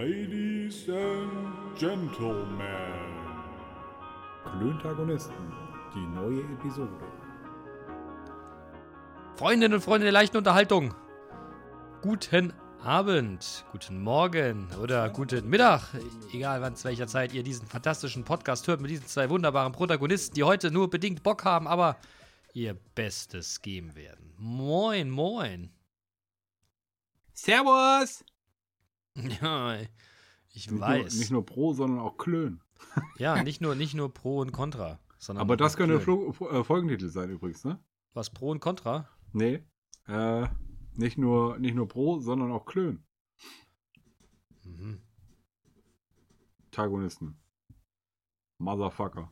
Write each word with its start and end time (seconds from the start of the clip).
Ladies 0.00 0.88
and 0.88 1.78
Gentlemen. 1.78 2.64
Klöntagonisten, 4.44 5.52
die 5.94 6.06
neue 6.18 6.40
Episode. 6.54 7.04
Freundinnen 9.36 9.74
und 9.74 9.82
Freunde 9.82 10.06
der 10.06 10.12
leichten 10.12 10.38
Unterhaltung. 10.38 10.94
Guten 12.00 12.54
Abend, 12.82 13.66
guten 13.72 14.00
Morgen 14.00 14.68
oder 14.82 15.10
guten 15.10 15.50
Mittag, 15.50 15.82
egal 16.32 16.62
wann 16.62 16.76
zu 16.76 16.84
welcher 16.88 17.06
Zeit 17.06 17.34
ihr 17.34 17.42
diesen 17.42 17.66
fantastischen 17.66 18.24
Podcast 18.24 18.68
hört 18.68 18.80
mit 18.80 18.90
diesen 18.90 19.06
zwei 19.06 19.28
wunderbaren 19.28 19.72
Protagonisten, 19.72 20.34
die 20.34 20.44
heute 20.44 20.70
nur 20.70 20.88
bedingt 20.88 21.22
Bock 21.22 21.44
haben, 21.44 21.68
aber 21.68 21.98
ihr 22.54 22.72
Bestes 22.94 23.60
geben 23.60 23.94
werden. 23.96 24.32
Moin, 24.38 25.10
moin. 25.10 25.70
Servus! 27.34 28.24
Ja, 29.42 29.76
ich 30.52 30.70
Nicht 30.70 30.80
weiß. 30.80 31.12
Nur, 31.12 31.20
nicht 31.20 31.30
nur 31.30 31.46
Pro, 31.46 31.72
sondern 31.72 32.00
auch 32.00 32.16
Klön. 32.16 32.60
ja, 33.18 33.42
nicht 33.42 33.60
nur, 33.60 33.74
nicht 33.74 33.94
nur 33.94 34.12
Pro 34.12 34.40
und 34.40 34.52
Contra, 34.52 34.98
sondern 35.18 35.42
Aber 35.42 35.56
das 35.56 35.76
könnte. 35.76 36.00
Flo 36.00 36.34
äh, 36.50 36.64
Folgentitel 36.64 37.08
sein 37.08 37.30
übrigens, 37.30 37.64
ne? 37.64 37.78
Was 38.14 38.30
Pro 38.30 38.50
und 38.50 38.60
Contra? 38.60 39.08
Nee. 39.32 39.62
Äh, 40.06 40.48
nicht 40.94 41.18
nur, 41.18 41.58
nicht 41.58 41.74
nur 41.74 41.86
Pro, 41.86 42.18
sondern 42.18 42.50
auch 42.50 42.66
Klön. 42.66 43.04
Mhm. 44.64 45.00
Tagonisten. 46.70 47.38
Motherfucker. 48.58 49.30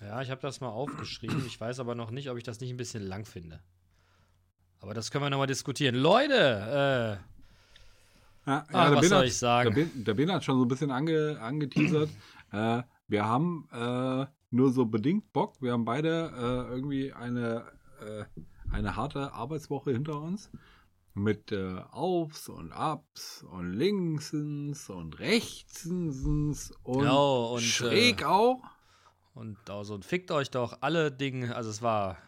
Ja, 0.00 0.22
ich 0.22 0.30
habe 0.30 0.40
das 0.40 0.60
mal 0.60 0.68
aufgeschrieben. 0.68 1.44
Ich 1.46 1.60
weiß 1.60 1.80
aber 1.80 1.94
noch 1.94 2.10
nicht, 2.10 2.30
ob 2.30 2.38
ich 2.38 2.44
das 2.44 2.60
nicht 2.60 2.70
ein 2.70 2.76
bisschen 2.76 3.02
lang 3.02 3.24
finde. 3.24 3.62
Aber 4.80 4.94
das 4.94 5.10
können 5.10 5.24
wir 5.24 5.30
nochmal 5.30 5.46
diskutieren. 5.46 5.94
Leute, 5.96 7.20
Ja, 8.46 8.64
Ach, 8.72 8.88
der 8.90 8.96
was 8.96 9.08
soll 9.08 9.18
hat- 9.18 9.26
ich 9.26 9.36
sagen? 9.36 9.74
Der 9.74 9.84
Ben, 9.84 10.04
der 10.04 10.14
ben 10.14 10.32
hat 10.32 10.44
schon 10.44 10.56
so 10.58 10.64
ein 10.64 10.68
bisschen 10.68 10.90
ange, 10.90 11.38
angeteasert. 11.40 12.08
äh, 12.52 12.82
wir 13.08 13.24
haben 13.26 13.68
äh, 13.72 14.26
nur 14.50 14.72
so 14.72 14.86
bedingt 14.86 15.32
Bock. 15.32 15.60
Wir 15.60 15.72
haben 15.72 15.84
beide 15.84 16.32
äh, 16.34 16.72
irgendwie 16.74 17.12
eine, 17.12 17.66
äh, 18.00 18.24
eine 18.72 18.96
harte 18.96 19.32
Arbeitswoche 19.32 19.90
hinter 19.92 20.20
uns. 20.20 20.50
Mit 21.14 21.50
äh, 21.52 21.74
Aufs 21.90 22.48
und 22.48 22.72
Abs 22.72 23.42
und 23.50 23.72
Linksens 23.72 24.88
und 24.88 25.18
Rechtsens 25.18 26.72
und, 26.84 27.00
Genau, 27.00 27.54
und, 27.54 27.62
schräg 27.62 28.22
äh, 28.22 28.24
auch. 28.24 28.62
äh, 28.62 29.38
und 29.38 29.58
also 29.68 29.94
und 29.94 30.04
fickt 30.04 30.30
euch 30.30 30.50
doch 30.50 30.78
alle 30.80 31.10
Dinge. 31.10 31.54
Also 31.56 31.70
es 31.70 31.82
war 31.82 32.18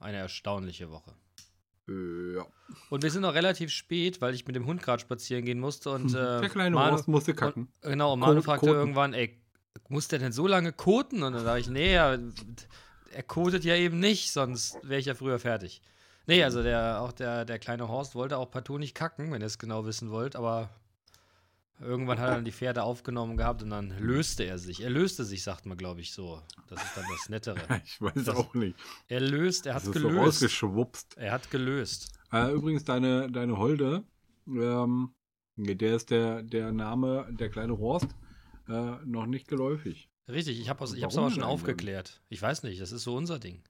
eine 0.00 0.16
erstaunliche 0.18 0.90
Woche. 0.90 1.14
Ja. 2.36 2.46
Und 2.88 3.02
wir 3.02 3.10
sind 3.10 3.22
noch 3.22 3.34
relativ 3.34 3.70
spät, 3.70 4.20
weil 4.20 4.34
ich 4.34 4.46
mit 4.46 4.54
dem 4.56 4.66
Hund 4.66 4.82
gerade 4.82 5.00
spazieren 5.00 5.44
gehen 5.44 5.58
musste 5.58 5.90
und 5.90 6.10
äh, 6.14 6.40
Der 6.40 6.48
kleine 6.48 6.76
Manu- 6.76 6.92
Horst 6.92 7.08
musste 7.08 7.34
kacken. 7.34 7.68
Und, 7.82 7.90
genau, 7.90 8.12
und 8.12 8.20
Manu 8.20 8.36
Ko- 8.36 8.42
fragte 8.42 8.66
koten. 8.66 8.78
irgendwann, 8.78 9.12
ey, 9.14 9.36
muss 9.88 10.06
der 10.08 10.20
denn 10.20 10.32
so 10.32 10.46
lange 10.46 10.72
koten? 10.72 11.22
Und 11.24 11.32
dann 11.32 11.42
sage 11.44 11.60
ich, 11.60 11.68
nee, 11.68 11.92
er, 11.94 12.18
er 13.12 13.22
kotet 13.24 13.64
ja 13.64 13.74
eben 13.74 13.98
nicht, 13.98 14.32
sonst 14.32 14.78
wäre 14.82 15.00
ich 15.00 15.06
ja 15.06 15.14
früher 15.14 15.38
fertig. 15.40 15.82
Nee, 16.26 16.44
also 16.44 16.62
der, 16.62 17.00
auch 17.00 17.10
der, 17.12 17.44
der 17.44 17.58
kleine 17.58 17.88
Horst 17.88 18.14
wollte 18.14 18.36
auch 18.36 18.50
partout 18.52 18.78
nicht 18.78 18.94
kacken, 18.94 19.32
wenn 19.32 19.40
ihr 19.42 19.46
es 19.46 19.58
genau 19.58 19.84
wissen 19.84 20.10
wollt, 20.10 20.36
aber 20.36 20.68
irgendwann 21.80 22.18
hat 22.18 22.28
er 22.28 22.34
dann 22.36 22.44
die 22.44 22.52
Pferde 22.52 22.82
aufgenommen 22.82 23.36
gehabt 23.36 23.62
und 23.62 23.70
dann 23.70 23.90
löste 23.98 24.44
er 24.44 24.58
sich. 24.58 24.82
Er 24.82 24.90
löste 24.90 25.24
sich, 25.24 25.42
sagt 25.42 25.66
man, 25.66 25.76
glaube 25.78 26.00
ich, 26.00 26.12
so. 26.12 26.42
Das 26.68 26.82
ist 26.82 26.96
dann 26.96 27.04
das 27.10 27.28
Nettere. 27.28 27.56
Ich 27.84 28.00
weiß 28.00 28.24
Das- 28.24 28.36
auch 28.36 28.54
nicht. 28.54 28.76
Er 29.08 29.20
löst, 29.20 29.66
er 29.66 29.74
hat 29.74 29.82
Das 29.82 29.88
ist 29.88 29.94
so 30.02 30.08
gelöst. 30.08 30.26
rausgeschwupst. 30.26 31.16
er 31.16 31.32
hat 31.32 31.50
gelöst. 31.50 32.12
Äh, 32.32 32.52
übrigens, 32.52 32.84
deine, 32.84 33.30
deine 33.30 33.56
Holde, 33.58 34.04
ähm, 34.46 35.14
der 35.56 35.96
ist 35.96 36.10
der, 36.10 36.42
der 36.42 36.72
Name, 36.72 37.26
der 37.30 37.50
kleine 37.50 37.76
Horst, 37.78 38.08
äh, 38.68 38.96
noch 39.04 39.26
nicht 39.26 39.48
geläufig. 39.48 40.08
Richtig, 40.28 40.60
ich 40.60 40.68
habe 40.68 40.84
es 40.84 40.94
aber 41.02 41.30
schon 41.30 41.42
aufgeklärt. 41.42 42.22
Ich 42.28 42.40
weiß 42.40 42.62
nicht, 42.62 42.80
das 42.80 42.92
ist 42.92 43.02
so 43.02 43.16
unser 43.16 43.38
Ding. 43.40 43.62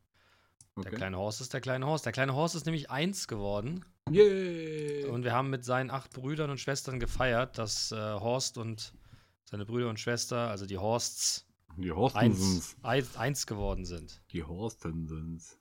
Der 0.76 0.86
Okay. 0.86 0.96
kleine 0.96 1.16
Horst 1.18 1.40
ist 1.40 1.52
der 1.52 1.60
kleine 1.60 1.86
Horst. 1.86 2.06
Der 2.06 2.12
kleine 2.12 2.34
Horst 2.34 2.54
ist 2.54 2.64
nämlich 2.66 2.90
eins 2.90 3.28
geworden. 3.28 3.84
Yay! 4.10 5.04
Und 5.06 5.24
wir 5.24 5.32
haben 5.32 5.50
mit 5.50 5.64
seinen 5.64 5.90
acht 5.90 6.12
Brüdern 6.12 6.50
und 6.50 6.58
Schwestern 6.58 6.98
gefeiert, 7.00 7.58
dass 7.58 7.92
äh, 7.92 7.96
Horst 7.96 8.56
und 8.58 8.94
seine 9.44 9.66
Brüder 9.66 9.88
und 9.90 9.98
Schwester, 10.00 10.48
also 10.48 10.66
die 10.66 10.78
Horsts, 10.78 11.46
Die 11.76 11.92
eins, 11.92 12.76
eins, 12.82 13.16
eins 13.16 13.46
geworden 13.46 13.84
sind. 13.84 14.22
Die 14.32 14.42
Horstensens. 14.44 15.58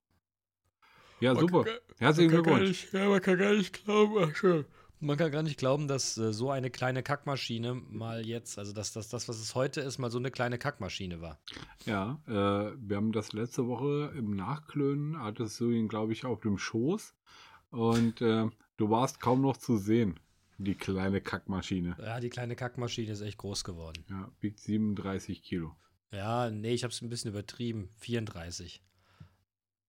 Ja, 1.19 1.35
super. 1.35 1.65
Herzlichen 1.97 2.31
man 2.33 2.43
kann 2.43 2.51
gar 2.53 2.59
Glückwunsch. 2.59 2.83
nicht, 2.83 2.93
ja, 2.93 3.09
man 3.09 3.21
kann 3.21 3.37
gar 3.37 3.53
nicht 3.53 3.83
glauben, 3.83 4.17
ach, 4.31 4.35
schön. 4.35 4.65
Man 5.01 5.15
kann 5.15 5.31
gar 5.31 5.43
nicht 5.43 5.57
glauben, 5.57 5.87
dass 5.87 6.17
äh, 6.17 6.33
so 6.33 6.51
eine 6.51 6.69
kleine 6.69 7.03
Kackmaschine 7.03 7.73
mal 7.73 8.25
jetzt, 8.25 8.59
also 8.59 8.73
dass 8.73 8.91
das, 8.91 9.07
das, 9.07 9.29
was 9.29 9.39
es 9.39 9.55
heute 9.55 9.79
ist, 9.79 9.97
mal 9.97 10.11
so 10.11 10.17
eine 10.17 10.29
kleine 10.29 10.57
Kackmaschine 10.57 11.21
war. 11.21 11.39
Ja, 11.85 12.19
äh, 12.27 12.75
wir 12.77 12.97
haben 12.97 13.13
das 13.13 13.31
letzte 13.31 13.67
Woche 13.67 14.11
im 14.17 14.35
Nachklönen, 14.35 15.17
hattest 15.21 15.59
du 15.61 15.69
ihn, 15.71 15.88
glaube 15.88 16.11
ich, 16.11 16.25
auf 16.25 16.41
dem 16.41 16.57
Schoß. 16.57 17.13
Und 17.71 18.21
äh, 18.21 18.49
du 18.75 18.89
warst 18.89 19.21
kaum 19.21 19.41
noch 19.41 19.55
zu 19.55 19.77
sehen, 19.77 20.19
die 20.57 20.75
kleine 20.75 21.21
Kackmaschine. 21.21 21.95
Ja, 21.99 22.19
die 22.19 22.29
kleine 22.29 22.57
Kackmaschine 22.57 23.13
ist 23.13 23.21
echt 23.21 23.38
groß 23.38 23.63
geworden. 23.63 24.03
Ja, 24.09 24.29
wiegt 24.41 24.59
37 24.59 25.41
Kilo. 25.43 25.77
Ja, 26.11 26.49
nee, 26.49 26.73
ich 26.73 26.83
habe 26.83 26.91
es 26.91 27.01
ein 27.01 27.09
bisschen 27.09 27.31
übertrieben. 27.31 27.89
34. 27.99 28.81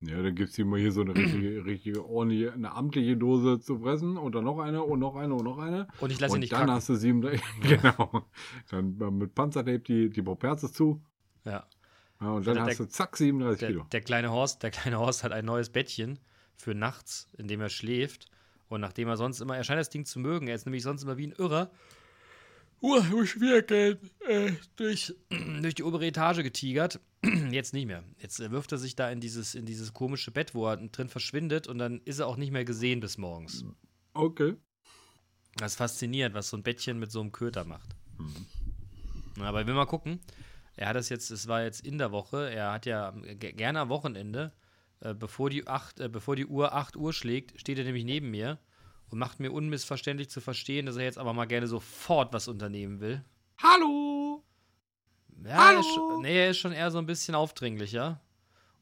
Ja, 0.03 0.22
dann 0.22 0.34
gibt's 0.34 0.56
hier 0.56 0.65
mal 0.65 0.81
hier 0.81 0.93
so 0.93 1.03
eine 1.03 1.15
richtige, 1.15 1.65
richtige, 1.66 2.05
ordentliche, 2.06 2.53
eine 2.55 2.72
amtliche 2.72 3.16
Dose 3.16 3.61
zu 3.61 3.78
fressen 3.81 4.16
und 4.16 4.34
dann 4.34 4.44
noch 4.44 4.59
eine 4.59 4.83
und 4.83 4.99
noch 4.99 5.15
eine 5.16 5.34
und 5.34 5.44
noch 5.44 5.59
eine. 5.59 5.88
Und 6.00 6.11
ich 6.11 6.19
lasse 6.21 6.33
ihn 6.33 6.37
und 6.37 6.41
nicht 6.41 6.53
dann 6.53 6.61
kacken. 6.61 6.75
hast 6.75 6.88
du 6.88 6.94
sieben, 6.94 7.21
genau. 7.62 8.25
Dann 8.71 8.97
mit 9.19 9.34
Panzertape 9.34 9.81
die, 9.81 10.09
die 10.11 10.22
Properze 10.22 10.72
zu. 10.72 11.03
Ja. 11.44 11.66
Ja, 12.21 12.31
und 12.33 12.47
dann 12.47 12.55
der- 12.55 12.65
hast 12.66 12.81
du 12.81 12.87
zack 12.88 13.16
37 13.16 13.61
Der, 13.61 13.69
Kilo. 13.69 13.84
der, 13.93 14.00
kleine 14.00 14.31
Horst, 14.31 14.62
der 14.62 14.71
kleine 14.71 14.99
Horst 14.99 15.22
hat 15.25 15.33
ein 15.33 15.44
neues 15.44 15.71
Bettchen 15.71 16.19
für 16.56 16.75
nachts, 16.75 17.28
in 17.37 17.47
dem 17.49 17.61
er 17.61 17.69
schläft. 17.71 18.27
Und 18.69 18.81
nachdem 18.81 19.09
er 19.09 19.17
sonst 19.17 19.41
immer, 19.41 19.56
er 19.56 19.65
scheint 19.65 19.81
das 19.81 19.91
Ding 19.91 20.05
zu 20.05 20.19
mögen, 20.21 20.47
er 20.47 20.55
ist 20.55 20.65
nämlich 20.65 20.82
sonst 20.82 21.03
immer 21.03 21.17
wie 21.19 21.27
ein 21.27 21.32
Irrer. 21.32 21.71
Uh, 22.83 23.01
durch 23.03 23.31
Schwierigkeit, 23.33 23.99
äh, 24.27 24.53
durch, 24.77 25.15
durch 25.61 25.75
die 25.75 25.83
obere 25.83 26.07
Etage 26.07 26.43
getigert. 26.43 26.99
Jetzt 27.51 27.75
nicht 27.75 27.87
mehr. 27.87 28.03
Jetzt 28.19 28.41
äh, 28.41 28.51
wirft 28.51 28.73
er 28.73 28.79
sich 28.79 28.97
da 28.97 29.11
in 29.11 29.21
dieses, 29.21 29.55
in 29.55 29.67
dieses 29.67 29.93
komische 29.93 30.31
Bett, 30.31 30.55
wo 30.55 30.67
er 30.67 30.77
drin 30.79 31.09
verschwindet 31.09 31.67
und 31.67 31.79
dann 31.79 32.01
ist 32.07 32.21
er 32.21 32.27
auch 32.27 32.37
nicht 32.37 32.53
mehr 32.53 32.65
gesehen 32.65 33.01
bis 33.01 33.19
morgens. 33.19 33.65
Okay. 34.15 34.57
Das 35.57 35.73
ist 35.73 35.77
faszinierend, 35.77 36.35
was 36.35 36.49
so 36.49 36.57
ein 36.57 36.63
Bettchen 36.63 36.99
mit 36.99 37.11
so 37.11 37.21
einem 37.21 37.33
Köter 37.33 37.65
macht. 37.65 37.91
Mhm. 38.19 39.43
Aber 39.43 39.67
will 39.67 39.75
mal 39.75 39.85
gucken. 39.87 40.21
Er 40.77 40.89
hat 40.89 40.97
das 40.97 41.11
jetzt, 41.11 41.31
es 41.31 41.49
war 41.49 41.62
jetzt 41.62 41.85
in 41.85 41.99
der 41.99 42.12
Woche, 42.12 42.51
er 42.51 42.73
hat 42.73 42.87
ja 42.87 43.11
ge- 43.11 43.53
gerne 43.53 43.81
am 43.81 43.89
Wochenende, 43.91 44.53
äh, 45.01 45.12
bevor, 45.12 45.51
die 45.51 45.67
acht, 45.67 46.01
äh, 46.01 46.09
bevor 46.09 46.37
die 46.37 46.47
Uhr 46.47 46.73
8 46.73 46.97
Uhr 46.97 47.12
schlägt, 47.12 47.61
steht 47.61 47.77
er 47.79 47.85
nämlich 47.85 48.05
neben 48.05 48.31
mir 48.31 48.59
und 49.10 49.19
macht 49.19 49.41
mir 49.41 49.53
unmissverständlich 49.53 50.31
zu 50.31 50.41
verstehen, 50.41 50.87
dass 50.87 50.97
er 50.97 51.04
jetzt 51.04 51.19
aber 51.19 51.32
mal 51.32 51.47
gerne 51.47 51.66
sofort 51.66 52.32
was 52.32 52.48
unternehmen 52.48 53.00
will. 53.00 53.25
Hallo! 53.62 54.43
Ja, 55.44 55.56
Hallo? 55.56 55.75
Er 55.75 55.81
ist 55.81 55.94
schon, 55.94 56.22
nee, 56.22 56.38
er 56.38 56.50
ist 56.50 56.59
schon 56.59 56.72
eher 56.72 56.91
so 56.91 56.98
ein 56.98 57.06
bisschen 57.06 57.34
aufdringlicher. 57.34 58.20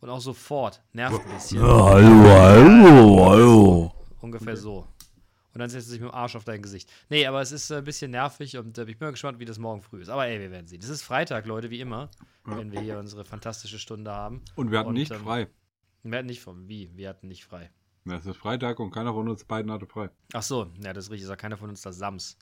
Und 0.00 0.10
auch 0.10 0.20
sofort. 0.20 0.80
Nervt 0.92 1.24
ein 1.26 1.34
bisschen. 1.34 1.60
hallo, 1.60 2.28
hallo, 2.28 3.30
hallo. 3.30 3.94
Ungefähr 4.20 4.56
so. 4.56 4.86
Und 5.54 5.60
dann 5.60 5.70
setzt 5.70 5.88
er 5.88 5.90
sich 5.90 6.00
mit 6.00 6.10
dem 6.10 6.14
Arsch 6.14 6.36
auf 6.36 6.44
dein 6.44 6.62
Gesicht. 6.62 6.92
Nee, 7.08 7.26
aber 7.26 7.40
es 7.40 7.50
ist 7.50 7.70
äh, 7.70 7.78
ein 7.78 7.84
bisschen 7.84 8.12
nervig 8.12 8.56
und 8.58 8.78
äh, 8.78 8.82
ich 8.82 8.98
bin 8.98 9.06
mal 9.06 9.10
gespannt, 9.10 9.40
wie 9.40 9.44
das 9.44 9.58
morgen 9.58 9.82
früh 9.82 10.00
ist. 10.00 10.08
Aber 10.08 10.26
ey, 10.26 10.38
wir 10.38 10.52
werden 10.52 10.66
sehen. 10.66 10.80
Es 10.80 10.88
ist 10.88 11.02
Freitag, 11.02 11.46
Leute, 11.46 11.70
wie 11.70 11.80
immer, 11.80 12.10
wenn 12.44 12.70
wir 12.70 12.80
hier 12.80 12.98
unsere 12.98 13.24
fantastische 13.24 13.80
Stunde 13.80 14.12
haben. 14.12 14.42
Und 14.54 14.70
wir 14.70 14.78
hatten 14.78 14.90
Und, 14.90 14.94
nicht 14.94 15.10
ähm, 15.10 15.22
frei. 15.22 15.48
Wir 16.04 16.18
hatten 16.18 16.28
nicht 16.28 16.42
von 16.42 16.68
wie? 16.68 16.90
Wir 16.94 17.08
hatten 17.08 17.26
nicht 17.26 17.44
frei. 17.44 17.70
Es 18.10 18.26
ist 18.26 18.36
Freitag 18.36 18.78
und 18.80 18.90
keiner 18.90 19.12
von 19.12 19.28
uns 19.28 19.44
beiden 19.44 19.70
hatte 19.70 19.86
frei. 19.86 20.10
Ach 20.32 20.42
so, 20.42 20.70
ja, 20.82 20.92
das 20.92 21.06
ist 21.06 21.10
richtig. 21.10 21.26
Sagt 21.28 21.40
keiner 21.42 21.56
von 21.56 21.68
uns 21.70 21.82
das 21.82 21.96
Sams. 21.98 22.36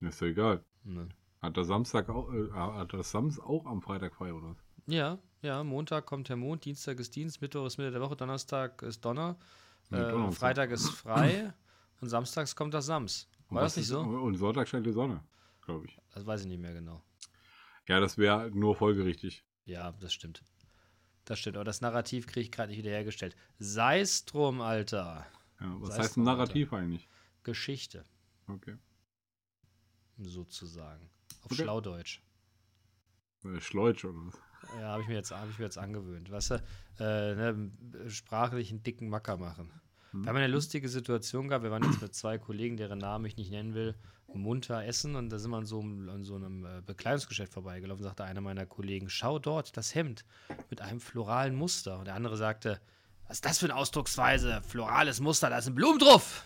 Ist 0.00 0.20
doch 0.20 0.26
egal. 0.26 0.64
Ne. 0.84 1.08
Hat 1.42 1.56
der 1.56 1.64
Samstag 1.64 2.08
auch, 2.08 2.32
äh, 2.32 2.50
hat 2.52 2.92
der 2.92 3.02
Sams 3.02 3.38
auch 3.40 3.66
am 3.66 3.82
Freitag 3.82 4.14
frei, 4.14 4.32
oder? 4.32 4.48
was? 4.50 4.56
Ja, 4.86 5.18
ja, 5.42 5.62
Montag 5.64 6.06
kommt 6.06 6.28
der 6.28 6.36
Mond, 6.36 6.64
Dienstag 6.64 6.98
ist 7.00 7.14
Dienst, 7.16 7.40
Mittwoch 7.40 7.66
ist 7.66 7.78
Mitte 7.78 7.90
der 7.90 8.00
Woche, 8.00 8.16
Donnerstag 8.16 8.82
ist 8.82 9.04
Donner, 9.04 9.36
Nee, 9.90 9.98
äh. 9.98 10.32
Freitag 10.32 10.70
ist 10.70 10.90
frei 10.90 11.52
und 12.00 12.08
samstags 12.08 12.54
kommt 12.56 12.74
das 12.74 12.86
Sams. 12.86 13.28
War 13.50 13.62
das 13.62 13.76
nicht 13.76 13.84
ist- 13.84 13.90
so? 13.90 14.00
Und 14.00 14.34
Sonntag 14.36 14.68
scheint 14.68 14.86
die 14.86 14.92
Sonne, 14.92 15.22
glaube 15.64 15.86
ich. 15.86 15.98
Das 16.12 16.26
weiß 16.26 16.40
ich 16.42 16.46
nicht 16.48 16.60
mehr 16.60 16.72
genau. 16.74 17.02
Ja, 17.88 18.00
das 18.00 18.18
wäre 18.18 18.50
nur 18.50 18.74
folgerichtig. 18.74 19.44
Ja, 19.64 19.92
das 19.92 20.12
stimmt. 20.12 20.42
Das 21.26 21.38
stimmt, 21.40 21.56
aber 21.56 21.64
das 21.64 21.80
Narrativ 21.80 22.26
kriege 22.26 22.40
ich 22.40 22.52
gerade 22.52 22.70
nicht 22.70 22.78
wiederhergestellt. 22.78 23.36
Sei 23.58 24.00
es 24.00 24.24
drum, 24.24 24.60
Alter. 24.60 25.26
Ja, 25.60 25.76
was 25.80 25.88
Sei 25.90 25.94
es 25.94 25.98
heißt 26.00 26.16
ein 26.16 26.24
Narrativ 26.24 26.72
eigentlich? 26.72 27.08
Geschichte, 27.42 28.04
Okay. 28.48 28.76
sozusagen. 30.18 31.08
Auf 31.42 31.52
Okay. 31.52 31.62
Schlaudeutsch. 31.62 32.22
Äh, 33.44 33.60
Schleutsch 33.60 34.04
oder 34.04 34.18
was? 34.26 34.38
Ja, 34.80 34.88
habe 34.92 35.02
ich, 35.02 35.08
mir 35.08 35.14
jetzt- 35.14 35.30
hab 35.32 35.48
ich 35.50 35.58
mir 35.58 35.64
jetzt 35.66 35.78
angewöhnt. 35.78 36.30
Weißt 36.30 36.50
du, 36.52 36.54
äh, 36.98 37.34
ne, 37.34 37.70
sprachlich 38.08 38.70
einen 38.70 38.82
dicken 38.82 39.08
Macker 39.08 39.36
machen. 39.36 39.70
Wir 40.12 40.28
haben 40.28 40.36
eine 40.36 40.46
lustige 40.46 40.88
Situation 40.88 41.48
gehabt. 41.48 41.64
Wir 41.64 41.70
waren 41.70 41.84
jetzt 41.84 42.00
mit 42.00 42.14
zwei 42.14 42.38
Kollegen, 42.38 42.76
deren 42.76 42.98
Namen 42.98 43.26
ich 43.26 43.36
nicht 43.36 43.50
nennen 43.50 43.74
will, 43.74 43.94
munter 44.32 44.84
essen 44.84 45.14
und 45.14 45.30
da 45.30 45.38
sind 45.38 45.50
wir 45.50 45.58
an 45.58 45.66
so 45.66 45.80
einem, 45.80 46.08
an 46.08 46.24
so 46.24 46.36
einem 46.36 46.64
äh, 46.64 46.80
Bekleidungsgeschäft 46.84 47.52
vorbeigelaufen. 47.52 48.02
Sagte 48.04 48.24
einer 48.24 48.40
meiner 48.40 48.66
Kollegen: 48.66 49.08
Schau 49.08 49.38
dort, 49.38 49.76
das 49.76 49.94
Hemd 49.94 50.24
mit 50.70 50.80
einem 50.80 51.00
floralen 51.00 51.54
Muster. 51.54 51.98
Und 51.98 52.06
der 52.06 52.14
andere 52.14 52.36
sagte: 52.36 52.80
Was 53.28 53.36
ist 53.38 53.44
das 53.44 53.58
für 53.58 53.66
eine 53.66 53.76
Ausdrucksweise? 53.76 54.62
Florales 54.66 55.20
Muster, 55.20 55.50
da 55.50 55.60
sind 55.60 55.74
Blumen 55.74 55.98
drauf. 55.98 56.44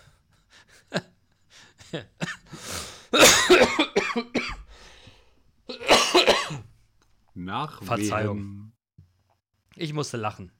Nach 7.33 7.81
Verzeihung. 7.81 8.73
Ich 9.75 9.93
musste 9.93 10.17
lachen. 10.17 10.51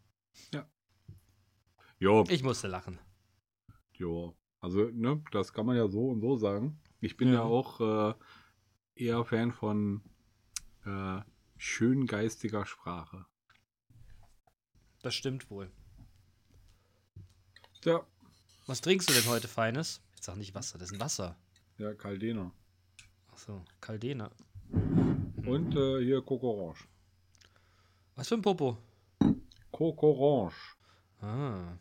Jo, 2.01 2.24
Ich 2.30 2.42
musste 2.44 2.68
lachen. 2.68 3.00
jo. 3.94 4.36
Also, 4.59 4.89
ne, 4.92 5.24
das 5.31 5.53
kann 5.53 5.65
man 5.65 5.75
ja 5.77 5.88
so 5.88 6.09
und 6.09 6.19
so 6.21 6.36
sagen. 6.36 6.80
Ich 7.00 7.15
bin 7.18 7.30
ja, 7.30 7.36
Ja. 7.36 7.42
auch 7.44 7.80
äh, 7.80 8.13
eher 8.95 9.24
Fan 9.25 9.51
von 9.51 10.01
äh, 10.86 11.21
schöngeistiger 11.57 12.65
Sprache. 12.65 13.25
Das 15.03 15.13
stimmt 15.15 15.50
wohl. 15.50 15.71
Ja, 17.86 18.06
Was 18.68 18.81
trinkst 18.81 19.09
du 19.09 19.13
denn 19.13 19.25
heute 19.27 19.47
Feines? 19.47 20.01
Jetzt 20.15 20.25
sag 20.25 20.38
nicht 20.38 20.54
Wasser, 20.54 20.77
das 20.77 20.89
ist 20.89 20.94
ein 20.95 21.00
Wasser. 21.00 21.36
ja, 21.77 21.94
Caldena. 21.95 22.51
Achso, 23.31 23.63
Caldena. 23.80 24.30
Und 25.45 25.75
äh, 25.75 26.04
hier 26.04 26.21
Cocorange. 26.21 26.77
Was 28.15 28.27
für 28.27 28.36
ein 28.36 28.42
Popo? 28.44 28.77
Cocorange. 29.71 30.54
Ah. 31.21 31.77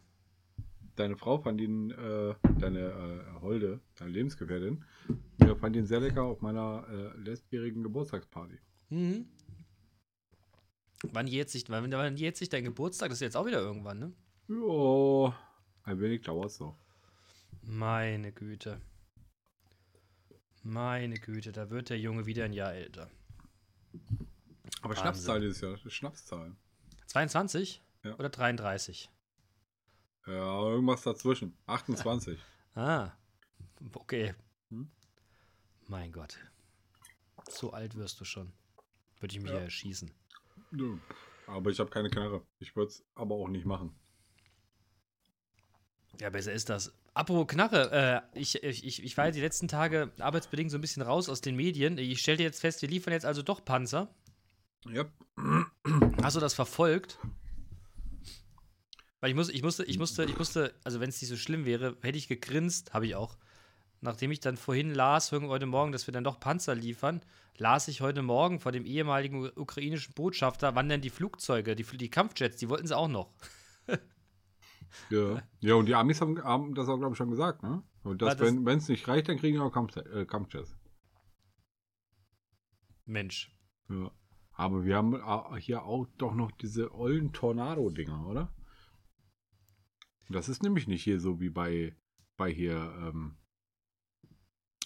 Deine 1.01 1.17
Frau 1.17 1.39
fand 1.39 1.63
ihn, 1.63 1.93
äh, 1.93 2.35
deine 2.59 2.81
äh, 2.81 3.41
Holde, 3.41 3.81
deine 3.97 4.11
Lebensgefährtin, 4.11 4.85
ja, 5.41 5.55
fand 5.55 5.75
ihn 5.75 5.87
sehr 5.87 5.99
lecker 5.99 6.25
auf 6.25 6.43
meiner 6.43 6.85
äh, 6.91 7.17
letztjährigen 7.17 7.83
Geburtstagsparty. 7.83 8.59
Mhm. 8.91 9.27
Wann 11.05 11.27
jährt 11.27 11.49
sich, 11.49 11.65
wann, 11.71 11.91
wann 11.91 12.19
jährt 12.19 12.37
sich 12.37 12.51
dein 12.51 12.65
Geburtstag? 12.65 13.09
Das 13.09 13.17
ist 13.17 13.23
jetzt 13.23 13.37
auch 13.39 13.47
wieder 13.47 13.61
irgendwann, 13.61 13.99
ne? 13.99 14.13
Ja, 14.49 15.35
ein 15.85 15.99
wenig 16.01 16.21
dauert 16.21 16.51
es 16.51 16.61
noch. 16.61 16.77
Meine 17.63 18.31
Güte. 18.31 18.79
Meine 20.63 21.15
Güte, 21.15 21.51
da 21.51 21.71
wird 21.71 21.89
der 21.89 21.99
Junge 21.99 22.27
wieder 22.27 22.45
ein 22.45 22.53
Jahr 22.53 22.75
älter. 22.75 23.09
Aber 24.83 24.91
Wahnsinn. 24.91 24.97
Schnapszahl 24.97 25.43
ist 25.45 25.63
ja 25.63 25.79
Schnapszahl. 25.79 26.55
22? 27.07 27.83
Ja. 28.05 28.19
Oder 28.19 28.29
33? 28.29 29.09
Ja, 30.27 30.69
irgendwas 30.69 31.03
dazwischen. 31.03 31.57
28. 31.67 32.39
Ah. 32.77 33.11
Okay. 33.95 34.33
Hm? 34.69 34.89
Mein 35.89 36.13
Gott. 36.13 36.39
So 37.49 37.73
alt 37.73 37.97
wirst 37.97 38.21
du 38.21 38.25
schon. 38.25 38.53
Würde 39.19 39.35
ich 39.35 39.43
mich 39.43 39.51
Ja. 39.51 39.59
ja 39.59 39.65
erschießen. 39.65 40.13
Nö. 40.71 40.97
Aber 41.49 41.71
ich 41.71 41.81
habe 41.81 41.91
keine 41.91 42.11
Knarre. 42.11 42.43
Ich 42.61 42.77
würde 42.77 42.91
es 42.93 43.05
aber 43.17 43.35
auch 43.35 43.49
nicht 43.49 43.67
machen. 43.67 43.93
Ja, 46.21 46.31
besser 46.31 46.53
ist 46.53 46.69
das. 46.69 46.93
Apropos 47.13 47.49
Knarre, 47.49 48.23
äh, 48.35 48.39
ich, 48.39 48.63
ich, 48.63 48.85
ich, 48.85 49.03
ich 49.03 49.17
war 49.17 49.27
ja 49.27 49.31
die 49.33 49.41
letzten 49.41 49.67
Tage 49.67 50.13
arbeitsbedingt 50.21 50.71
so 50.71 50.79
ein 50.79 50.81
bisschen 50.81 51.03
raus 51.03 51.29
aus 51.29 51.41
den 51.41 51.57
Medien. 51.57 51.99
Ich 51.99 52.21
stellte 52.21 52.45
jetzt 52.45 52.61
fest, 52.61 52.83
wir 52.83 52.89
liefern 52.89 53.13
jetzt 53.13 53.27
also 53.27 53.43
doch 53.43 53.65
Panzer. 53.65 54.15
Ja. 54.87 55.07
Hast 56.23 56.37
du 56.37 56.41
das 56.41 56.55
verfolgt? 56.55 57.19
Weil 59.21 59.31
ich, 59.31 59.37
muss, 59.37 59.49
ich 59.51 59.63
musste, 59.63 59.85
ich 59.85 59.99
musste, 59.99 60.25
ich 60.25 60.39
musste, 60.39 60.75
also 60.85 61.01
wenn 61.01 61.11
es 61.11 61.21
nicht 61.21 61.29
so 61.31 61.37
schlimm 61.37 61.65
wäre, 61.67 61.97
hätte 62.01 62.17
ich 62.19 62.29
gegrinst, 62.29 62.95
habe 62.95 63.07
ich 63.07 63.15
auch. 63.15 63.37
Nachdem 64.01 64.31
ich 64.31 64.41
dann 64.41 64.57
vorhin 64.57 64.95
las, 64.95 65.31
heute 65.33 65.67
Morgen, 65.67 65.93
dass 65.93 66.07
wir 66.07 66.13
dann 66.13 66.25
doch 66.25 66.41
Panzer 66.41 66.75
liefern, 66.75 67.21
las 67.59 67.87
ich 67.89 68.01
heute 68.01 68.23
Morgen 68.23 68.59
von 68.61 68.73
dem 68.73 68.87
ehemaligen 68.87 69.51
ukrainischen 69.57 70.15
Botschafter, 70.15 70.75
wann 70.75 70.89
denn 70.89 71.03
die 71.03 71.11
Flugzeuge, 71.11 71.77
die, 71.77 71.85
die 71.85 72.09
Kampfjets, 72.09 72.57
die 72.57 72.69
wollten 72.71 72.87
sie 72.87 72.97
auch 72.97 73.09
noch. 73.09 73.31
Ja. 75.09 75.41
ja, 75.61 75.75
und 75.77 75.87
die 75.87 75.95
Amis 75.95 76.21
haben, 76.21 76.43
haben 76.43 76.75
das 76.75 76.89
auch, 76.89 76.99
glaube 76.99 77.13
ich, 77.15 77.17
schon 77.17 77.31
gesagt, 77.31 77.63
ne? 77.63 77.81
Und 78.03 78.21
Ja, 78.23 78.29
dass, 78.31 78.39
das- 78.39 78.57
wenn 78.65 78.79
es 78.79 78.89
nicht 78.89 79.07
reicht, 79.07 79.29
dann 79.29 79.39
kriegen 79.39 79.57
wir 79.57 79.63
auch 79.65 79.73
Kampf, 79.73 79.97
äh, 79.97 80.27
Kampfjets. 80.27 80.77
Mensch. 83.05 83.57
Ja. 83.89 84.11
Aber 84.53 84.85
wir 84.85 84.97
haben 84.97 85.15
äh, 85.15 85.61
hier 85.61 85.85
auch 85.85 86.07
doch 86.19 86.35
noch 86.35 86.51
diese 86.51 86.93
ollen 86.93 87.33
Tornado-Dinger, 87.33 88.27
oder? 88.27 88.53
Das 90.31 90.49
ist 90.49 90.63
nämlich 90.63 90.87
nicht 90.87 91.03
hier 91.03 91.21
so 91.21 91.41
wie 91.41 91.51
bei, 91.51 91.97
bei 92.37 92.53
hier 92.53 92.77
ähm, 92.77 93.37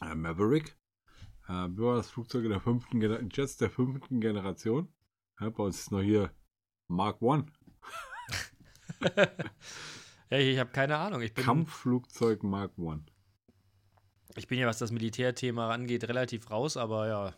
äh, 0.00 0.14
Maverick. 0.14 0.76
Äh, 1.48 1.68
das 1.76 2.10
Flugzeug 2.10 2.48
der 2.48 2.60
fünften 2.60 2.98
Gener 2.98 3.20
Jets 3.30 3.58
der 3.58 3.70
fünften 3.70 4.20
Generation? 4.20 4.92
Ja, 5.38 5.50
bei 5.50 5.64
uns 5.64 5.80
ist 5.80 5.90
noch 5.92 6.00
hier 6.00 6.34
Mark 6.88 7.20
One. 7.22 7.46
Ja, 10.30 10.38
ich 10.38 10.58
habe 10.58 10.70
keine 10.70 10.96
Ahnung. 10.96 11.20
Ich 11.20 11.34
bin, 11.34 11.44
Kampfflugzeug 11.44 12.42
Mark 12.42 12.76
One. 12.78 13.04
ich 14.36 14.48
bin 14.48 14.58
ja, 14.58 14.66
was 14.66 14.78
das 14.78 14.90
Militärthema 14.90 15.70
angeht, 15.70 16.08
relativ 16.08 16.50
raus, 16.50 16.76
aber 16.76 17.06
ja. 17.06 17.34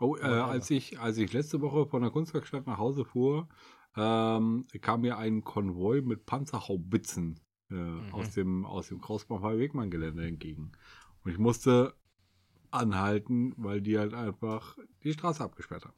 Oh, 0.00 0.16
äh, 0.16 0.22
als 0.22 0.70
ich, 0.70 0.98
als 0.98 1.18
ich 1.18 1.32
letzte 1.32 1.60
Woche 1.60 1.86
von 1.86 2.02
der 2.02 2.10
Kunstwerkstatt 2.10 2.66
nach 2.66 2.78
Hause 2.78 3.04
fuhr, 3.04 3.48
ähm, 3.96 4.66
kam 4.80 5.00
mir 5.02 5.18
ein 5.18 5.42
Konvoi 5.44 6.00
mit 6.02 6.26
Panzerhaubitzen 6.26 7.40
äh, 7.70 7.74
aus 8.12 8.30
dem, 8.30 8.64
aus 8.64 8.88
dem 8.88 9.00
Krausbauer 9.00 9.58
Wegmann-Gelände 9.58 10.26
entgegen. 10.26 10.72
Und 11.24 11.30
ich 11.32 11.38
musste 11.38 11.94
anhalten, 12.70 13.54
weil 13.56 13.80
die 13.80 13.98
halt 13.98 14.14
einfach 14.14 14.76
die 15.02 15.12
Straße 15.12 15.42
abgesperrt 15.42 15.84
haben. 15.84 15.96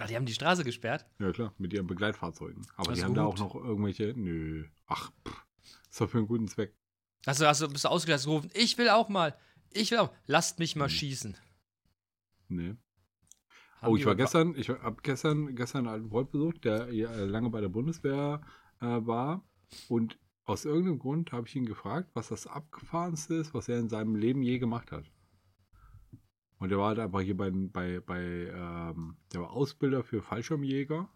Ach, 0.00 0.06
die 0.06 0.16
haben 0.16 0.24
die 0.26 0.32
Straße 0.34 0.64
gesperrt. 0.64 1.06
Ja, 1.18 1.30
klar, 1.32 1.54
mit 1.58 1.72
ihren 1.72 1.86
Begleitfahrzeugen. 1.86 2.66
Aber 2.76 2.90
Das 2.90 2.98
die 2.98 3.04
haben 3.04 3.14
da 3.14 3.24
gut. 3.24 3.34
auch 3.34 3.38
noch 3.38 3.54
irgendwelche. 3.54 4.14
Nö. 4.16 4.64
Ach, 4.86 5.12
pff, 5.28 5.46
ist 5.90 6.00
doch 6.00 6.08
für 6.10 6.18
einen 6.18 6.26
guten 6.26 6.48
Zweck. 6.48 6.74
Hast 7.26 7.40
du, 7.40 7.46
hast 7.46 7.60
du, 7.60 7.68
bist 7.68 7.84
du 7.84 7.88
ausgelassen 7.88 8.28
gerufen? 8.30 8.50
Ich 8.54 8.78
will 8.78 8.88
auch 8.88 9.08
mal. 9.08 9.36
Ich 9.70 9.90
will 9.90 9.98
auch. 9.98 10.10
Lasst 10.26 10.58
mich 10.58 10.76
mal 10.76 10.86
Hm. 10.88 10.90
schießen. 10.90 11.36
Nee. 12.48 12.74
Haben 13.82 13.92
oh, 13.92 13.96
ich 13.96 14.06
war 14.06 14.14
gestern, 14.14 14.54
ich 14.56 14.68
habe 14.68 15.02
gestern, 15.02 15.56
gestern 15.56 15.80
einen 15.80 15.94
alten 15.94 16.10
Freund 16.10 16.30
besucht, 16.30 16.64
der 16.64 16.86
äh, 16.88 17.24
lange 17.24 17.50
bei 17.50 17.60
der 17.60 17.68
Bundeswehr 17.68 18.40
äh, 18.80 18.86
war. 18.86 19.44
Und 19.88 20.20
aus 20.44 20.64
irgendeinem 20.64 21.00
Grund 21.00 21.32
habe 21.32 21.48
ich 21.48 21.56
ihn 21.56 21.66
gefragt, 21.66 22.10
was 22.14 22.28
das 22.28 22.46
Abgefahrenste 22.46 23.34
ist, 23.34 23.54
was 23.54 23.68
er 23.68 23.80
in 23.80 23.88
seinem 23.88 24.14
Leben 24.14 24.40
je 24.42 24.60
gemacht 24.60 24.92
hat. 24.92 25.10
Und 26.58 26.68
der 26.68 26.78
war 26.78 26.88
halt 26.90 27.00
einfach 27.00 27.22
hier 27.22 27.36
bei, 27.36 27.50
bei, 27.50 27.98
bei 27.98 28.22
ähm, 28.22 29.16
der 29.32 29.40
war 29.40 29.50
Ausbilder 29.50 30.04
für 30.04 30.22
Fallschirmjäger. 30.22 31.08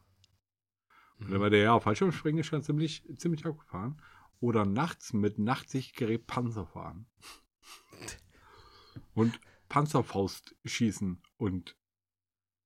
Und 1.20 1.30
da 1.30 1.38
war 1.38 1.50
der, 1.50 1.61
ja, 1.61 1.78
Fallschirmspringen 1.78 2.40
ist 2.40 2.46
schon 2.46 2.64
ziemlich, 2.64 3.04
ziemlich 3.16 3.46
abgefahren. 3.46 4.02
Oder 4.40 4.66
nachts 4.66 5.12
mit 5.12 5.38
Nachtsichtgerät 5.38 6.26
Panzer 6.26 6.66
fahren. 6.66 7.06
Und 9.14 9.40
Panzerfaust 9.68 10.56
schießen 10.64 11.23
und 11.38 11.76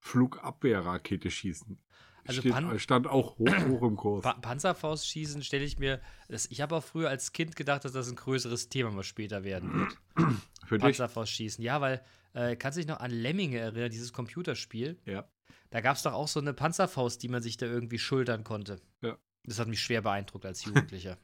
Flugabwehrrakete 0.01 1.31
schießen. 1.31 1.79
Also 2.27 2.41
Steht, 2.43 2.53
Pan- 2.53 2.79
stand 2.79 3.07
auch 3.07 3.39
hoch, 3.39 3.67
hoch 3.69 3.83
im 3.83 3.97
Kurs. 3.97 4.23
Pa 4.23 4.35
Panzerfaust 4.35 5.07
schießen 5.07 5.43
stelle 5.43 5.65
ich 5.65 5.79
mir. 5.79 6.01
Das, 6.29 6.47
ich 6.51 6.61
habe 6.61 6.77
auch 6.77 6.85
früher 6.85 7.09
als 7.09 7.33
Kind 7.33 7.57
gedacht, 7.57 7.85
dass 7.85 7.93
das 7.93 8.09
ein 8.11 8.17
größeres 8.17 8.69
Thema 8.69 8.91
mal 8.91 9.03
später 9.03 9.43
werden 9.43 9.73
wird. 9.73 9.99
Für 10.67 10.77
dich? 10.77 10.83
Panzerfaust 10.85 11.33
schießen. 11.33 11.65
Ja, 11.65 11.81
weil, 11.81 12.03
äh, 12.35 12.57
kannst 12.57 12.77
du 12.77 12.81
dich 12.83 12.89
noch 12.89 13.01
an 13.01 13.11
Lemminge 13.11 13.59
erinnern, 13.59 13.91
dieses 13.91 14.13
Computerspiel? 14.13 14.99
Ja. 15.07 15.29
Da 15.71 15.81
gab 15.81 15.97
es 15.97 16.03
doch 16.03 16.13
auch 16.13 16.29
so 16.29 16.41
eine 16.41 16.53
Panzerfaust, 16.53 17.23
die 17.23 17.29
man 17.29 17.43
sich 17.43 17.57
da 17.57 17.67
irgendwie 17.67 17.99
schultern 17.99 18.45
konnte. 18.45 18.81
Ja. 19.03 19.17
Das 19.45 19.59
hat 19.59 19.69
mich 19.69 19.81
schwer 19.81 20.03
beeindruckt 20.03 20.45
als 20.45 20.65
Jugendlicher. 20.67 21.17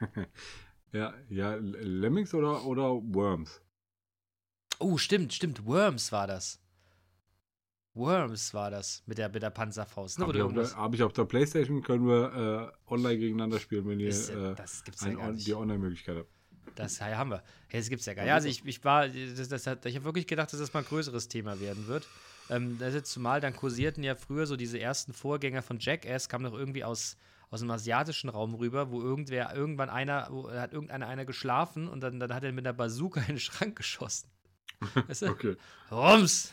Ja, 0.93 1.13
ja, 1.29 1.57
Lemmings 1.57 2.33
oder, 2.33 2.65
oder 2.65 2.85
Worms? 3.15 3.61
oh, 4.79 4.97
stimmt, 4.99 5.33
stimmt. 5.35 5.65
Worms 5.67 6.11
war 6.13 6.27
das. 6.27 6.61
Worms 7.97 8.55
war 8.55 8.71
das 8.71 9.03
mit 9.07 9.19
der, 9.19 9.29
mit 9.29 9.43
der 9.43 9.51
Panzerfaust. 9.51 10.19
Ne, 10.19 10.25
Habe 10.25 10.33
du 10.35 10.39
ich, 10.39 10.45
auf 10.45 10.53
der- 10.53 10.63
irgendwas- 10.63 10.77
hab 10.77 10.95
ich 10.95 11.03
auf 11.03 11.13
der 11.13 11.25
Playstation, 11.25 11.83
können 11.83 12.07
wir 12.07 12.73
äh, 12.89 12.93
online 12.93 13.19
gegeneinander 13.19 13.59
spielen, 13.59 13.89
wenn 13.89 13.99
ihr 14.01 14.09
Ist 14.09 14.29
ja- 14.31 14.53
äh, 14.53 14.55
das 14.55 14.85
gibt's 14.85 15.03
ja 15.05 15.17
on, 15.19 15.35
nicht. 15.35 15.47
die 15.47 15.55
Online-Möglichkeit 15.55 16.19
habt. 16.19 16.29
Das 16.75 16.99
ja, 16.99 17.07
haben 17.17 17.31
wir. 17.31 17.43
Ja, 17.73 17.79
das 17.79 17.89
gibt's 17.89 18.05
ja 18.07 18.13
gar 18.15 18.23
nicht. 18.23 18.29
Ja, 18.29 18.35
also 18.35 18.49
ich, 18.49 18.65
ich 18.67 18.85
war, 18.85 19.09
das, 19.09 19.49
das 19.49 19.67
hat, 19.67 19.87
ich 19.87 19.95
habe 19.97 20.05
wirklich 20.05 20.27
gedacht, 20.27 20.53
dass 20.53 20.61
das 20.61 20.73
mal 20.75 20.81
ein 20.81 20.87
größeres 20.87 21.29
Thema 21.29 21.59
werden 21.59 21.87
wird. 21.87 22.07
Ähm, 22.51 22.77
das 22.79 22.95
ist 22.95 23.07
zumal 23.07 23.41
dann 23.41 23.57
kursierten 23.57 24.05
ja 24.05 24.15
früher 24.15 24.47
so 24.47 24.57
diese 24.57 24.79
ersten 24.79 25.13
Vorgänger 25.15 25.63
von 25.63 25.79
Jackass, 25.81 26.29
kamen 26.29 26.45
doch 26.45 26.57
irgendwie 26.59 26.85
aus, 26.85 27.17
aus 27.51 27.61
dem 27.61 27.71
asiatischen 27.71 28.29
Raum 28.29 28.55
rüber, 28.55 28.91
wo 28.91 29.01
irgendwer, 29.01 29.55
irgendwann 29.55 29.89
einer, 29.89 30.29
wo 30.31 30.51
hat 30.51 30.73
irgendeiner 30.73 31.07
einer 31.07 31.25
geschlafen 31.25 31.89
und 31.89 32.01
dann, 32.03 32.21
dann 32.21 32.35
hat 32.35 32.45
er 32.45 32.53
mit 32.53 32.67
einer 32.67 32.75
Bazooka 32.75 33.21
in 33.21 33.27
den 33.27 33.39
Schrank 33.41 33.77
geschossen. 33.77 34.29
Weißt 35.09 35.23
du? 35.23 35.27
Okay. 35.31 35.57
Rums! 35.91 36.53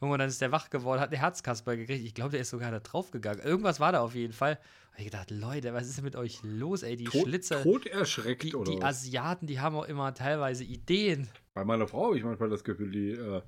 Irgendwann 0.00 0.18
dann 0.18 0.28
ist 0.28 0.40
der 0.40 0.52
wach 0.52 0.68
geworden, 0.68 1.00
hat 1.00 1.08
eine 1.10 1.18
Herzkasper 1.18 1.76
gekriegt. 1.76 2.04
Ich 2.04 2.14
glaube, 2.14 2.32
der 2.32 2.40
ist 2.40 2.50
sogar 2.50 2.70
da 2.70 2.80
draufgegangen. 2.80 3.42
Irgendwas 3.42 3.80
war 3.80 3.92
da 3.92 4.00
auf 4.00 4.14
jeden 4.14 4.32
Fall. 4.32 4.58
Und 4.92 4.98
ich 4.98 5.04
gedacht, 5.06 5.30
Leute, 5.30 5.72
was 5.72 5.88
ist 5.88 5.96
denn 5.96 6.04
mit 6.04 6.16
euch 6.16 6.40
los, 6.42 6.82
ey? 6.82 6.96
Die 6.96 7.04
Tot, 7.04 7.22
Schlitzer, 7.22 7.62
tot 7.62 7.86
erschreckt 7.86 8.42
die, 8.42 8.54
oder 8.54 8.72
die? 8.72 8.82
Asiaten, 8.82 9.46
die 9.46 9.60
haben 9.60 9.74
auch 9.74 9.86
immer 9.86 10.12
teilweise 10.12 10.64
Ideen. 10.64 11.28
Bei 11.54 11.64
meiner 11.64 11.88
Frau 11.88 12.06
habe 12.06 12.18
ich 12.18 12.24
manchmal 12.24 12.50
das 12.50 12.62
Gefühl, 12.62 12.90
die, 12.90 13.10
äh, 13.10 13.42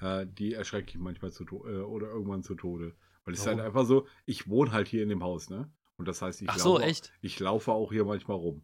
äh, 0.00 0.26
die 0.26 0.52
erschreckt 0.52 0.90
ich 0.90 0.98
manchmal 0.98 1.32
zu 1.32 1.44
äh, 1.44 1.78
oder 1.80 2.08
irgendwann 2.08 2.42
zu 2.42 2.54
Tode. 2.54 2.94
Weil 3.24 3.34
es 3.34 3.40
ist 3.40 3.46
halt 3.46 3.60
einfach 3.60 3.86
so, 3.86 4.06
ich 4.26 4.48
wohne 4.50 4.72
halt 4.72 4.88
hier 4.88 5.02
in 5.02 5.08
dem 5.08 5.22
Haus, 5.22 5.48
ne? 5.48 5.70
Und 5.96 6.08
das 6.08 6.20
heißt, 6.20 6.42
ich, 6.42 6.50
Ach 6.50 6.58
so, 6.58 6.74
laufe, 6.74 6.84
echt? 6.84 7.12
ich 7.22 7.40
laufe 7.40 7.72
auch 7.72 7.90
hier 7.92 8.04
manchmal 8.04 8.36
rum. 8.36 8.62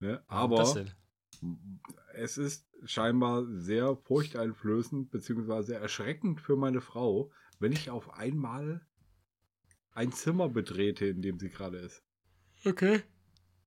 Ne? 0.00 0.22
Aber? 0.26 0.64
Es 2.14 2.38
ist 2.38 2.66
scheinbar 2.84 3.44
sehr 3.46 3.96
furchteinflößend 3.96 5.10
beziehungsweise 5.10 5.74
erschreckend 5.74 6.40
für 6.40 6.56
meine 6.56 6.80
Frau, 6.80 7.30
wenn 7.58 7.72
ich 7.72 7.90
auf 7.90 8.14
einmal 8.14 8.86
ein 9.92 10.12
Zimmer 10.12 10.48
betrete, 10.48 11.06
in 11.06 11.22
dem 11.22 11.38
sie 11.38 11.50
gerade 11.50 11.78
ist. 11.78 12.02
Okay. 12.64 13.02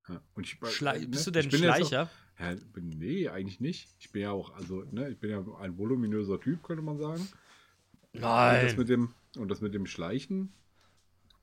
Ja, 0.08 0.22
und 0.36 0.46
ich, 0.46 0.58
Schlei 0.72 1.00
ne, 1.00 1.08
bist 1.08 1.28
du 1.28 1.32
denn 1.32 1.50
jetzt 1.50 1.56
auch- 1.56 1.60
Schleicher? 1.60 2.10
Ja, 2.40 2.56
nee, 2.76 3.28
eigentlich 3.30 3.60
nicht. 3.60 3.90
Ich 4.00 4.12
bin 4.12 4.22
ja 4.22 4.32
auch, 4.32 4.54
also, 4.54 4.84
ne, 4.92 5.10
ich 5.10 5.18
bin 5.20 5.32
ja 5.32 5.44
ein 5.60 5.78
voluminöser 5.78 6.40
Typ, 6.40 6.62
könnte 6.64 6.84
man 6.84 6.98
sagen. 6.98 7.28
Und 8.14 8.22
das 8.22 8.78
mit 8.78 8.90
dem, 8.90 9.14
und 9.38 9.50
das 9.50 9.62
mit 9.62 9.74
dem 9.74 9.86
Schleichen, 9.88 10.54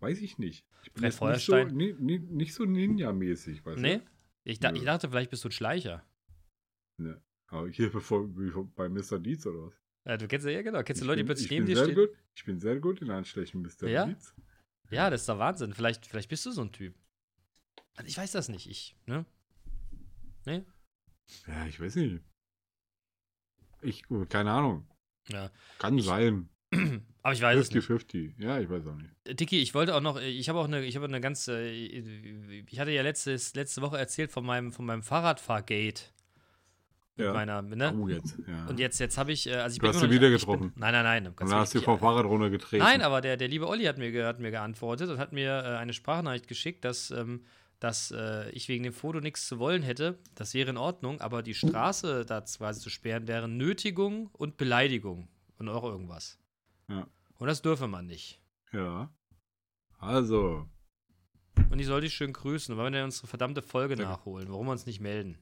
weiß 0.00 0.20
ich 0.20 0.38
nicht. 0.38 0.64
Ich 0.84 0.92
bin 0.92 1.02
Brett 1.02 1.12
jetzt 1.12 1.22
nicht 1.22 1.46
so, 1.46 1.64
nie, 1.64 2.18
nicht 2.18 2.54
so 2.54 2.64
Ninja-mäßig, 2.64 3.64
weißt 3.64 3.80
Nee? 3.80 4.00
Ich, 4.44 4.60
da, 4.60 4.72
ich 4.72 4.84
dachte, 4.84 5.08
vielleicht 5.08 5.30
bist 5.30 5.42
du 5.44 5.48
ein 5.48 5.52
Schleicher. 5.52 6.04
Ne. 6.98 7.20
Aber 7.48 7.68
hier 7.68 7.90
bevor, 7.90 8.28
wie 8.38 8.50
bei 8.74 8.88
Mr. 8.88 9.18
Deeds 9.18 9.46
oder 9.46 9.66
was? 9.66 9.74
Ja, 10.06 10.16
du 10.16 10.28
kennst 10.28 10.46
ja, 10.46 10.62
genau. 10.62 10.82
Kennst 10.82 11.02
du 11.02 11.06
Leute, 11.06 11.18
die 11.18 11.24
plötzlich 11.24 11.46
ich 11.46 11.50
neben 11.52 11.66
dir 11.66 11.76
stehen? 11.82 11.94
Gut, 11.94 12.10
ich 12.34 12.44
bin 12.44 12.60
sehr 12.60 12.78
gut 12.78 13.00
in 13.00 13.10
Anstechen, 13.10 13.62
Mr. 13.62 13.88
Ja? 13.88 14.06
Deeds. 14.06 14.34
Ja, 14.90 15.08
das 15.10 15.22
ist 15.22 15.28
doch 15.28 15.38
Wahnsinn. 15.38 15.72
Vielleicht, 15.72 16.06
vielleicht 16.06 16.28
bist 16.28 16.44
du 16.46 16.50
so 16.52 16.62
ein 16.62 16.72
Typ. 16.72 16.94
Also 17.96 18.08
ich 18.08 18.16
weiß 18.18 18.32
das 18.32 18.48
nicht. 18.48 18.68
Ich, 18.68 18.96
ne? 19.06 19.24
Nee? 20.46 20.64
Ja, 21.46 21.66
ich 21.66 21.80
weiß 21.80 21.96
nicht. 21.96 22.22
Ich, 23.82 24.02
keine 24.28 24.50
Ahnung. 24.52 24.86
Ja. 25.28 25.50
Kann 25.78 25.96
Ich- 25.98 26.04
sein. 26.04 26.48
Aber 27.22 27.32
ich 27.32 27.40
weiß 27.40 27.58
es 27.58 27.70
nicht. 27.72 27.86
50-50. 27.88 28.34
Ja, 28.42 28.60
ich 28.60 28.68
weiß 28.68 28.86
auch 28.86 28.96
nicht. 28.96 29.40
Dicky, 29.40 29.60
ich 29.62 29.72
wollte 29.74 29.94
auch 29.94 30.00
noch, 30.00 30.20
ich 30.20 30.48
habe 30.48 30.58
auch 30.58 30.64
eine, 30.66 30.84
ich 30.84 30.96
habe 30.96 31.06
eine 31.06 31.20
ganz, 31.20 31.48
äh, 31.48 31.70
ich 31.70 32.78
hatte 32.78 32.90
ja 32.90 33.02
letztes, 33.02 33.54
letzte 33.54 33.80
Woche 33.80 33.96
erzählt 33.96 34.30
von 34.32 34.44
meinem, 34.44 34.72
von 34.72 34.84
meinem 34.84 35.02
Fahrradfahrgate. 35.02 36.02
Mit 37.16 37.26
Ja. 37.26 37.32
meiner, 37.32 37.62
ne? 37.62 37.94
Oh, 37.96 38.08
jetzt. 38.08 38.36
Ja. 38.46 38.66
Und 38.66 38.80
jetzt, 38.80 38.98
jetzt 38.98 39.16
habe 39.18 39.30
ich, 39.30 39.46
äh, 39.46 39.54
also 39.54 39.74
ich 39.74 39.78
Du 39.80 39.86
hast 39.86 39.96
sie 39.96 40.02
noch 40.02 40.08
nicht- 40.08 40.16
wieder 40.20 40.28
ich 40.34 40.44
bin- 40.44 40.52
getroffen. 40.54 40.72
Nein, 40.76 40.92
nein, 40.92 41.04
nein. 41.04 41.26
Und 41.28 41.40
dann 41.40 41.52
hast 41.54 41.74
du 41.74 41.80
vom 41.80 41.98
Fahrrad 41.98 42.24
runtergetreten. 42.24 42.84
Nein, 42.84 43.02
aber 43.02 43.20
der, 43.20 43.36
der 43.36 43.46
liebe 43.46 43.68
Olli 43.68 43.84
hat 43.84 43.98
mir, 43.98 44.26
hat 44.26 44.40
mir 44.40 44.50
geantwortet 44.50 45.08
und 45.10 45.18
hat 45.18 45.32
mir 45.32 45.50
äh, 45.64 45.76
eine 45.76 45.92
Sprachnachricht 45.92 46.48
geschickt, 46.48 46.84
dass, 46.84 47.12
ähm, 47.12 47.44
dass 47.78 48.10
äh, 48.10 48.50
ich 48.50 48.68
wegen 48.68 48.82
dem 48.82 48.92
Foto 48.92 49.20
nichts 49.20 49.46
zu 49.46 49.60
wollen 49.60 49.82
hätte. 49.82 50.18
Das 50.34 50.54
wäre 50.54 50.70
in 50.70 50.76
Ordnung, 50.76 51.20
aber 51.20 51.42
die 51.44 51.54
Straße 51.54 52.24
da 52.26 52.40
quasi 52.40 52.80
zu 52.80 52.90
sperren 52.90 53.28
wäre 53.28 53.46
Nötigung 53.48 54.28
und 54.32 54.56
Beleidigung 54.56 55.28
und 55.58 55.68
auch 55.68 55.84
irgendwas. 55.84 56.38
Ja. 56.88 57.06
Und 57.38 57.46
das 57.46 57.62
dürfe 57.62 57.86
man 57.86 58.06
nicht. 58.06 58.40
Ja. 58.72 59.08
Also, 59.98 60.66
Und 61.70 61.78
ich 61.78 61.86
soll 61.86 62.00
dich 62.00 62.12
schön 62.14 62.32
grüßen, 62.32 62.76
weil 62.76 62.86
wir 62.86 62.90
denn 62.90 63.04
unsere 63.04 63.26
verdammte 63.28 63.62
Folge 63.62 63.94
Danke. 63.96 64.10
nachholen. 64.10 64.48
Warum 64.50 64.66
wir 64.66 64.72
uns 64.72 64.86
nicht 64.86 65.00
melden? 65.00 65.38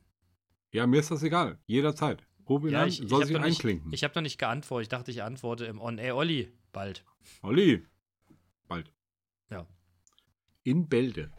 Ja, 0.73 0.87
mir 0.87 1.01
ist 1.01 1.11
das 1.11 1.23
egal. 1.23 1.59
Jederzeit. 1.67 2.27
Ruf 2.49 2.65
ihn 2.65 2.75
an, 2.75 2.91
soll 2.91 3.21
hab 3.21 3.27
sich 3.27 3.37
doch 3.37 3.45
nicht, 3.45 3.59
einklinken. 3.59 3.93
ich 3.93 4.03
habe 4.05 4.15
noch 4.17 4.23
nicht 4.23 4.39
geantwortet. 4.39 4.87
Ich 4.87 4.89
dachte, 4.89 5.11
ich 5.11 5.23
antworte 5.23 5.67
im 5.67 5.81
On. 5.81 5.99
Ey, 5.99 6.11
Olli, 6.11 6.53
bald. 6.73 7.05
Olli. 7.43 7.87
Bald. 8.67 8.93
Ja. 9.51 9.67
In 10.65 10.89
Bälde. 10.89 11.31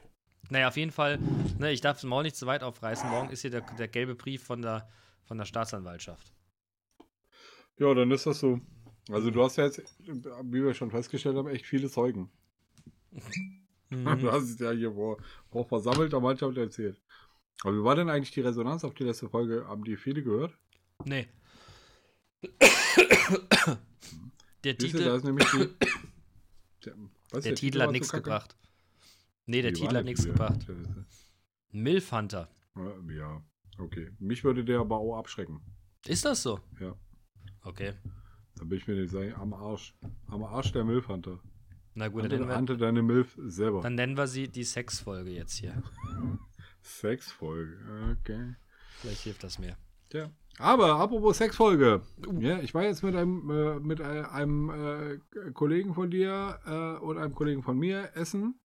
Naja, 0.49 0.67
auf 0.67 0.77
jeden 0.77 0.91
Fall, 0.91 1.19
ne, 1.57 1.71
ich 1.71 1.81
darf 1.81 1.97
es 1.97 2.03
Maul 2.03 2.23
nicht 2.23 2.35
zu 2.35 2.45
weit 2.45 2.63
aufreißen. 2.63 3.09
Morgen 3.09 3.29
ist 3.29 3.41
hier 3.41 3.51
der, 3.51 3.61
der 3.61 3.87
gelbe 3.87 4.15
Brief 4.15 4.43
von 4.43 4.61
der, 4.61 4.87
von 5.23 5.37
der 5.37 5.45
Staatsanwaltschaft. 5.45 6.33
Ja, 7.79 7.93
dann 7.93 8.11
ist 8.11 8.25
das 8.25 8.39
so. 8.39 8.61
Also 9.09 9.31
du 9.31 9.43
hast 9.43 9.57
ja 9.57 9.65
jetzt, 9.65 9.81
wie 9.99 10.63
wir 10.63 10.73
schon 10.73 10.91
festgestellt 10.91 11.35
haben, 11.35 11.49
echt 11.49 11.65
viele 11.65 11.89
Zeugen. 11.89 12.31
Mhm. 13.89 14.21
Du 14.21 14.31
hast 14.31 14.49
es 14.49 14.57
ja 14.57 14.71
hier 14.71 14.91
vor, 14.91 15.17
vor 15.51 15.67
versammelter 15.67 16.19
Mannschaft 16.19 16.57
erzählt. 16.57 16.99
Aber 17.63 17.73
wie 17.77 17.83
war 17.83 17.95
denn 17.95 18.09
eigentlich 18.09 18.31
die 18.31 18.41
Resonanz 18.41 18.83
auf 18.83 18.93
die 18.93 19.03
letzte 19.03 19.29
Folge? 19.29 19.65
Haben 19.67 19.83
die 19.83 19.95
viele 19.97 20.23
gehört? 20.23 20.57
Nee. 21.05 21.27
der 24.63 24.75
Siehst 24.79 24.93
du, 24.95 24.97
da 24.99 25.03
Titel, 25.03 25.15
ist 25.17 25.23
nämlich 25.23 25.47
die. 25.51 25.69
Der, 26.85 26.95
was, 27.31 27.43
der 27.45 27.55
Titel 27.55 27.79
hat 27.81 27.91
nichts 27.91 28.11
gebracht. 28.11 28.57
Nee, 29.45 29.61
der 29.61 29.71
Wie 29.71 29.75
Titel 29.75 29.95
hat 29.95 30.03
nichts 30.03 30.23
Titel? 30.23 30.33
gebracht. 30.33 30.67
Der- 30.67 31.05
Milf 31.71 32.11
Hunter. 32.11 32.49
der- 32.75 33.15
Ja, 33.15 33.41
okay. 33.77 34.11
Mich 34.19 34.43
würde 34.43 34.65
der 34.65 34.81
aber 34.81 34.97
auch 34.97 35.17
abschrecken. 35.17 35.61
Ist 36.05 36.25
das 36.25 36.43
so? 36.43 36.59
Ja. 36.81 36.93
Okay. 37.61 37.93
Da 38.57 38.65
bin 38.65 38.77
ich 38.79 38.85
mir 38.85 38.95
nicht 38.95 39.11
sagen, 39.11 39.33
am 39.35 39.53
Arsch. 39.53 39.95
Am 40.27 40.43
Arsch 40.43 40.73
der 40.73 40.83
Milfhunter. 40.83 41.39
Na 41.93 42.09
gut, 42.09 42.23
dann 42.23 42.31
Hante, 42.31 42.35
nennen, 42.35 42.49
wir, 42.49 42.55
Hante 42.57 42.77
deine 42.77 43.01
Milf 43.01 43.39
selber. 43.45 43.79
dann 43.81 43.95
nennen 43.95 44.17
wir 44.17 44.27
sie 44.27 44.49
die 44.49 44.65
Sexfolge 44.65 45.31
jetzt 45.31 45.53
hier. 45.53 45.81
Sexfolge. 46.83 47.77
Okay. 48.19 48.55
Vielleicht 48.99 49.21
hilft 49.21 49.43
das 49.43 49.59
mir. 49.59 49.77
Ja. 50.11 50.29
Aber 50.59 50.97
apropos 50.99 51.37
Sexfolge. 51.37 52.01
Ja, 52.39 52.59
ich 52.59 52.73
war 52.75 52.83
jetzt 52.83 53.01
mit 53.03 53.15
einem, 53.15 53.49
äh, 53.49 53.79
mit 53.79 53.99
äh, 53.99 54.03
einem 54.03 54.69
äh, 54.69 55.51
Kollegen 55.51 55.95
von 55.95 56.11
dir 56.11 56.59
äh, 56.65 57.03
und 57.03 57.17
einem 57.17 57.33
Kollegen 57.33 57.63
von 57.63 57.77
mir 57.77 58.11
essen 58.15 58.59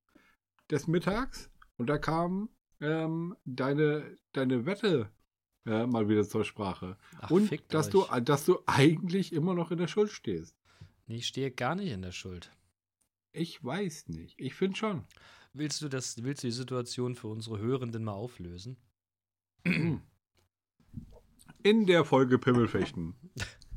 des 0.71 0.87
Mittags 0.87 1.51
und 1.79 1.89
da 1.89 1.97
kam 1.97 2.51
ähm, 2.81 3.35
deine, 3.47 4.19
deine 4.33 4.67
Wette 4.67 5.11
äh, 5.65 5.87
mal 5.87 6.09
wieder 6.09 6.29
zur 6.29 6.45
Sprache. 6.45 6.99
Ach, 7.21 7.31
und 7.31 7.51
dass 7.73 7.87
euch. 7.95 8.09
du, 8.09 8.21
dass 8.21 8.45
du 8.45 8.59
eigentlich 8.67 9.33
immer 9.33 9.55
noch 9.55 9.71
in 9.71 9.79
der 9.79 9.89
Schuld 9.89 10.11
stehst. 10.11 10.55
Nee, 11.07 11.17
ich 11.17 11.27
stehe 11.27 11.51
gar 11.51 11.75
nicht 11.75 11.91
in 11.91 12.03
der 12.03 12.13
Schuld. 12.13 12.51
Ich 13.33 13.65
weiß 13.65 14.09
nicht. 14.09 14.35
Ich 14.39 14.55
finde 14.55 14.77
schon. 14.77 15.05
Willst 15.53 15.83
du, 15.83 15.89
das, 15.89 16.23
willst 16.23 16.43
du 16.43 16.49
die 16.49 16.53
Situation 16.53 17.15
für 17.15 17.29
unsere 17.29 17.59
Hörenden 17.59 18.05
mal 18.05 18.13
auflösen? 18.13 18.77
In 21.63 21.87
der 21.87 22.05
Folge 22.05 22.39
Pimmelfechten. 22.39 23.15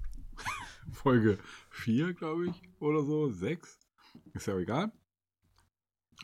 Folge 0.91 1.39
4, 1.69 2.13
glaube 2.13 2.47
ich, 2.47 2.61
oder 2.79 3.03
so, 3.03 3.29
6. 3.29 3.79
Ist 4.33 4.47
ja 4.47 4.57
egal. 4.57 4.91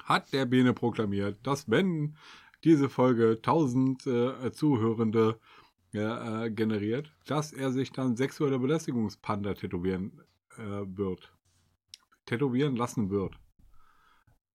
Hat 0.04 0.32
der 0.34 0.46
Bene 0.46 0.74
proklamiert, 0.74 1.39
dass 1.46 1.70
wenn 1.70 2.16
diese 2.63 2.89
Folge 2.89 3.38
1000 3.38 4.08
äh, 4.08 4.51
Zuhörende 4.51 5.39
äh, 5.94 6.46
äh, 6.46 6.51
generiert, 6.51 7.12
dass 7.25 7.54
er 7.54 7.72
sich 7.72 7.92
dann 7.92 8.16
sexuelle 8.16 8.60
Belästigungspanda 8.60 9.54
tätowieren 9.54 10.22
äh, 10.58 10.62
wird. 10.86 11.34
Tätowieren 12.25 12.75
lassen 12.75 13.10
wird. 13.10 13.39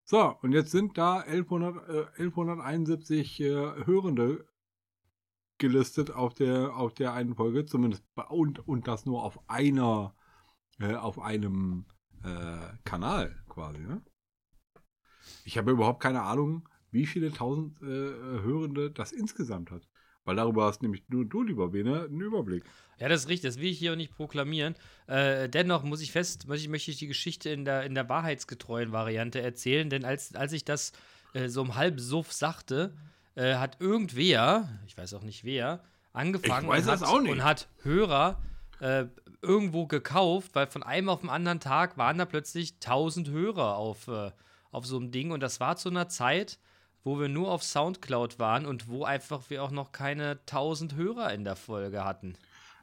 So, 0.05 0.35
und 0.41 0.51
jetzt 0.51 0.71
sind 0.71 0.97
da 0.97 1.19
1100, 1.19 1.89
äh, 1.89 2.05
1171 2.21 3.39
äh, 3.39 3.45
Hörende 3.85 4.45
gelistet 5.57 6.11
auf 6.11 6.33
der, 6.33 6.75
auf 6.75 6.93
der 6.93 7.13
einen 7.13 7.35
Folge, 7.35 7.65
zumindest 7.65 8.03
und, 8.29 8.67
und 8.67 8.87
das 8.87 9.05
nur 9.05 9.23
auf 9.23 9.39
einer, 9.49 10.13
äh, 10.79 10.95
auf 10.95 11.19
einem 11.19 11.85
äh, 12.23 12.75
Kanal 12.83 13.43
quasi. 13.47 13.79
Ne? 13.79 14.01
Ich 15.45 15.57
habe 15.57 15.71
überhaupt 15.71 16.01
keine 16.01 16.23
Ahnung, 16.23 16.67
wie 16.91 17.05
viele 17.05 17.31
tausend 17.31 17.81
äh, 17.81 17.85
Hörende 17.85 18.91
das 18.91 19.13
insgesamt 19.13 19.71
hat. 19.71 19.87
Weil 20.25 20.35
darüber 20.35 20.65
hast 20.65 20.81
nämlich 20.81 21.03
nur 21.09 21.25
du, 21.25 21.43
lieber 21.43 21.69
Bene, 21.69 22.03
einen 22.03 22.21
Überblick. 22.21 22.63
Ja, 22.99 23.09
das 23.09 23.21
ist 23.21 23.29
richtig, 23.29 23.49
das 23.49 23.59
will 23.59 23.69
ich 23.69 23.79
hier 23.79 23.93
auch 23.93 23.97
nicht 23.97 24.15
proklamieren. 24.15 24.75
Äh, 25.07 25.49
dennoch 25.49 25.83
muss 25.83 26.01
ich 26.01 26.11
fest, 26.11 26.47
möchte 26.47 26.63
ich, 26.63 26.69
möchte 26.69 26.91
ich 26.91 26.97
die 26.97 27.07
Geschichte 27.07 27.49
in 27.49 27.65
der, 27.65 27.83
in 27.83 27.95
der 27.95 28.07
wahrheitsgetreuen 28.07 28.91
Variante 28.91 29.41
erzählen, 29.41 29.89
denn 29.89 30.05
als, 30.05 30.35
als 30.35 30.53
ich 30.53 30.63
das 30.63 30.93
äh, 31.33 31.49
so 31.49 31.61
im 31.61 31.75
Halbsuff 31.75 32.31
sagte, 32.31 32.93
äh, 33.35 33.55
hat 33.55 33.81
irgendwer, 33.81 34.69
ich 34.87 34.97
weiß 34.97 35.13
auch 35.15 35.23
nicht 35.23 35.43
wer, 35.43 35.83
angefangen 36.13 36.69
und, 36.69 36.85
hat, 36.85 37.01
und 37.01 37.43
hat 37.43 37.67
Hörer 37.81 38.41
äh, 38.79 39.05
irgendwo 39.41 39.87
gekauft, 39.87 40.51
weil 40.53 40.67
von 40.67 40.83
einem 40.83 41.09
auf 41.09 41.21
den 41.21 41.29
anderen 41.29 41.59
Tag 41.59 41.97
waren 41.97 42.17
da 42.17 42.25
plötzlich 42.25 42.75
1000 42.75 43.29
Hörer 43.29 43.75
auf, 43.75 44.07
äh, 44.07 44.31
auf 44.71 44.85
so 44.85 44.97
einem 44.97 45.11
Ding 45.11 45.31
und 45.31 45.41
das 45.41 45.59
war 45.59 45.75
zu 45.75 45.89
einer 45.89 46.07
Zeit, 46.07 46.59
wo 47.03 47.19
wir 47.19 47.27
nur 47.29 47.51
auf 47.51 47.63
Soundcloud 47.63 48.39
waren 48.39 48.65
und 48.65 48.87
wo 48.87 49.03
einfach 49.03 49.49
wir 49.49 49.63
auch 49.63 49.71
noch 49.71 49.91
keine 49.91 50.39
1000 50.41 50.95
Hörer 50.95 51.33
in 51.33 51.43
der 51.43 51.55
Folge 51.55 52.03
hatten. 52.03 52.35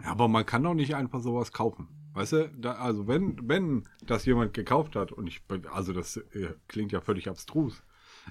Ja, 0.03 0.11
aber 0.11 0.29
man 0.29 0.47
kann 0.47 0.63
doch 0.63 0.75
nicht 0.75 0.95
einfach 0.95 1.21
sowas 1.21 1.53
kaufen. 1.53 1.89
Weißt 2.13 2.33
du, 2.33 2.49
da, 2.49 2.73
also 2.73 3.07
wenn, 3.07 3.49
wenn 3.49 3.89
das 4.05 4.25
jemand 4.25 4.55
gekauft 4.55 4.97
hat, 4.97 5.13
und 5.13 5.27
ich, 5.27 5.43
also 5.73 5.93
das 5.93 6.17
äh, 6.17 6.55
klingt 6.69 6.93
ja 6.93 7.01
völlig 7.01 7.29
abstrus, 7.29 7.83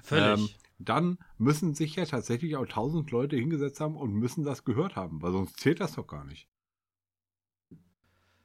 Völlig. 0.02 0.40
ähm, 0.40 0.48
dann 0.78 1.18
müssen 1.38 1.74
sich 1.74 1.96
ja 1.96 2.04
tatsächlich 2.04 2.56
auch 2.56 2.66
tausend 2.66 3.10
Leute 3.10 3.36
hingesetzt 3.36 3.80
haben 3.80 3.96
und 3.96 4.12
müssen 4.12 4.44
das 4.44 4.64
gehört 4.64 4.96
haben, 4.96 5.22
weil 5.22 5.32
sonst 5.32 5.58
zählt 5.58 5.80
das 5.80 5.94
doch 5.94 6.06
gar 6.06 6.24
nicht. 6.24 6.48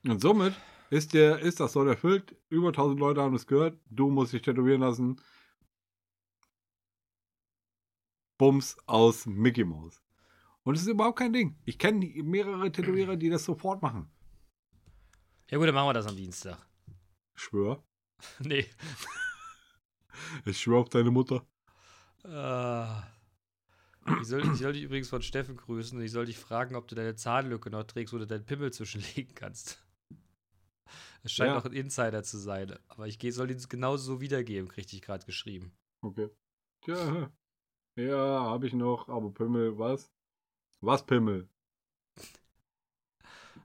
Und 0.06 0.22
somit 0.22 0.54
ist, 0.90 1.14
der, 1.14 1.40
ist 1.40 1.60
das 1.60 1.74
soll 1.74 1.90
erfüllt. 1.90 2.36
Über 2.50 2.68
1000 2.68 3.00
Leute 3.00 3.22
haben 3.22 3.36
es 3.36 3.48
gehört. 3.48 3.78
Du 3.90 4.10
musst 4.10 4.34
dich 4.34 4.44
tätowieren 4.44 4.82
lassen. 4.82 5.20
Bums 8.38 8.77
aus 8.86 9.25
Mickey 9.25 9.63
Mouse. 9.63 10.01
Und 10.63 10.75
es 10.75 10.82
ist 10.82 10.88
überhaupt 10.88 11.20
kein 11.20 11.34
Ding. 11.34 11.58
Ich 11.65 11.77
kenne 11.77 12.06
mehrere 12.24 12.72
Tätowierer, 12.72 13.15
die 13.15 13.30
das 13.30 13.46
sofort 13.46 13.82
machen. 13.82 14.10
Ja 15.50 15.58
gut, 15.58 15.68
dann 15.68 15.75
machen 15.75 15.89
wir 15.89 15.94
das 15.94 16.08
am 16.08 16.15
Dienstag. 16.15 16.58
Schwör. 17.36 17.84
nee. 18.39 18.65
Ich 20.46 20.60
schwör 20.60 20.80
auf 20.80 20.89
deine 20.89 21.12
Mutter. 21.12 21.46
Äh, 22.24 22.86
ich, 24.22 24.27
soll, 24.27 24.42
ich 24.51 24.58
soll 24.60 24.74
dich 24.74 24.84
übrigens 24.84 25.10
von 25.10 25.22
Steffen 25.22 25.56
grüßen. 25.56 26.01
Ich 26.01 26.12
soll 26.12 26.25
dich 26.25 26.39
fragen, 26.39 26.75
ob 26.75 26.88
du 26.88 26.96
deine 26.96 27.15
Zahnlücke 27.15 27.70
noch 27.70 27.84
trägst 27.84 28.13
oder 28.13 28.25
deinen 28.25 28.46
Pimmel 28.46 28.74
zwischenlegen 28.74 29.36
kannst. 29.36 29.86
Es 31.24 31.32
scheint 31.32 31.51
Ja. 31.51 31.58
auch 31.60 31.65
ein 31.65 31.74
Insider 31.74 32.24
zu 32.24 32.38
sein. 32.38 32.77
Aber 32.88 33.08
ich 33.08 33.20
soll 33.34 33.51
ihn 33.51 33.62
genauso 33.70 34.04
so 34.04 34.22
wiedergeben, 34.22 34.70
kriegte 34.70 34.96
ich 34.96 35.01
gerade 35.01 35.25
geschrieben. 35.25 35.74
Okay. 36.01 36.30
Tja. 36.82 37.32
Ja, 37.96 38.44
habe 38.44 38.68
ich 38.68 38.74
noch, 38.74 39.08
aber 39.08 39.32
Pimmel, 39.32 39.78
was? 39.78 40.12
Was 40.82 41.06
Pimmel? 41.06 41.50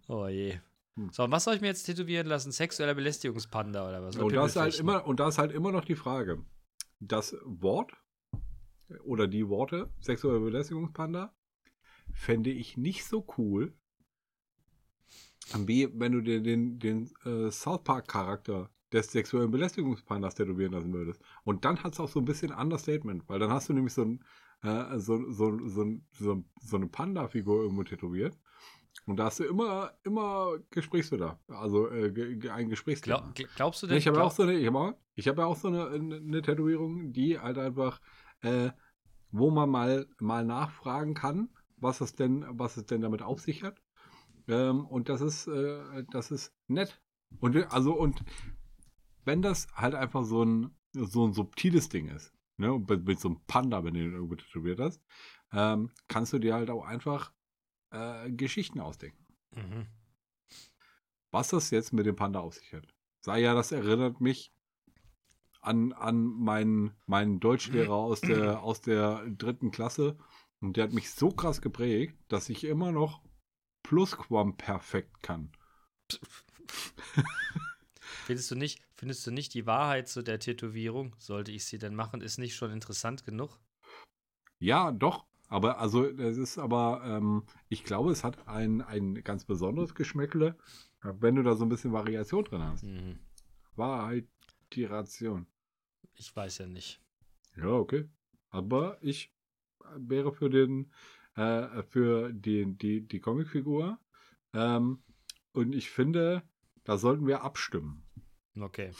Oh 0.08 0.26
je. 0.26 0.58
Hm. 0.96 1.10
So, 1.12 1.22
und 1.22 1.30
was 1.30 1.44
soll 1.44 1.54
ich 1.54 1.60
mir 1.60 1.68
jetzt 1.68 1.84
tätowieren 1.84 2.26
lassen? 2.26 2.50
Sexueller 2.50 2.94
Belästigungspanda 2.94 3.88
oder 3.88 4.02
was? 4.02 4.16
Oder 4.16 4.24
Und 4.24 4.32
da 4.34 4.46
ist 4.46 4.56
halt 4.56 4.78
immer, 4.78 5.06
und 5.06 5.20
da 5.20 5.28
ist 5.28 5.38
halt 5.38 5.52
immer 5.52 5.70
noch 5.70 5.84
die 5.84 5.94
Frage. 5.94 6.44
Das 6.98 7.36
Wort 7.44 7.92
oder 9.04 9.28
die 9.28 9.48
Worte 9.48 9.88
sexuelle 10.00 10.40
Belästigungspanda 10.40 11.32
fände 12.12 12.50
ich 12.50 12.76
nicht 12.76 13.04
so 13.04 13.24
cool, 13.38 13.72
wie 15.56 15.88
wenn 15.98 16.12
du 16.12 16.20
dir 16.20 16.42
den, 16.42 16.78
den 16.78 17.10
äh, 17.24 17.50
South 17.50 17.84
Park 17.84 18.08
Charakter 18.08 18.70
des 18.92 19.12
sexuellen 19.12 19.50
Belästigungspandas 19.50 20.34
tätowieren 20.34 20.72
lassen 20.72 20.92
würdest. 20.92 21.22
Und 21.44 21.64
dann 21.64 21.82
hat 21.82 21.94
es 21.94 22.00
auch 22.00 22.08
so 22.08 22.20
ein 22.20 22.24
bisschen 22.24 22.52
Understatement, 22.52 23.28
weil 23.28 23.38
dann 23.38 23.50
hast 23.50 23.68
du 23.68 23.72
nämlich 23.72 23.94
so, 23.94 24.02
ein, 24.02 24.24
äh, 24.62 24.98
so, 24.98 25.30
so, 25.30 25.58
so, 25.68 26.44
so, 26.60 26.76
eine 26.76 26.86
Panda-Figur 26.86 27.62
irgendwo 27.62 27.84
tätowiert. 27.84 28.36
Und 29.06 29.16
da 29.16 29.26
hast 29.26 29.40
du 29.40 29.44
immer, 29.44 29.92
immer 30.02 30.54
Gesprächsbedarf. 30.70 31.38
Also 31.48 31.88
äh, 31.88 32.50
ein 32.50 32.68
Gesprächsthema. 32.68 33.30
Glaub, 33.34 33.48
glaubst 33.56 33.82
du 33.82 33.86
denn? 33.86 33.96
ich 33.96 34.06
habe 34.06 34.16
glaub- 34.16 34.26
auch 34.26 34.32
so 34.32 34.42
eine, 34.42 34.54
ich 34.54 34.66
habe 34.66 34.78
auch, 34.78 34.94
ich 35.14 35.24
ja 35.24 35.36
auch 35.38 35.56
so 35.56 35.68
eine, 35.68 35.88
eine, 35.88 36.42
Tätowierung, 36.42 37.12
die 37.12 37.38
halt 37.38 37.58
einfach, 37.58 38.00
äh, 38.42 38.70
wo 39.30 39.50
man 39.50 39.70
mal, 39.70 40.06
mal 40.18 40.44
nachfragen 40.44 41.14
kann, 41.14 41.50
was 41.76 42.00
es 42.00 42.14
denn, 42.14 42.44
was 42.50 42.76
es 42.76 42.86
denn 42.86 43.00
damit 43.00 43.22
auf 43.22 43.40
sich 43.40 43.62
hat. 43.62 43.80
Ähm, 44.48 44.84
und 44.86 45.08
das 45.08 45.20
ist, 45.20 45.46
äh, 45.46 46.04
das 46.10 46.30
ist 46.30 46.52
nett. 46.66 47.00
Und 47.38 47.56
also, 47.72 47.92
und 47.92 48.24
wenn 49.24 49.42
das 49.42 49.66
halt 49.74 49.94
einfach 49.94 50.24
so 50.24 50.44
ein, 50.44 50.70
so 50.92 51.26
ein 51.26 51.32
subtiles 51.32 51.88
Ding 51.88 52.08
ist, 52.08 52.32
ne, 52.56 52.78
mit, 52.78 53.04
mit 53.06 53.20
so 53.20 53.28
einem 53.28 53.40
Panda, 53.46 53.84
wenn 53.84 53.94
du 53.94 54.00
den 54.00 54.12
irgendwo 54.12 54.36
tätowiert 54.36 54.80
hast, 54.80 55.02
ähm, 55.52 55.90
kannst 56.08 56.32
du 56.32 56.38
dir 56.38 56.54
halt 56.54 56.70
auch 56.70 56.84
einfach 56.84 57.32
äh, 57.90 58.30
Geschichten 58.30 58.80
ausdenken 58.80 59.26
Mhm. 59.56 59.88
was 61.32 61.48
das 61.48 61.70
jetzt 61.70 61.92
mit 61.92 62.06
dem 62.06 62.14
Panda 62.14 62.38
auf 62.38 62.54
sich 62.54 62.72
hat. 62.72 62.86
Sei 63.20 63.40
ja, 63.40 63.52
das 63.54 63.72
erinnert 63.72 64.20
mich 64.20 64.52
an, 65.60 65.92
an 65.92 66.22
meinen, 66.24 66.96
meinen 67.06 67.40
Deutschlehrer 67.40 67.94
aus 67.94 68.20
der, 68.20 68.62
aus 68.62 68.80
der 68.80 69.26
dritten 69.30 69.72
Klasse. 69.72 70.16
Und 70.60 70.76
der 70.76 70.84
hat 70.84 70.92
mich 70.92 71.10
so 71.10 71.30
krass 71.30 71.60
geprägt, 71.60 72.16
dass 72.28 72.48
ich 72.48 72.64
immer 72.64 72.92
noch 72.92 73.22
Plusquamperfekt 73.82 75.22
kann. 75.22 75.52
Findest 78.24 78.50
du 78.50 78.54
nicht, 78.54 78.80
findest 79.00 79.26
du 79.26 79.30
nicht 79.30 79.54
die 79.54 79.64
Wahrheit 79.64 80.08
zu 80.08 80.20
der 80.20 80.38
Tätowierung, 80.38 81.16
sollte 81.18 81.52
ich 81.52 81.64
sie 81.64 81.78
denn 81.78 81.94
machen, 81.94 82.20
ist 82.20 82.36
nicht 82.36 82.54
schon 82.54 82.70
interessant 82.70 83.24
genug? 83.24 83.58
Ja, 84.58 84.92
doch. 84.92 85.24
Aber 85.48 85.78
also, 85.78 86.04
es 86.04 86.36
ist 86.36 86.58
aber, 86.58 87.00
ähm, 87.06 87.46
ich 87.70 87.82
glaube, 87.82 88.12
es 88.12 88.24
hat 88.24 88.46
ein, 88.46 88.82
ein 88.82 89.14
ganz 89.24 89.46
besonderes 89.46 89.94
Geschmäckle, 89.94 90.54
wenn 91.00 91.34
du 91.34 91.42
da 91.42 91.56
so 91.56 91.64
ein 91.64 91.70
bisschen 91.70 91.94
Variation 91.94 92.44
drin 92.44 92.62
hast. 92.62 92.84
Mhm. 92.84 93.18
Wahrheit, 93.74 94.28
die 94.74 94.84
Ration. 94.84 95.46
Ich 96.12 96.36
weiß 96.36 96.58
ja 96.58 96.66
nicht. 96.66 97.00
Ja, 97.56 97.68
okay. 97.68 98.06
Aber 98.50 98.98
ich 99.00 99.34
wäre 99.96 100.30
für 100.30 100.50
den, 100.50 100.92
äh, 101.36 101.82
für 101.84 102.34
den, 102.34 102.76
die, 102.76 103.08
die 103.08 103.20
Comicfigur. 103.20 103.98
Ähm, 104.52 105.02
und 105.52 105.74
ich 105.74 105.88
finde, 105.88 106.42
da 106.84 106.98
sollten 106.98 107.26
wir 107.26 107.42
abstimmen. 107.42 108.04
Okay. 108.62 108.92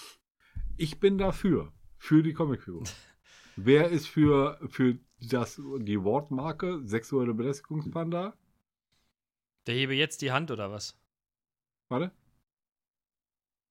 Ich 0.77 0.99
bin 1.01 1.19
dafür, 1.19 1.73
für 1.99 2.23
die 2.23 2.33
Comicfigur. 2.33 2.85
Wer 3.57 3.91
ist 3.91 4.07
für, 4.09 4.59
für 4.71 4.99
das, 5.21 5.61
die 5.81 6.03
Wortmarke 6.03 6.81
sexuelle 6.87 7.35
Belästigungspanda? 7.35 8.35
Der 9.67 9.75
hebe 9.75 9.95
jetzt 9.95 10.23
die 10.23 10.33
Hand 10.33 10.51
oder 10.51 10.71
was? 10.71 10.97
Warte. 11.89 12.11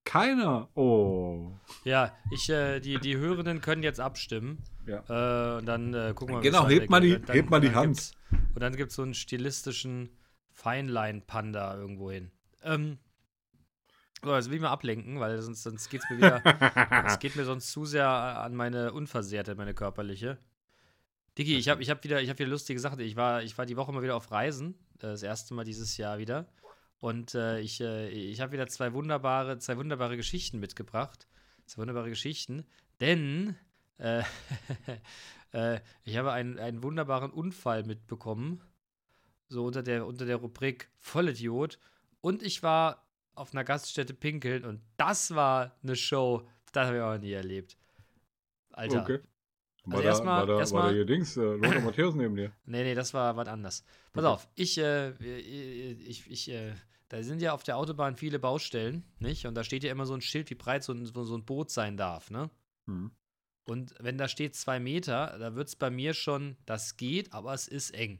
Keiner. 0.06 0.70
Oh. 0.76 1.52
Ja, 1.84 2.16
ich, 2.32 2.50
äh, 2.50 2.80
die, 2.80 3.00
die 3.00 3.18
Hörenden 3.18 3.62
können 3.62 3.84
jetzt 3.84 4.00
abstimmen. 4.00 4.64
Ja. 4.88 5.04
Äh, 5.08 5.58
und 5.60 5.66
dann 5.66 5.94
äh, 5.94 6.14
gucken 6.16 6.36
wir 6.36 6.42
Genau, 6.42 6.68
wie 6.68 6.74
es 6.76 6.80
hebt 6.82 6.90
mal 6.92 7.02
die- 7.02 7.14
weitergeht. 7.14 7.36
hebt 7.36 7.50
mal 7.50 7.62
die 7.62 7.68
dann 7.68 7.76
Hand. 7.76 8.12
Und 8.32 8.60
dann 8.60 8.76
gibt 8.76 8.90
es 8.90 8.96
so 8.96 9.04
einen 9.04 9.14
stilistischen 9.14 10.10
Feinlein-Panda 10.52 11.76
irgendwo 11.78 12.12
hin. 12.12 12.32
Ähm, 12.64 12.98
so, 14.24 14.36
jetzt 14.36 14.50
will 14.50 14.56
ich 14.56 14.62
mal 14.62 14.70
ablenken, 14.70 15.20
weil 15.20 15.42
sonst, 15.42 15.64
sonst 15.64 15.90
geht 15.90 16.02
es 16.04 16.10
mir 16.10 16.18
wieder. 16.18 17.06
Es 17.06 17.20
geht 17.20 17.36
mir 17.36 17.46
sonst 17.46 17.72
zu 17.72 17.86
sehr 17.86 18.08
an 18.08 18.56
meine 18.56 18.92
Unversehrtheit, 18.94 19.58
meine 19.58 19.74
körperliche. 19.74 20.38
Digi, 21.38 21.56
ich 21.58 21.70
habe 21.70 21.82
ich 21.82 21.90
hab 21.90 22.04
wieder, 22.04 22.18
hab 22.22 22.40
wieder 22.40 22.50
lustige 22.50 22.80
Sachen. 22.80 23.00
Ich 23.00 23.16
war, 23.16 23.44
ich 23.44 23.58
war 23.58 23.66
die 23.66 23.78
Woche 23.78 23.94
mal 23.94 24.02
wieder 24.04 24.16
auf 24.16 24.32
Reisen. 24.32 24.74
äh, 24.96 25.08
Das 25.08 25.24
erste 25.24 25.54
Mal 25.54 25.64
dieses 25.64 25.96
Jahr 25.98 26.18
wieder. 26.18 26.48
Und 27.00 27.34
äh, 27.34 27.60
ich, 27.60 27.80
äh, 27.80 28.10
ich 28.10 28.42
habe 28.42 28.52
wieder 28.52 28.68
zwei 28.68 28.94
wunderbare, 28.94 29.58
zwei 29.60 29.78
wunderbare 29.78 30.18
Geschichten 30.18 30.60
mitgebracht. 30.60 31.28
Zwei 31.66 31.82
wunderbare 31.82 32.10
Geschichten. 32.10 32.66
Denn 33.00 33.56
äh, 34.00 34.24
äh, 35.54 35.80
ich 36.04 36.18
habe 36.18 36.34
einen, 36.34 36.60
einen 36.60 36.84
wunderbaren 36.84 37.32
Unfall 37.32 37.84
mitbekommen. 37.84 38.62
So 39.48 39.66
unter 39.66 39.82
der, 39.82 40.06
unter 40.06 40.26
der 40.26 40.36
Rubrik 40.36 40.90
Vollidiot. 40.98 41.80
Und 42.20 42.44
ich 42.44 42.64
war 42.64 43.09
auf 43.40 43.54
einer 43.54 43.64
Gaststätte 43.64 44.14
pinkeln 44.14 44.66
und 44.66 44.82
das 44.98 45.34
war 45.34 45.76
eine 45.84 45.96
Show, 45.96 46.48
das 46.72 46.88
habe 46.88 46.98
ich 46.98 47.04
auch 47.04 47.18
nie 47.18 47.32
erlebt. 47.32 47.78
Alter. 48.72 49.02
Okay. 49.02 49.20
War, 49.86 49.98
Also 49.98 50.08
erstmal- 50.08 50.48
war, 50.48 50.60
da, 50.60 50.72
war 50.72 50.84
da 50.88 50.92
hier 50.94 51.06
Dings, 51.06 51.36
äh, 51.38 51.42
Lothar 51.42 51.80
Matthäus 51.82 52.14
neben 52.16 52.36
dir? 52.36 52.52
Nee, 52.66 52.84
nee, 52.84 52.94
das 52.96 53.14
war 53.14 53.36
was 53.38 53.48
anders. 53.48 53.84
Pass 54.14 54.24
Okay. 54.24 54.34
auf, 54.34 54.48
ich, 54.56 54.78
äh, 54.78 55.12
ich, 55.94 56.30
ich, 56.30 56.50
äh, 56.52 56.74
da 57.08 57.24
sind 57.24 57.42
ja 57.42 57.54
auf 57.54 57.64
der 57.64 57.78
Autobahn 57.78 58.16
viele 58.16 58.38
Baustellen, 58.38 59.04
nicht? 59.20 59.46
Und 59.48 59.56
da 59.56 59.64
steht 59.64 59.84
ja 59.84 59.92
immer 59.92 60.06
so 60.06 60.14
ein 60.14 60.22
Schild, 60.22 60.50
wie 60.52 60.56
breit 60.56 60.84
so 60.84 60.94
ein, 60.94 61.06
so 61.06 61.36
ein 61.36 61.44
Boot 61.46 61.72
sein 61.72 61.98
darf, 61.98 62.30
ne? 62.30 62.50
Hm. 62.86 63.10
Und 63.64 63.96
wenn 64.00 64.18
da 64.18 64.28
steht 64.28 64.56
zwei 64.56 64.80
Meter, 64.80 65.38
da 65.40 65.56
wird 65.56 65.68
es 65.70 65.76
bei 65.76 65.90
mir 65.90 66.14
schon, 66.14 66.56
das 66.66 66.98
geht, 66.98 67.34
aber 67.34 67.54
es 67.54 67.68
ist 67.68 67.92
eng. 67.92 68.20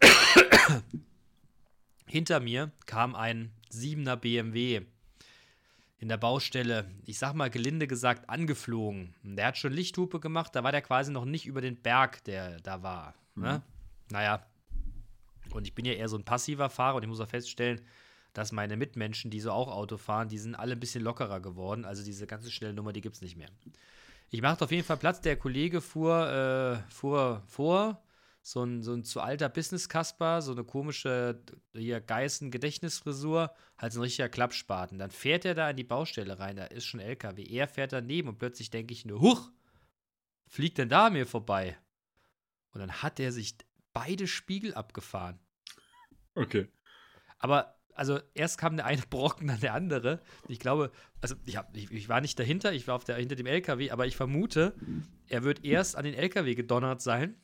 Hinter 2.10 2.40
mir 2.40 2.72
kam 2.86 3.14
ein 3.14 3.52
7er 3.70 4.16
BMW 4.16 4.82
in 5.98 6.08
der 6.08 6.16
Baustelle, 6.16 6.90
ich 7.06 7.20
sag 7.20 7.34
mal 7.34 7.50
gelinde 7.50 7.86
gesagt, 7.86 8.28
angeflogen. 8.28 9.14
Der 9.22 9.46
hat 9.46 9.58
schon 9.58 9.72
Lichthupe 9.72 10.18
gemacht, 10.18 10.56
da 10.56 10.64
war 10.64 10.72
der 10.72 10.82
quasi 10.82 11.12
noch 11.12 11.24
nicht 11.24 11.46
über 11.46 11.60
den 11.60 11.76
Berg, 11.76 12.24
der 12.24 12.58
da 12.62 12.82
war. 12.82 13.14
Ne? 13.36 13.62
Naja. 14.10 14.44
Und 15.52 15.68
ich 15.68 15.74
bin 15.76 15.84
ja 15.84 15.92
eher 15.92 16.08
so 16.08 16.16
ein 16.16 16.24
passiver 16.24 16.68
Fahrer 16.68 16.96
und 16.96 17.04
ich 17.04 17.08
muss 17.08 17.20
auch 17.20 17.28
feststellen, 17.28 17.80
dass 18.32 18.50
meine 18.50 18.76
Mitmenschen, 18.76 19.30
die 19.30 19.38
so 19.38 19.52
auch 19.52 19.68
Auto 19.68 19.96
fahren, 19.96 20.28
die 20.28 20.38
sind 20.38 20.56
alle 20.56 20.72
ein 20.72 20.80
bisschen 20.80 21.04
lockerer 21.04 21.38
geworden. 21.38 21.84
Also 21.84 22.02
diese 22.02 22.26
ganze 22.26 22.50
schnelle 22.50 22.74
Nummer, 22.74 22.92
die 22.92 23.02
gibt 23.02 23.14
es 23.14 23.22
nicht 23.22 23.36
mehr. 23.36 23.50
Ich 24.30 24.42
machte 24.42 24.64
auf 24.64 24.72
jeden 24.72 24.84
Fall 24.84 24.96
Platz. 24.96 25.20
Der 25.20 25.36
Kollege 25.36 25.80
fuhr, 25.80 26.82
äh, 26.88 26.92
fuhr 26.92 27.44
vor. 27.46 28.02
So 28.42 28.64
ein, 28.64 28.82
so 28.82 28.94
ein 28.94 29.04
zu 29.04 29.20
alter 29.20 29.48
Business-Kasper, 29.48 30.40
so 30.40 30.52
eine 30.52 30.64
komische 30.64 31.42
hier 31.74 32.00
Geißen-Gedächtnisfrisur, 32.00 33.54
halt 33.76 33.92
so 33.92 34.00
ein 34.00 34.04
richtiger 34.04 34.28
Klappspaten. 34.30 34.98
Dann 34.98 35.10
fährt 35.10 35.44
er 35.44 35.54
da 35.54 35.70
in 35.70 35.76
die 35.76 35.84
Baustelle 35.84 36.38
rein, 36.38 36.56
da 36.56 36.64
ist 36.64 36.86
schon 36.86 37.00
LKW. 37.00 37.42
Er 37.44 37.68
fährt 37.68 37.92
daneben 37.92 38.28
und 38.28 38.38
plötzlich 38.38 38.70
denke 38.70 38.94
ich 38.94 39.04
nur, 39.04 39.20
huch, 39.20 39.50
fliegt 40.46 40.78
denn 40.78 40.88
da 40.88 41.06
an 41.06 41.12
mir 41.12 41.26
vorbei? 41.26 41.76
Und 42.72 42.80
dann 42.80 43.02
hat 43.02 43.20
er 43.20 43.32
sich 43.32 43.56
beide 43.92 44.26
Spiegel 44.26 44.74
abgefahren. 44.74 45.38
Okay. 46.34 46.68
Aber 47.38 47.76
also 47.94 48.18
erst 48.32 48.56
kam 48.56 48.76
der 48.76 48.86
eine 48.86 49.02
Brocken, 49.02 49.48
dann 49.48 49.60
der 49.60 49.74
andere. 49.74 50.20
Ich 50.48 50.58
glaube, 50.58 50.90
also 51.20 51.34
ich, 51.44 51.56
hab, 51.56 51.76
ich, 51.76 51.90
ich 51.90 52.08
war 52.08 52.22
nicht 52.22 52.38
dahinter, 52.38 52.72
ich 52.72 52.86
war 52.86 52.94
auf 52.94 53.04
der, 53.04 53.16
hinter 53.16 53.34
dem 53.34 53.46
LKW, 53.46 53.90
aber 53.90 54.06
ich 54.06 54.16
vermute, 54.16 54.74
er 55.26 55.44
wird 55.44 55.64
erst 55.64 55.96
an 55.96 56.04
den 56.04 56.14
LKW 56.14 56.54
gedonnert 56.54 57.02
sein 57.02 57.36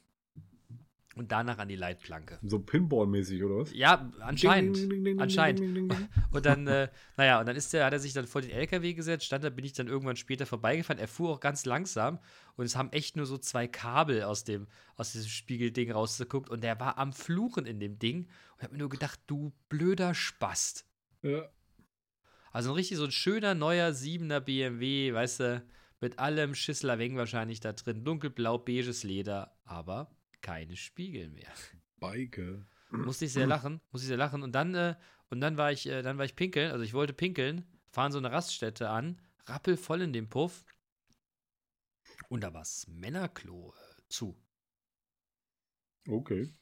und 1.17 1.33
danach 1.33 1.59
an 1.59 1.69
die 1.69 1.77
Leitplanke. 1.77 2.39
So 2.43 2.59
Pinball-mäßig, 2.59 3.43
oder 3.43 3.57
was? 3.57 3.73
Ja, 3.73 4.13
anscheinend. 4.21 4.77
Ding, 4.77 4.91
ding, 4.91 5.05
ding, 5.05 5.19
anscheinend. 5.19 5.93
Und 6.31 6.45
dann, 6.45 6.67
äh, 6.67 6.89
naja, 7.17 7.41
und 7.41 7.47
dann 7.47 7.57
ist 7.57 7.73
der, 7.73 7.87
hat 7.87 7.95
er 7.95 7.99
sich 7.99 8.13
dann 8.13 8.27
vor 8.27 8.43
den 8.43 8.51
LKW 8.51 8.93
gesetzt, 8.93 9.25
stand 9.25 9.43
da, 9.43 9.49
bin 9.49 9.65
ich 9.65 9.73
dann 9.73 9.87
irgendwann 9.87 10.17
später 10.17 10.45
vorbeigefahren. 10.45 11.01
Er 11.01 11.09
fuhr 11.09 11.31
auch 11.31 11.41
ganz 11.41 11.65
langsam 11.65 12.19
und 12.57 12.67
es 12.67 12.77
haben 12.77 12.93
echt 12.93 13.17
nur 13.17 13.25
so 13.25 13.39
zwei 13.39 13.67
Kabel 13.67 14.23
aus 14.23 14.45
dem, 14.45 14.67
aus 14.97 15.13
diesem 15.13 15.31
Spiegelding 15.31 15.91
rausgeguckt 15.93 16.51
und 16.51 16.63
der 16.63 16.79
war 16.79 16.99
am 16.99 17.15
Fluchen 17.15 17.65
in 17.65 17.81
dem 17.81 17.99
Ding 17.99 18.29
und 18.57 18.63
habe 18.63 18.75
mir 18.75 18.81
nur 18.81 18.91
gedacht, 18.91 19.19
du 19.27 19.53
blöder 19.71 20.15
Spast. 20.15 20.85
Ja. 21.23 21.49
Also 22.53 22.71
ein 22.71 22.75
richtig 22.75 22.99
so 22.99 23.05
ein 23.05 23.11
schöner 23.11 23.55
neuer 23.55 23.93
7er 23.93 24.41
BMW, 24.41 25.15
weißt 25.15 25.41
du, 25.41 25.63
mit 26.01 26.19
allem 26.19 26.55
Schisselerweng 26.55 27.17
wahrscheinlich 27.17 27.61
da 27.61 27.73
drin, 27.73 28.05
dunkelblau, 28.05 28.59
beiges 28.59 29.03
Leder, 29.03 29.57
aber 29.65 30.11
keine 30.47 30.77
Spiegel 30.77 31.29
mehr. 31.29 31.53
Bike. 31.99 32.65
Musste 32.91 33.25
ich 33.25 33.33
sehr 33.33 33.49
lachen, 33.49 33.81
musste 33.91 34.05
ich 34.05 34.09
sehr 34.09 34.17
lachen. 34.17 34.45
Und 34.45 34.53
dann, 34.53 34.77
äh, 34.77 34.95
und 35.29 35.41
dann 35.41 35.57
war 35.57 35.73
ich, 35.73 35.87
äh, 35.87 36.03
dann 36.03 36.19
war 36.19 36.25
ich 36.25 36.37
pinkeln, 36.37 36.71
also 36.71 36.85
ich 36.85 36.95
wollte 36.95 37.13
pinkeln, 37.13 37.67
fahren 37.89 38.13
so 38.13 38.19
eine 38.19 38.31
Raststätte 38.31 38.89
an, 38.89 39.21
rappelvoll 39.47 40.03
in 40.03 40.13
dem 40.13 40.29
Puff. 40.29 40.65
Und 42.29 42.43
da 42.43 42.55
war 42.55 42.61
das 42.61 42.87
Männerklo 42.87 43.75
äh, 43.75 44.03
zu. 44.09 44.41
Okay. 46.07 46.55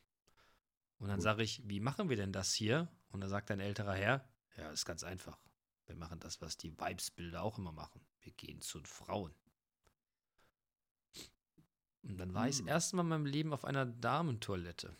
Und 0.96 1.08
dann 1.08 1.20
sage 1.20 1.42
ich, 1.42 1.60
wie 1.68 1.80
machen 1.80 2.08
wir 2.08 2.16
denn 2.16 2.32
das 2.32 2.54
hier? 2.54 2.88
Und 3.08 3.20
da 3.20 3.28
sagt 3.28 3.50
ein 3.50 3.60
älterer 3.60 3.94
Herr, 3.94 4.26
ja, 4.56 4.70
ist 4.70 4.86
ganz 4.86 5.04
einfach. 5.04 5.38
Wir 5.84 5.96
machen 5.96 6.20
das, 6.20 6.40
was 6.40 6.56
die 6.56 6.72
Vibesbilder 6.72 7.42
auch 7.42 7.58
immer 7.58 7.72
machen. 7.72 8.00
Wir 8.22 8.32
gehen 8.32 8.62
zu 8.62 8.78
den 8.78 8.86
Frauen. 8.86 9.34
Und 12.08 12.18
dann 12.18 12.34
war 12.34 12.48
ich 12.48 12.58
das 12.58 12.60
Hm. 12.60 12.68
erste 12.68 12.96
Mal 12.96 13.02
in 13.02 13.08
meinem 13.08 13.26
Leben 13.26 13.52
auf 13.52 13.64
einer 13.64 13.84
Damentoilette. 13.86 14.96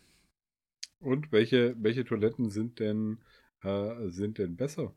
Und 0.99 1.31
welche, 1.31 1.73
welche 1.81 2.03
Toiletten 2.03 2.49
sind 2.49 2.79
denn, 2.81 3.19
äh, 3.63 4.09
sind 4.09 4.37
denn 4.39 4.57
besser? 4.57 4.93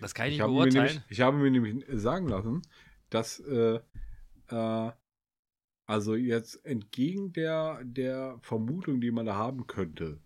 Das 0.00 0.14
kann 0.14 0.26
ich 0.26 0.32
Ich 0.32 0.38
nicht 0.38 0.44
beurteilen. 0.44 1.02
nämlich, 1.02 1.04
ich 1.08 1.20
habe 1.20 1.36
mir 1.38 1.50
nämlich 1.50 1.84
sagen 2.00 2.28
lassen, 2.28 2.62
dass 3.10 3.40
äh, 3.40 3.80
äh, 4.48 4.92
also 5.86 6.14
jetzt 6.16 6.64
entgegen 6.66 7.32
der, 7.32 7.82
der 7.84 8.38
Vermutung, 8.42 9.00
die 9.00 9.10
man 9.12 9.26
da 9.26 9.36
haben 9.36 9.66
könnte, 9.66 10.20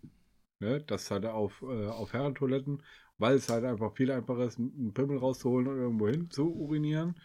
ne, 0.59 0.81
dass 0.81 1.11
halt 1.11 1.25
auf, 1.25 1.61
äh, 1.63 1.87
auf 1.87 2.13
Herrentoiletten, 2.13 2.83
weil 3.17 3.35
es 3.37 3.49
halt 3.49 3.65
einfach 3.65 3.95
viel 3.95 4.11
einfacher 4.11 4.45
ist, 4.45 4.59
einen 4.59 4.93
Pimmel 4.93 5.17
rauszuholen 5.19 5.67
und 5.67 5.77
irgendwo 5.79 6.07
hin 6.09 6.29
zu 6.31 6.53
urinieren, 6.53 7.15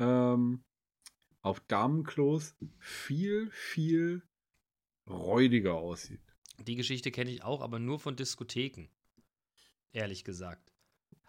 ähm, 0.00 0.64
auf 1.48 1.60
Damenklos 1.60 2.54
viel, 2.78 3.50
viel 3.50 4.22
räudiger 5.08 5.74
aussieht. 5.74 6.20
Die 6.58 6.76
Geschichte 6.76 7.10
kenne 7.10 7.30
ich 7.30 7.42
auch, 7.42 7.62
aber 7.62 7.78
nur 7.78 7.98
von 7.98 8.16
Diskotheken. 8.16 8.88
Ehrlich 9.92 10.24
gesagt. 10.24 10.72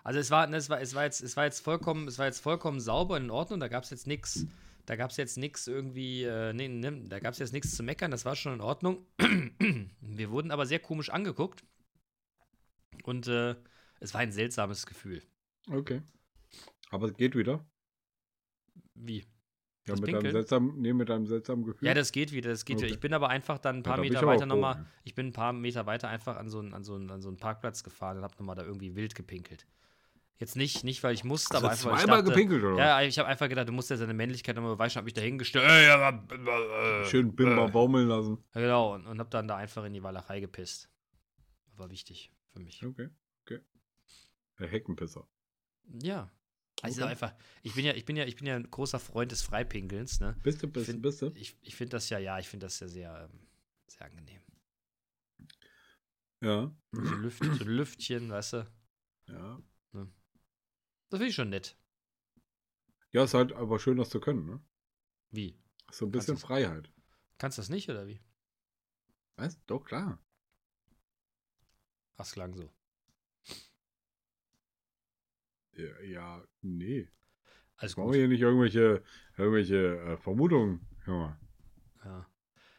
Also 0.03 0.19
es 0.19 0.29
war, 0.31 0.47
ne, 0.47 0.57
es 0.57 0.69
war, 0.69 0.81
es 0.81 0.93
war 0.93 1.05
jetzt, 1.05 1.21
es 1.21 1.37
war 1.37 1.45
jetzt 1.45 1.61
vollkommen, 1.61 2.07
es 2.07 2.19
war 2.19 2.25
jetzt 2.25 2.39
vollkommen 2.39 2.79
sauber 2.79 3.15
und 3.15 3.23
in 3.23 3.29
Ordnung, 3.29 3.59
da 3.59 3.67
gab 3.67 3.83
es 3.83 3.89
jetzt 3.91 4.07
nichts, 4.07 4.45
da 4.85 4.95
gab 4.95 5.11
es 5.11 5.17
jetzt 5.17 5.37
nichts 5.37 5.67
irgendwie, 5.67 6.23
äh, 6.23 6.51
nee, 6.51 6.67
nee, 6.67 7.07
da 7.07 7.19
gab 7.19 7.33
es 7.33 7.39
jetzt 7.39 7.53
nichts 7.53 7.75
zu 7.75 7.83
meckern, 7.83 8.11
das 8.11 8.25
war 8.25 8.35
schon 8.35 8.53
in 8.53 8.61
Ordnung. 8.61 9.05
Wir 10.01 10.31
wurden 10.31 10.51
aber 10.51 10.65
sehr 10.65 10.79
komisch 10.79 11.09
angeguckt. 11.09 11.63
Und 13.03 13.27
äh, 13.27 13.55
es 13.99 14.13
war 14.13 14.21
ein 14.21 14.31
seltsames 14.31 14.85
Gefühl. 14.85 15.23
Okay. 15.67 16.01
Aber 16.89 17.07
es 17.07 17.13
geht 17.15 17.35
wieder. 17.35 17.65
Wie? 18.95 19.25
Ja, 19.89 19.95
mit 19.99 20.15
einem 20.15 20.31
seltsamen, 20.31 20.81
nee, 20.81 20.93
mit 20.93 21.09
einem 21.09 21.25
seltsamen 21.25 21.65
Gefühl. 21.65 21.87
Ja, 21.87 21.93
das 21.93 22.11
geht 22.11 22.31
wieder, 22.31 22.49
das 22.49 22.65
geht 22.65 22.77
wieder. 22.77 22.87
Okay. 22.87 22.93
Ich 22.93 22.99
bin 22.99 23.13
aber 23.13 23.29
einfach 23.29 23.57
dann 23.57 23.77
ein 23.77 23.83
paar 23.83 23.99
bin 23.99 24.11
Meter 24.11 24.25
weiter 24.25 24.45
nochmal, 24.45 24.75
ja. 24.75 24.85
ich 25.03 25.15
bin 25.15 25.27
ein 25.27 25.33
paar 25.33 25.53
Meter 25.53 25.85
weiter 25.85 26.07
einfach 26.09 26.37
an 26.37 26.49
so 26.49 26.59
einen, 26.59 26.73
an 26.73 26.83
so 26.83 26.95
einen, 26.95 27.09
an 27.09 27.21
so 27.21 27.29
einen 27.29 27.37
Parkplatz 27.37 27.83
gefahren 27.83 28.17
und 28.17 28.23
hab 28.23 28.39
nochmal 28.39 28.55
da 28.55 28.63
irgendwie 28.63 28.95
wild 28.95 29.15
gepinkelt. 29.15 29.65
Jetzt 30.39 30.55
nicht, 30.55 30.85
nicht 30.85 31.03
weil 31.03 31.13
ich 31.13 31.25
musste, 31.25 31.55
Hast 31.55 31.63
aber 31.63 31.71
einfach, 31.71 31.85
weil 31.87 31.95
ich 31.95 32.03
zweimal 32.03 32.23
dachte, 32.23 32.31
gepinkelt, 32.31 32.63
oder? 32.63 32.77
Ja, 32.77 33.01
ich 33.01 33.19
habe 33.19 33.27
einfach 33.27 33.49
gedacht, 33.49 33.67
du 33.67 33.73
musst 33.73 33.89
ja 33.89 33.97
seine 33.97 34.13
Männlichkeit 34.13 34.55
nochmal 34.55 34.75
beweisen, 34.75 34.95
hab 34.95 35.03
mich 35.03 35.13
da 35.13 35.21
hingestellt. 35.21 35.65
Ja, 35.67 35.97
aber, 35.99 37.01
äh, 37.01 37.05
Schön 37.05 37.35
Bimmer 37.35 37.65
äh. 37.65 37.71
baumeln 37.71 38.07
lassen. 38.07 38.37
Ja, 38.55 38.61
Genau, 38.61 38.93
und, 38.95 39.05
und 39.05 39.19
hab 39.19 39.29
dann 39.31 39.49
da 39.49 39.57
einfach 39.57 39.83
in 39.83 39.91
die 39.91 40.01
Walachei 40.01 40.39
gepisst. 40.39 40.89
War 41.75 41.89
wichtig 41.89 42.31
für 42.53 42.61
mich. 42.61 42.85
Okay, 42.85 43.09
okay. 43.43 43.59
Der 44.59 44.67
Heckenpisser. 44.67 45.27
Ja. 46.01 46.31
Also 46.81 47.01
Okay. 47.01 47.11
einfach, 47.11 47.33
ich 47.61 47.73
bin 47.73 47.85
ja, 47.85 47.93
ich 47.93 48.05
bin 48.05 48.15
ja, 48.15 48.25
ich 48.25 48.35
bin 48.37 48.47
ja 48.47 48.55
ein 48.55 48.69
großer 48.69 48.99
Freund 48.99 49.31
des 49.31 49.41
Freipinkelns, 49.41 50.19
ne? 50.21 50.35
Bist 50.43 50.63
du, 50.63 50.67
bist 50.67 50.87
du, 50.87 50.91
find- 50.93 51.01
bist 51.01 51.21
du? 51.21 51.31
Ich, 51.35 51.57
ich 51.61 51.75
finde 51.75 51.91
das 51.91 52.09
ja, 52.09 52.19
ja, 52.19 52.39
ich 52.39 52.47
finde 52.47 52.65
das 52.67 52.79
ja 52.79 52.87
sehr, 52.87 53.29
ähm, 53.31 53.47
sehr 53.87 54.05
angenehm. 54.07 54.41
Ja. 56.41 56.73
So, 56.93 57.01
Lüft, 57.01 57.43
so 57.43 57.49
ein 57.49 57.67
Lüftchen, 57.67 58.31
weißt 58.31 58.53
du? 58.53 58.71
Ja. 59.27 59.61
Das 59.91 61.17
finde 61.17 61.25
ich 61.27 61.35
schon 61.35 61.49
nett. 61.49 61.75
Ja, 63.11 63.23
ist 63.23 63.33
halt 63.33 63.51
aber 63.53 63.79
schön, 63.79 63.97
das 63.97 64.09
zu 64.09 64.19
können, 64.19 64.45
ne? 64.45 64.61
Wie? 65.31 65.59
So 65.91 66.05
ein 66.05 66.11
bisschen 66.11 66.35
Kannst 66.35 66.45
Freiheit. 66.45 66.91
Kannst 67.39 67.57
du 67.57 67.61
das 67.61 67.69
nicht, 67.69 67.89
oder 67.89 68.07
wie? 68.07 68.21
Was? 69.35 69.59
Doch, 69.65 69.83
klar. 69.83 70.19
Ach, 72.17 72.25
es 72.25 72.31
klang 72.33 72.53
so. 72.53 72.69
Ja, 75.79 76.01
ja 76.05 76.43
nee. 76.61 77.07
Alles 77.77 77.95
Brauchen 77.95 78.11
wir 78.11 78.19
hier 78.19 78.27
nicht 78.27 78.41
irgendwelche, 78.41 79.03
irgendwelche 79.37 79.97
äh, 79.99 80.17
Vermutungen. 80.17 80.85
Mal. 81.05 81.37
Ja. 82.03 82.27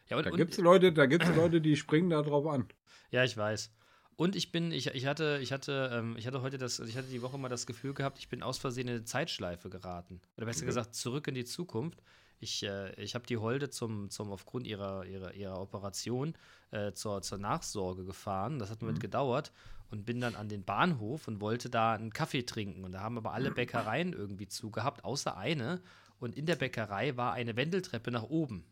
Ja, 0.09 0.17
und, 0.19 0.27
Da 0.27 0.31
und, 0.31 0.37
gibt's 0.37 0.59
Leute, 0.59 0.93
da 0.93 1.07
gibt's 1.07 1.29
Leute, 1.35 1.61
die 1.61 1.77
springen 1.77 2.11
da 2.11 2.23
drauf 2.23 2.47
an. 2.47 2.69
ja, 3.11 3.25
ich 3.25 3.37
weiß. 3.37 3.73
Und 4.17 4.37
ich 4.37 4.53
bin, 4.53 4.71
ich, 4.71 4.89
ich 4.89 5.07
hatte, 5.07 5.39
ich 5.41 5.51
hatte, 5.53 5.91
ähm, 5.95 6.15
ich 6.19 6.27
hatte 6.27 6.43
heute 6.43 6.59
das, 6.59 6.79
ich 6.81 6.97
hatte 6.97 7.09
die 7.09 7.23
Woche 7.23 7.39
mal 7.39 7.49
das 7.49 7.67
Gefühl 7.67 7.95
gehabt, 7.95 8.19
ich 8.19 8.29
bin 8.29 8.43
aus 8.43 8.59
Versehen 8.59 8.89
in 8.89 8.95
eine 8.97 9.05
Zeitschleife 9.05 9.71
geraten. 9.71 10.21
Oder 10.37 10.45
besser 10.47 10.61
Okay. 10.61 10.67
gesagt, 10.67 10.95
zurück 10.95 11.27
in 11.29 11.35
die 11.35 11.45
Zukunft. 11.47 12.03
Ich, 12.41 12.63
äh, 12.63 12.93
ich 12.95 13.15
habe 13.15 13.27
die 13.27 13.37
Holde 13.37 13.69
zum, 13.71 14.09
zum 14.11 14.31
aufgrund 14.33 14.67
ihrer, 14.67 15.05
ihrer, 15.05 15.35
ihrer 15.35 15.61
Operation 15.61 16.35
äh, 16.71 16.93
zur, 16.93 17.21
zur 17.23 17.39
Nachsorge 17.39 18.05
gefahren. 18.05 18.59
Das 18.59 18.71
hat 18.71 18.81
einen 18.81 18.87
Moment 18.87 18.99
Mhm. 18.99 19.03
gedauert 19.03 19.53
und 19.91 20.07
bin 20.07 20.21
dann 20.21 20.35
an 20.35 20.49
den 20.49 20.65
Bahnhof 20.65 21.29
und 21.29 21.41
wollte 21.41 21.69
da 21.69 21.93
einen 21.93 22.13
Kaffee 22.13 22.45
trinken. 22.45 22.85
Und 22.85 22.93
da 22.93 23.01
haben 23.01 23.19
aber 23.19 23.33
alle 23.33 23.51
Bäckereien 23.51 24.13
irgendwie 24.15 24.49
zugehabt, 24.49 25.05
außer 25.05 25.37
eine. 25.37 25.83
Und 26.19 26.35
in 26.35 26.47
der 26.47 26.57
Bäckerei 26.57 27.17
war 27.17 27.33
eine 27.35 27.57
Wendeltreppe 27.57 28.11
nach 28.11 28.23
oben. 28.25 28.65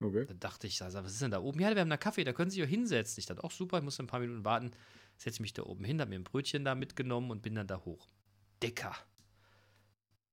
Okay. 0.00 0.26
Dann 0.26 0.40
dachte 0.40 0.66
ich, 0.66 0.82
also, 0.82 1.02
was 1.04 1.12
ist 1.12 1.22
denn 1.22 1.30
da 1.30 1.40
oben? 1.40 1.60
Ja, 1.60 1.74
wir 1.74 1.80
haben 1.80 1.90
da 1.90 1.96
Kaffee, 1.96 2.24
da 2.24 2.32
können 2.32 2.50
Sie 2.50 2.60
sich 2.60 2.68
hinsetzen. 2.68 3.20
Ich 3.20 3.26
dachte, 3.26 3.44
auch 3.44 3.52
super, 3.52 3.78
ich 3.78 3.84
muss 3.84 4.00
ein 4.00 4.06
paar 4.06 4.20
Minuten 4.20 4.44
warten. 4.44 4.72
Setze 5.16 5.42
mich 5.42 5.52
da 5.52 5.62
oben 5.62 5.84
hin, 5.84 6.00
habe 6.00 6.10
mir 6.10 6.18
ein 6.18 6.24
Brötchen 6.24 6.64
da 6.64 6.74
mitgenommen 6.74 7.30
und 7.30 7.42
bin 7.42 7.54
dann 7.54 7.66
da 7.66 7.78
hoch. 7.84 8.08
Dicker. 8.62 8.94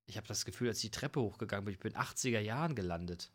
Ich 0.09 0.17
habe 0.17 0.27
das 0.27 0.43
Gefühl, 0.43 0.69
als 0.69 0.77
ich 0.77 0.89
die 0.89 0.99
Treppe 0.99 1.21
hochgegangen 1.21 1.65
bin, 1.65 1.73
ich 1.73 1.79
bin 1.79 1.93
in 1.93 1.97
80er 1.99 2.39
Jahren 2.39 2.73
gelandet. 2.73 3.31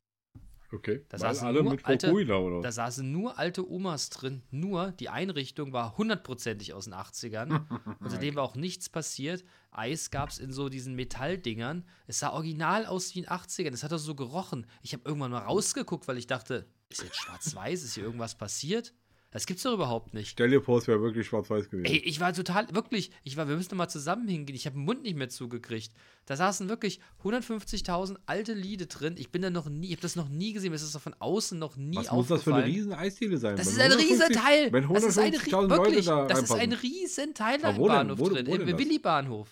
Okay. 0.73 1.05
Da 1.09 1.19
saßen 1.19 1.47
alle 1.47 1.63
nur 1.63 1.73
mit 1.73 1.85
alte- 1.85 2.11
oder? 2.11 2.61
Da 2.61 2.73
saßen 2.73 3.11
nur 3.13 3.39
alte 3.39 3.71
Omas 3.71 4.11
drin. 4.11 4.43
Nur 4.51 4.91
die 4.93 5.09
Einrichtung 5.09 5.73
war 5.73 5.97
hundertprozentig 5.97 6.75
aus 6.75 6.87
den 6.87 6.95
80ern. 6.95 7.65
Und 8.01 8.11
seitdem 8.11 8.35
war 8.35 8.43
auch 8.43 8.57
nichts 8.57 8.89
passiert. 8.89 9.45
Eis 9.71 10.11
gab 10.11 10.31
es 10.31 10.39
in 10.39 10.53
so 10.53 10.69
diesen 10.69 10.97
Metalldingern. 10.97 11.85
Es 12.09 12.19
sah 12.19 12.33
original 12.33 12.87
aus 12.87 13.15
wie 13.15 13.21
in 13.21 13.25
den 13.27 13.31
80ern. 13.31 13.73
Es 13.73 13.85
hat 13.85 13.93
auch 13.93 13.99
so 13.99 14.17
gerochen. 14.17 14.67
Ich 14.83 14.93
habe 14.95 15.05
irgendwann 15.05 15.31
mal 15.31 15.43
rausgeguckt, 15.43 16.09
weil 16.09 16.19
ich 16.19 16.27
dachte, 16.27 16.67
ist 16.89 17.03
jetzt 17.03 17.21
schwarz-weiß? 17.21 17.85
Ist 17.85 17.95
hier 17.95 18.05
irgendwas 18.05 18.35
passiert? 18.35 18.95
Das 19.35 19.47
gibt's 19.47 19.65
doch 19.65 19.73
überhaupt 19.73 20.15
nicht. 20.15 20.29
Stell 20.29 20.49
dir 20.49 20.63
vor, 20.63 20.79
es 20.79 20.87
wäre 20.87 21.03
wirklich 21.03 21.27
schwarz-weiß 21.27 21.69
gewesen. 21.69 21.87
Ey, 21.93 21.99
ich 22.05 22.21
war 22.21 22.33
total, 22.33 22.73
wirklich, 22.73 23.11
ich 23.25 23.37
war, 23.37 23.49
wir 23.49 23.57
müssen 23.57 23.77
mal 23.77 23.89
zusammen 23.89 24.29
hingehen. 24.29 24.55
Ich 24.55 24.65
habe 24.65 24.77
den 24.77 24.85
Mund 24.85 25.03
nicht 25.03 25.17
mehr 25.17 25.29
zugekriegt. 25.29 25.91
Da 26.25 26.37
saßen 26.37 26.69
wirklich 26.69 27.01
150.000 27.25 28.17
alte 28.27 28.53
Liede 28.53 28.87
drin. 28.87 29.17
Ich 29.19 29.33
bin 29.33 29.43
da 29.43 29.51
noch 29.51 29.69
nie, 29.69 29.89
ich 29.89 29.93
habe 29.95 30.03
das 30.03 30.15
noch 30.15 30.29
nie 30.29 30.53
gesehen. 30.53 30.71
Mir 30.71 30.77
ist 30.77 30.95
doch 30.95 31.01
von 31.01 31.17
außen 31.19 31.59
noch 31.59 31.77
nie 31.77 31.97
Was 31.97 32.13
muss 32.13 32.29
das 32.29 32.45
für 32.45 32.55
eine 32.55 32.65
riesen 32.65 32.93
Eisdiele 32.93 33.37
sein? 33.39 33.57
Das 33.57 33.67
ist 33.67 33.81
ein 33.81 33.91
150 33.91 34.09
Riesenteil. 34.29 34.73
Wenn 34.73 34.89
das 34.95 35.03
ist 35.03 35.19
ein, 35.19 35.33
150.000 35.35 35.63
Rie- 35.63 35.77
Leute 35.95 36.03
da 36.03 36.27
das 36.27 36.43
ist 36.45 36.53
ein. 36.53 36.73
Riesenteil 36.73 37.57
im? 37.57 37.77
Bahnhof 37.83 38.29
drin, 38.29 38.47
im? 38.47 38.79
Willi-Bahnhof. 38.79 39.49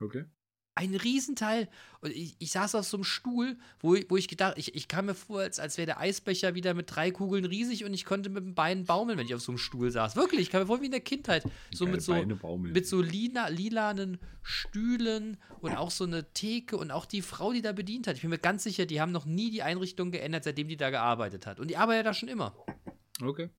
Okay. 0.00 0.24
Ein 0.80 0.94
Riesenteil. 0.94 1.68
Und 2.00 2.10
ich, 2.12 2.34
ich 2.38 2.52
saß 2.52 2.74
auf 2.74 2.86
so 2.86 2.96
einem 2.96 3.04
Stuhl, 3.04 3.58
wo, 3.80 3.94
ich- 3.94 4.06
wo 4.08 4.16
ich 4.16 4.28
gedacht, 4.28 4.54
ich, 4.56 4.74
ich 4.74 4.88
kam 4.88 5.04
mir 5.06 5.14
vor, 5.14 5.40
als, 5.40 5.58
als 5.60 5.76
wäre 5.76 5.84
der 5.84 6.00
Eisbecher 6.00 6.54
wieder 6.54 6.72
mit 6.72 6.94
drei 6.94 7.10
Kugeln 7.10 7.44
riesig 7.44 7.84
und 7.84 7.92
ich 7.92 8.06
konnte 8.06 8.30
mit 8.30 8.42
den 8.44 8.54
Beinen 8.54 8.86
baumeln, 8.86 9.18
wenn 9.18 9.26
ich 9.26 9.34
auf 9.34 9.42
so 9.42 9.52
einem 9.52 9.58
Stuhl 9.58 9.90
saß. 9.90 10.16
Wirklich, 10.16 10.40
ich 10.40 10.50
kam 10.50 10.62
mir 10.62 10.66
vor 10.66 10.80
wie 10.80 10.86
in 10.86 10.90
der 10.90 11.00
Kindheit. 11.02 11.42
So 11.70 11.84
mit 11.86 12.00
so, 12.00 12.14
mit 12.72 12.86
so 12.86 13.02
lila, 13.02 13.48
lilanen 13.48 14.18
Stühlen 14.42 15.36
und 15.60 15.76
auch 15.76 15.90
so 15.90 16.04
eine 16.04 16.32
Theke 16.32 16.78
und 16.78 16.90
auch 16.90 17.04
die 17.04 17.20
Frau, 17.22 17.52
die 17.52 17.60
da 17.60 17.72
bedient 17.72 18.06
hat. 18.06 18.16
Ich 18.16 18.22
bin 18.22 18.30
mir 18.30 18.38
ganz 18.38 18.62
sicher, 18.64 18.86
die 18.86 19.00
haben 19.02 19.12
noch 19.12 19.26
nie 19.26 19.50
die 19.50 19.62
Einrichtung 19.62 20.10
geändert, 20.10 20.44
seitdem 20.44 20.68
die 20.68 20.78
da 20.78 20.88
gearbeitet 20.88 21.46
hat. 21.46 21.60
Und 21.60 21.68
die 21.68 21.76
arbeitet 21.76 22.06
da 22.06 22.14
schon 22.14 22.30
immer 22.30 22.54
Okay. 23.22 23.50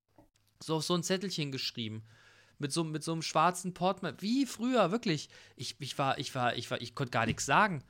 so 0.59 0.77
auf 0.77 0.83
so 0.83 0.95
ein 0.95 1.03
Zettelchen 1.03 1.51
geschrieben. 1.51 2.03
Mit 2.61 2.71
so, 2.71 2.83
mit 2.83 3.03
so 3.03 3.11
einem 3.11 3.23
schwarzen 3.23 3.73
Portemonnaie. 3.73 4.21
Wie 4.21 4.45
früher, 4.45 4.91
wirklich. 4.91 5.29
Ich, 5.55 5.75
ich 5.79 5.97
war, 5.97 6.19
ich 6.19 6.33
war, 6.35 6.55
ich 6.55 6.69
war, 6.69 6.79
ich 6.79 6.93
konnte 6.95 7.11
gar 7.11 7.25
nichts 7.25 7.45
sagen. 7.45 7.83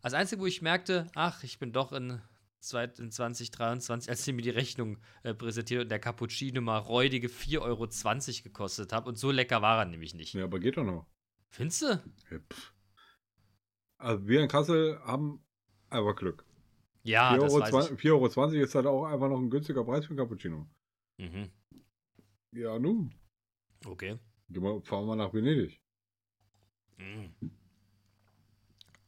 Das 0.00 0.14
Einzige, 0.14 0.40
wo 0.40 0.46
ich 0.46 0.62
merkte, 0.62 1.08
ach, 1.14 1.42
ich 1.42 1.58
bin 1.58 1.72
doch 1.72 1.92
in 1.92 2.20
zweit- 2.60 2.98
in 3.00 3.10
2023, 3.10 4.08
als 4.08 4.24
sie 4.24 4.32
mir 4.32 4.42
die 4.42 4.50
Rechnung 4.50 4.98
äh, 5.24 5.34
präsentiert 5.34 5.82
und 5.82 5.88
der 5.90 5.98
Cappuccino 5.98 6.60
mal 6.60 6.78
räudige 6.78 7.28
4,20 7.28 7.60
Euro 7.60 7.88
gekostet 8.44 8.92
hat. 8.92 9.06
Und 9.06 9.18
so 9.18 9.30
lecker 9.30 9.60
war 9.60 9.80
er 9.80 9.84
nämlich 9.86 10.14
nicht. 10.14 10.34
Ja, 10.34 10.44
aber 10.44 10.60
geht 10.60 10.76
doch 10.76 10.84
noch. 10.84 11.06
Findest 11.50 11.82
du? 11.82 11.86
Ja, 12.30 12.38
also 13.98 14.26
wir 14.26 14.40
in 14.40 14.48
Kassel 14.48 14.98
haben 15.04 15.44
einfach 15.90 16.16
Glück. 16.16 16.44
Ja, 17.02 17.32
4,20 17.34 17.40
das 17.40 17.52
Euro, 17.52 17.60
weiß 17.60 17.90
ich. 17.90 17.98
4,20 17.98 18.10
Euro 18.12 18.28
20 18.28 18.60
ist 18.60 18.74
halt 18.74 18.86
auch 18.86 19.04
einfach 19.04 19.28
noch 19.28 19.38
ein 19.38 19.50
günstiger 19.50 19.84
Preis 19.84 20.04
für 20.04 20.10
einen 20.10 20.18
Cappuccino. 20.18 20.66
Mhm. 21.18 21.50
Ja, 22.52 22.78
nun. 22.78 23.14
Okay. 23.86 24.18
Gehen 24.48 24.62
wir, 24.62 24.80
fahren 24.82 25.06
wir 25.06 25.16
nach 25.16 25.32
Venedig. 25.32 25.80
Mhm. 26.98 27.32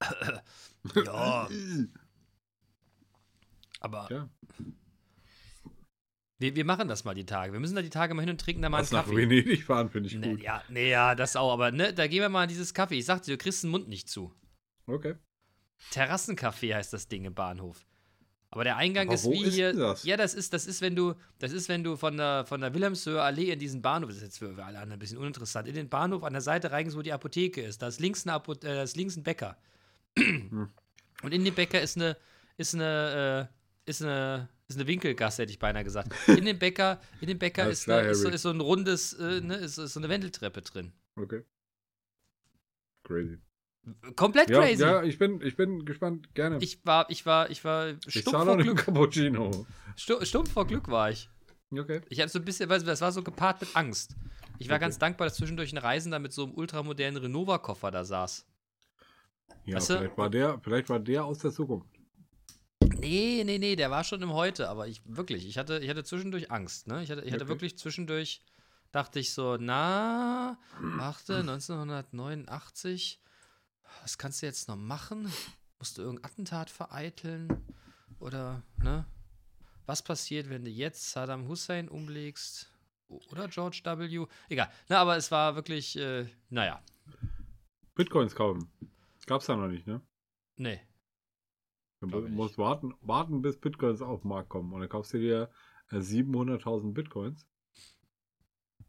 ja, 1.04 1.48
aber 3.80 4.08
Ja. 4.10 4.28
wir, 6.38 6.56
wir 6.56 6.64
machen 6.64 6.88
das 6.88 7.04
mal 7.04 7.14
die 7.14 7.24
Tage. 7.26 7.52
Wir 7.52 7.60
müssen 7.60 7.74
da 7.76 7.82
die 7.82 7.90
Tage 7.90 8.14
mal 8.14 8.22
hin 8.22 8.30
und 8.30 8.40
trinken 8.40 8.62
da 8.62 8.68
mal 8.68 8.78
einen 8.78 8.84
Was 8.84 8.92
nach 8.92 9.04
Kaffee. 9.04 9.16
Venedig 9.16 9.64
fahren, 9.64 9.88
finde 9.90 10.08
ich 10.08 10.14
Nee, 10.16 10.32
gut. 10.32 10.42
ja, 10.42 10.62
nee, 10.68 10.90
ja, 10.90 11.14
das 11.14 11.36
auch, 11.36 11.52
aber 11.52 11.70
ne, 11.70 11.92
da 11.94 12.06
gehen 12.06 12.20
wir 12.20 12.28
mal 12.28 12.42
in 12.44 12.48
dieses 12.48 12.74
Kaffee. 12.74 12.98
Ich 12.98 13.06
sag 13.06 13.22
dir, 13.22 13.32
du 13.36 13.38
kriegst 13.42 13.62
den 13.62 13.70
Mund 13.70 13.88
nicht 13.88 14.08
zu. 14.08 14.34
Okay. 14.86 15.14
Terrassencafé 15.92 16.74
heißt 16.74 16.92
das 16.92 17.08
Ding 17.08 17.24
im 17.24 17.34
Bahnhof. 17.34 17.84
Aber 18.54 18.62
der 18.62 18.76
Eingang 18.76 19.08
Aber 19.08 19.14
ist 19.14 19.28
wie 19.28 19.44
ist 19.44 19.54
hier. 19.54 19.72
das? 19.72 20.04
Ja, 20.04 20.16
das 20.16 20.32
ist, 20.32 20.52
das 20.52 20.64
ist, 20.66 20.80
wenn 20.80 20.94
du, 20.94 21.14
das 21.40 21.50
ist, 21.50 21.68
wenn 21.68 21.82
du 21.82 21.96
von 21.96 22.16
der, 22.16 22.46
von 22.46 22.60
der 22.60 22.72
Wilhelmshöher 22.72 23.22
Allee 23.22 23.50
in 23.50 23.58
diesen 23.58 23.82
Bahnhof, 23.82 24.10
das 24.10 24.18
ist 24.18 24.22
jetzt 24.22 24.38
für 24.38 24.50
alle 24.50 24.78
anderen 24.78 24.92
ein 24.92 24.98
bisschen 25.00 25.18
uninteressant, 25.18 25.66
in 25.66 25.74
den 25.74 25.88
Bahnhof 25.88 26.22
an 26.22 26.32
der 26.32 26.40
Seite 26.40 26.70
reingehst, 26.70 26.96
wo 26.96 27.02
die 27.02 27.12
Apotheke 27.12 27.62
ist. 27.62 27.82
Da 27.82 27.88
ist 27.88 28.00
links, 28.00 28.24
eine 28.24 28.34
Apo 28.34 28.52
äh, 28.52 28.56
da 28.60 28.82
ist 28.84 28.96
links 28.96 29.16
ein 29.16 29.24
Bäcker. 29.24 29.56
Hm. 30.16 30.68
Und 31.22 31.34
in 31.34 31.44
dem 31.44 31.54
Bäcker 31.54 31.82
ist 31.82 31.96
eine, 31.96 32.16
ist 32.56 32.74
eine, 32.74 33.50
äh, 33.50 33.90
ist 33.90 34.02
eine, 34.02 34.48
ist 34.68 34.76
eine 34.76 34.86
Winkelgasse, 34.86 35.42
hätte 35.42 35.52
ich 35.52 35.58
beinahe 35.58 35.82
gesagt. 35.82 36.12
In 36.28 36.44
dem 36.44 36.58
Bäcker, 36.58 37.00
in 37.20 37.28
dem 37.28 37.38
Bäcker 37.38 37.68
ist, 37.68 37.84
klar, 37.84 38.00
eine, 38.00 38.10
ist, 38.10 38.20
so, 38.22 38.28
ist 38.28 38.42
so 38.42 38.50
ein 38.50 38.60
rundes, 38.60 39.12
äh, 39.14 39.40
ne, 39.40 39.56
ist, 39.56 39.78
ist 39.78 39.94
so 39.94 40.00
eine 40.00 40.08
Wendeltreppe 40.08 40.62
drin. 40.62 40.92
Okay. 41.16 41.42
Crazy. 43.02 43.38
Komplett 44.16 44.50
Ja, 44.50 44.60
crazy. 44.60 44.82
ja 44.82 45.02
ich, 45.02 45.18
bin, 45.18 45.40
ich 45.42 45.56
bin 45.56 45.84
gespannt. 45.84 46.32
Gerne. 46.34 46.58
Ich 46.60 46.84
war, 46.86 47.08
ich 47.10 47.24
war, 47.26 47.50
ich 47.50 47.64
war 47.64 47.88
ich 48.06 48.20
stumpf 48.20 48.30
zahle 48.30 48.44
vor 48.46 48.56
Glück. 48.58 48.78
Cappuccino. 48.84 49.66
Stu- 49.96 50.24
Stumpf 50.24 50.52
vor 50.52 50.66
Glück 50.66 50.88
war 50.88 51.10
ich. 51.10 51.28
Okay. 51.76 52.00
Ich 52.08 52.20
hatte 52.20 52.30
so 52.30 52.38
ein 52.38 52.44
bisschen, 52.44 52.68
weißt 52.70 52.82
du, 52.84 52.86
das 52.86 53.00
war 53.00 53.12
so 53.12 53.22
gepaart 53.22 53.60
mit 53.60 53.74
Angst. 53.76 54.16
Ich 54.58 54.68
war 54.68 54.76
Okay. 54.76 54.84
ganz 54.84 54.98
dankbar, 54.98 55.26
dass 55.26 55.36
zwischendurch 55.36 55.72
ein 55.72 55.78
Reisender 55.78 56.18
mit 56.18 56.32
so 56.32 56.44
einem 56.44 56.54
ultramodernen 56.54 57.20
Renova-Koffer 57.20 57.90
da 57.90 58.04
saß. 58.04 58.46
Ja, 59.66 59.76
Weißt 59.76 59.90
du? 59.90 59.98
vielleicht, 59.98 60.16
war 60.18 60.30
der, 60.30 60.60
vielleicht 60.62 60.88
war 60.88 61.00
der 61.00 61.24
aus 61.24 61.38
der 61.38 61.50
Zukunft. 61.52 61.88
Nee, 63.00 63.42
nee, 63.44 63.58
nee, 63.58 63.76
der 63.76 63.90
war 63.90 64.04
schon 64.04 64.22
im 64.22 64.32
Heute, 64.32 64.68
aber 64.68 64.86
ich 64.88 65.02
wirklich, 65.04 65.46
ich 65.48 65.58
hatte, 65.58 65.78
ich 65.80 65.88
hatte 65.90 66.04
zwischendurch 66.04 66.50
Angst, 66.50 66.86
ne? 66.86 67.02
Ich 67.02 67.10
hatte, 67.10 67.22
ich 67.22 67.32
hatte 67.32 67.42
Okay. 67.44 67.50
wirklich 67.52 67.76
zwischendurch, 67.78 68.42
dachte 68.92 69.18
ich 69.18 69.32
so, 69.34 69.56
na, 69.58 70.58
warte, 70.80 71.36
1989, 71.40 73.20
was 74.02 74.18
kannst 74.18 74.42
du 74.42 74.46
jetzt 74.46 74.68
noch 74.68 74.76
machen? 74.76 75.32
Musst 75.78 75.98
du 75.98 76.02
irgendein 76.02 76.30
Attentat 76.30 76.70
vereiteln? 76.70 77.48
Oder, 78.20 78.62
ne? 78.78 79.06
Was 79.86 80.02
passiert, 80.02 80.48
wenn 80.48 80.64
du 80.64 80.70
jetzt 80.70 81.10
Saddam 81.10 81.48
Hussein 81.48 81.88
umlegst? 81.88 82.70
Oder 83.30 83.48
George 83.48 83.82
W. 83.84 84.26
Egal. 84.48 84.70
Na, 84.88 84.98
aber 84.98 85.16
es 85.16 85.30
war 85.30 85.56
wirklich, 85.56 85.96
äh, 85.98 86.26
naja, 86.48 86.82
Bitcoins 87.94 88.34
kaufen. 88.34 88.68
Gab's 89.26 89.46
da 89.46 89.56
noch 89.56 89.68
nicht, 89.68 89.86
ne? 89.86 90.00
nee. 90.56 90.80
Du 92.00 92.20
musst 92.28 92.58
warten, 92.58 92.94
warten, 93.00 93.40
bis 93.40 93.58
Bitcoins 93.58 94.02
auf 94.02 94.22
den 94.22 94.28
Markt 94.28 94.50
kommen. 94.50 94.72
Und 94.72 94.80
dann 94.80 94.88
kaufst 94.88 95.14
du 95.14 95.18
dir 95.18 95.50
äh, 95.90 95.96
700.000 95.96 96.92
Bitcoins. 96.92 97.46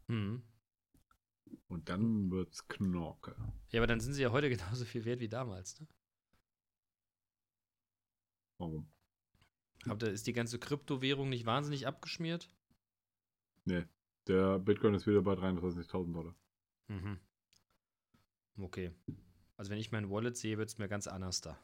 Hm. 0.08 0.42
Und 1.68 1.88
dann 1.88 2.30
wird's 2.30 2.66
Knorke. 2.68 3.36
Ja, 3.70 3.80
aber 3.80 3.86
dann 3.86 4.00
sind 4.00 4.14
sie 4.14 4.22
ja 4.22 4.30
heute 4.30 4.48
genauso 4.56 4.84
viel 4.84 5.04
wert 5.04 5.20
wie 5.20 5.28
damals, 5.28 5.80
ne? 5.80 5.88
Warum? 8.58 8.88
Habt 9.86 10.02
ihr, 10.02 10.10
ist 10.10 10.26
die 10.26 10.32
ganze 10.32 10.58
Kryptowährung 10.58 11.28
nicht 11.28 11.46
wahnsinnig 11.46 11.86
abgeschmiert? 11.86 12.50
Nee. 13.64 13.84
Der 14.26 14.58
Bitcoin 14.58 14.94
ist 14.94 15.06
wieder 15.06 15.22
bei 15.22 15.34
33.000 15.34 16.12
Dollar. 16.12 16.34
Mhm. 16.88 17.20
Okay. 18.58 18.92
Also 19.56 19.70
wenn 19.70 19.78
ich 19.78 19.92
mein 19.92 20.10
Wallet 20.10 20.36
sehe, 20.36 20.58
wird 20.58 20.68
es 20.68 20.78
mir 20.78 20.88
ganz 20.88 21.06
anders 21.06 21.40
da. 21.40 21.58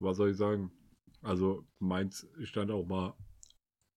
Was 0.00 0.16
soll 0.16 0.30
ich 0.30 0.36
sagen? 0.36 0.70
Also, 1.22 1.66
meins 1.78 2.26
stand 2.44 2.70
auch 2.70 2.86
mal 2.86 3.14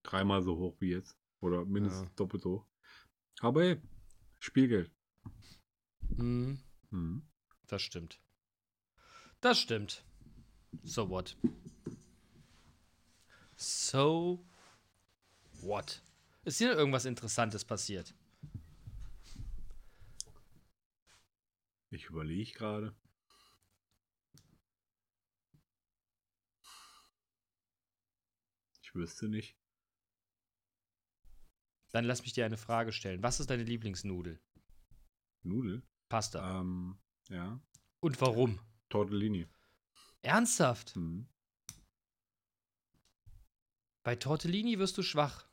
dreimal 0.02 0.42
so 0.42 0.56
hoch 0.56 0.76
wie 0.80 0.90
jetzt. 0.90 1.18
Oder 1.44 1.66
mindestens 1.66 2.08
Ja. 2.08 2.14
doppelt 2.16 2.42
so. 2.42 2.66
Aber 3.40 3.62
hey, 3.62 3.82
Spielgeld. 4.40 4.90
Mhm. 6.16 6.58
Mhm. 6.88 7.28
Das 7.66 7.82
stimmt. 7.82 8.18
Das 9.42 9.60
stimmt. 9.60 10.06
So 10.84 11.10
what? 11.10 11.36
So 13.56 14.42
what? 15.60 16.00
Ist 16.44 16.56
hier 16.56 16.72
irgendwas 16.72 17.04
Interessantes 17.04 17.62
passiert? 17.62 18.14
Ich 21.90 22.06
überlege 22.06 22.52
gerade. 22.54 22.96
Ich 28.80 28.94
wüsste 28.94 29.28
nicht. 29.28 29.58
Dann 31.94 32.04
lass 32.06 32.22
mich 32.22 32.32
dir 32.32 32.44
eine 32.44 32.56
Frage 32.56 32.90
stellen. 32.90 33.22
Was 33.22 33.38
ist 33.38 33.50
deine 33.50 33.62
Lieblingsnudel? 33.62 34.40
Nudel? 35.44 35.84
Pasta. 36.08 36.60
Ähm, 36.60 36.98
ja. 37.30 37.60
Und 38.00 38.20
warum? 38.20 38.58
Tortellini. 38.88 39.46
Ernsthaft? 40.22 40.96
Mhm. 40.96 41.28
Bei 44.02 44.16
Tortellini 44.16 44.80
wirst 44.80 44.98
du 44.98 45.02
schwach. 45.02 45.46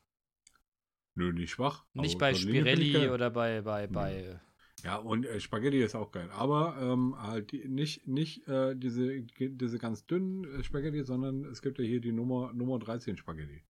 Nö, 1.14 1.32
nicht 1.32 1.52
schwach. 1.52 1.84
Nicht 1.94 2.18
bei 2.18 2.32
Tortellini 2.32 2.58
Spirelli 2.58 3.08
oder 3.10 3.30
bei, 3.30 3.60
bei, 3.62 3.86
bei. 3.86 4.40
Ja, 4.82 4.96
und 4.96 5.24
äh, 5.24 5.38
Spaghetti 5.38 5.80
ist 5.80 5.94
auch 5.94 6.10
geil. 6.10 6.28
Aber 6.32 6.76
ähm, 6.80 7.14
halt 7.22 7.52
die, 7.52 7.68
nicht, 7.68 8.08
nicht 8.08 8.48
äh, 8.48 8.74
diese, 8.74 9.22
diese 9.22 9.78
ganz 9.78 10.06
dünnen 10.06 10.42
äh, 10.58 10.64
Spaghetti, 10.64 11.04
sondern 11.04 11.44
es 11.44 11.62
gibt 11.62 11.78
ja 11.78 11.84
hier 11.84 12.00
die 12.00 12.10
Nummer, 12.10 12.52
Nummer 12.52 12.80
13 12.80 13.16
Spaghetti. 13.16 13.62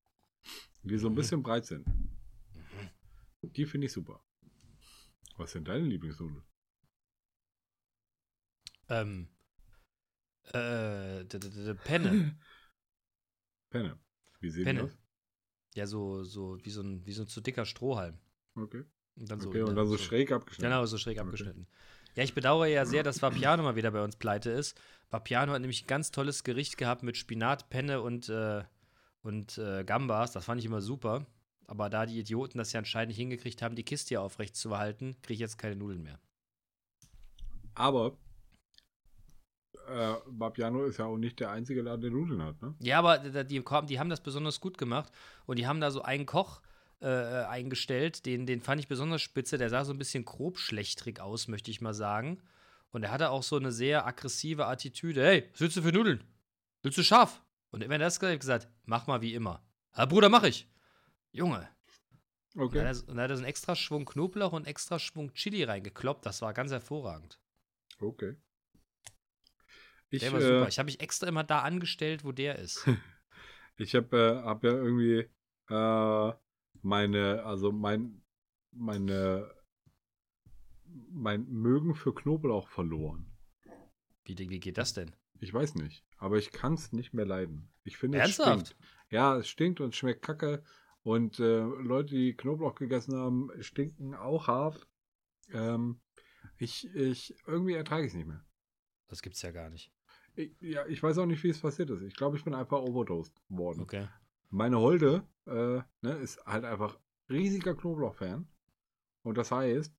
Die 0.84 0.96
so 0.96 1.08
ein 1.08 1.12
Mhm. 1.12 1.16
bisschen 1.16 1.42
breit 1.42 1.66
sind. 1.66 1.86
Die 3.42 3.66
finde 3.66 3.86
ich 3.86 3.92
super. 3.92 4.24
Was 5.36 5.52
sind 5.52 5.68
deine 5.68 5.84
Lieblingsnudeln? 5.84 6.44
Ähm. 8.88 9.28
Äh. 10.52 11.24
Penne. 11.84 12.38
Penne. 13.70 13.98
Wie 14.40 14.50
sehen 14.50 14.64
Penne. 14.64 14.78
die 14.80 14.84
aus? 14.84 14.98
Ja, 15.74 15.86
so, 15.86 16.22
so 16.24 16.58
wie 16.62 16.70
so 16.70 16.82
ein, 16.82 17.06
wie 17.06 17.12
so 17.12 17.22
ein 17.22 17.28
zu 17.28 17.40
dicker 17.40 17.64
Strohhalm. 17.64 18.18
Okay. 18.54 18.84
Und 19.16 19.30
dann 19.30 19.40
so, 19.40 19.48
okay, 19.48 19.62
und 19.62 19.74
dann 19.74 19.86
so 19.86 19.98
schräg 19.98 20.32
abgeschnitten. 20.32 20.70
Genau, 20.70 20.84
so 20.86 20.98
schräg 20.98 21.18
Okay. 21.18 21.26
abgeschnitten. 21.26 21.66
Ja, 22.14 22.24
ich 22.24 22.34
bedauere 22.34 22.66
ja 22.66 22.84
sehr, 22.84 23.02
dass 23.02 23.22
Vapiano 23.22 23.62
mal 23.62 23.76
wieder 23.76 23.90
bei 23.90 24.04
uns 24.04 24.16
pleite 24.16 24.50
ist. 24.50 24.78
Vapiano 25.10 25.52
hat 25.52 25.60
nämlich 25.60 25.84
ein 25.84 25.86
ganz 25.86 26.10
tolles 26.10 26.44
Gericht 26.44 26.76
gehabt 26.76 27.02
mit 27.02 27.16
Spinat, 27.16 27.70
Penne 27.70 28.02
und, 28.02 28.28
äh, 28.28 28.64
und 29.22 29.56
äh, 29.56 29.84
Gambas. 29.84 30.32
Das 30.32 30.44
fand 30.44 30.60
ich 30.60 30.66
immer 30.66 30.82
super. 30.82 31.26
Aber 31.72 31.88
da 31.88 32.04
die 32.04 32.18
Idioten 32.18 32.58
das 32.58 32.74
ja 32.74 32.80
anscheinend 32.80 33.08
nicht 33.08 33.16
hingekriegt 33.16 33.62
haben, 33.62 33.76
die 33.76 33.82
Kiste 33.82 34.10
hier 34.10 34.20
aufrecht 34.20 34.56
zu 34.56 34.68
behalten, 34.68 35.16
kriege 35.22 35.32
ich 35.32 35.40
jetzt 35.40 35.56
keine 35.56 35.74
Nudeln 35.74 36.02
mehr. 36.02 36.18
Aber 37.74 38.18
äh, 39.88 40.16
Babiano 40.26 40.84
ist 40.84 40.98
ja 40.98 41.06
auch 41.06 41.16
nicht 41.16 41.40
der 41.40 41.50
einzige 41.50 41.80
Laden, 41.80 42.02
der 42.02 42.10
Nudeln 42.10 42.42
hat, 42.42 42.60
ne? 42.60 42.74
Ja, 42.80 42.98
aber 42.98 43.44
die, 43.44 43.64
die 43.88 43.98
haben 43.98 44.10
das 44.10 44.22
besonders 44.22 44.60
gut 44.60 44.76
gemacht 44.76 45.10
und 45.46 45.58
die 45.58 45.66
haben 45.66 45.80
da 45.80 45.90
so 45.90 46.02
einen 46.02 46.26
Koch 46.26 46.60
äh, 47.00 47.06
eingestellt, 47.06 48.26
den, 48.26 48.44
den 48.44 48.60
fand 48.60 48.78
ich 48.78 48.86
besonders 48.88 49.22
spitze. 49.22 49.56
Der 49.56 49.70
sah 49.70 49.86
so 49.86 49.94
ein 49.94 49.98
bisschen 49.98 50.26
grob 50.26 50.58
schlechtrig 50.58 51.20
aus, 51.20 51.48
möchte 51.48 51.70
ich 51.70 51.80
mal 51.80 51.94
sagen. 51.94 52.42
Und 52.90 53.04
er 53.04 53.12
hatte 53.12 53.30
auch 53.30 53.42
so 53.42 53.56
eine 53.56 53.72
sehr 53.72 54.06
aggressive 54.06 54.66
Attitüde. 54.66 55.24
Hey, 55.24 55.48
was 55.52 55.62
willst 55.62 55.78
du 55.78 55.80
für 55.80 55.92
Nudeln? 55.92 56.22
Willst 56.82 56.98
du 56.98 57.02
scharf? 57.02 57.40
Und 57.70 57.80
wenn 57.80 57.92
er 57.92 57.98
das 57.98 58.20
gesagt 58.20 58.66
hat, 58.66 58.68
mach 58.84 59.06
mal 59.06 59.22
wie 59.22 59.32
immer. 59.32 59.62
Ja, 59.96 60.04
Bruder, 60.04 60.28
mach 60.28 60.42
ich. 60.42 60.68
Junge. 61.32 61.68
Und 62.54 62.62
Okay. 62.64 62.78
dann 62.78 62.86
er- 62.86 63.08
und 63.08 63.16
dann 63.16 63.20
hat 63.20 63.30
er 63.30 63.36
so 63.36 63.42
einen 63.42 63.48
extra 63.48 63.74
Schwung 63.74 64.04
Knoblauch 64.04 64.52
und 64.52 64.66
extra 64.66 64.98
Schwung 64.98 65.32
Chili 65.34 65.64
reingekloppt. 65.64 66.26
Das 66.26 66.42
war 66.42 66.52
ganz 66.52 66.70
hervorragend. 66.70 67.40
Okay. 67.98 68.36
Ich, 70.10 70.20
Der 70.20 70.32
war 70.32 70.40
äh, 70.40 70.42
super. 70.42 70.68
Ich 70.68 70.78
habe 70.78 70.86
mich 70.86 71.00
extra 71.00 71.26
immer 71.26 71.44
da 71.44 71.62
angestellt, 71.62 72.24
wo 72.24 72.32
der 72.32 72.58
ist. 72.58 72.86
Ich 73.78 73.94
habe 73.94 74.16
äh, 74.16 74.46
hab 74.46 74.62
ja 74.64 74.70
irgendwie 74.72 75.30
äh, 75.70 76.32
meine, 76.82 77.42
also 77.44 77.72
mein, 77.72 78.22
meine, 78.70 79.50
mein 81.10 81.48
Mögen 81.48 81.94
für 81.94 82.14
Knoblauch 82.14 82.68
verloren. 82.68 83.32
Wie, 84.24 84.36
wie 84.38 84.60
geht 84.60 84.76
das 84.76 84.92
denn? 84.92 85.16
Ich 85.40 85.52
weiß 85.54 85.76
nicht. 85.76 86.04
Aber 86.18 86.36
ich 86.36 86.52
kann 86.52 86.74
es 86.74 86.92
nicht 86.92 87.14
mehr 87.14 87.24
leiden. 87.24 87.72
Ich 87.82 87.96
finde, 87.96 88.18
es 88.18 88.38
Ernsthaft? 88.38 88.66
stinkt. 88.68 88.76
Ja, 89.10 89.38
es 89.38 89.48
stinkt 89.48 89.80
und 89.80 89.96
schmeckt 89.96 90.22
kacke. 90.22 90.62
Und 91.02 91.40
äh, 91.40 91.60
Leute, 91.60 92.14
die 92.14 92.36
Knoblauch 92.36 92.74
gegessen 92.74 93.16
haben, 93.16 93.50
stinken 93.60 94.14
auch 94.14 94.46
hart. 94.46 94.86
Ähm, 95.52 96.00
ich, 96.58 96.88
ich, 96.94 97.34
irgendwie 97.46 97.74
ertrage 97.74 98.04
ich 98.04 98.12
es 98.12 98.16
nicht 98.16 98.28
mehr. 98.28 98.44
Das 99.08 99.22
gibt's 99.22 99.42
ja 99.42 99.50
gar 99.50 99.68
nicht. 99.68 99.92
Ich, 100.34 100.54
ja, 100.60 100.86
ich 100.86 101.02
weiß 101.02 101.18
auch 101.18 101.26
nicht, 101.26 101.42
wie 101.42 101.50
es 101.50 101.60
passiert 101.60 101.90
ist. 101.90 102.02
Ich 102.02 102.14
glaube, 102.14 102.36
ich 102.36 102.44
bin 102.44 102.54
einfach 102.54 102.80
overdosed 102.80 103.42
worden. 103.48 103.80
Okay. 103.80 104.08
Meine 104.48 104.78
Holde 104.78 105.26
äh, 105.46 105.80
ne, 106.00 106.12
ist 106.22 106.44
halt 106.46 106.64
einfach 106.64 106.98
riesiger 107.28 107.74
Knoblauch-Fan. 107.74 108.48
Und 109.22 109.38
das 109.38 109.50
heißt, 109.50 109.94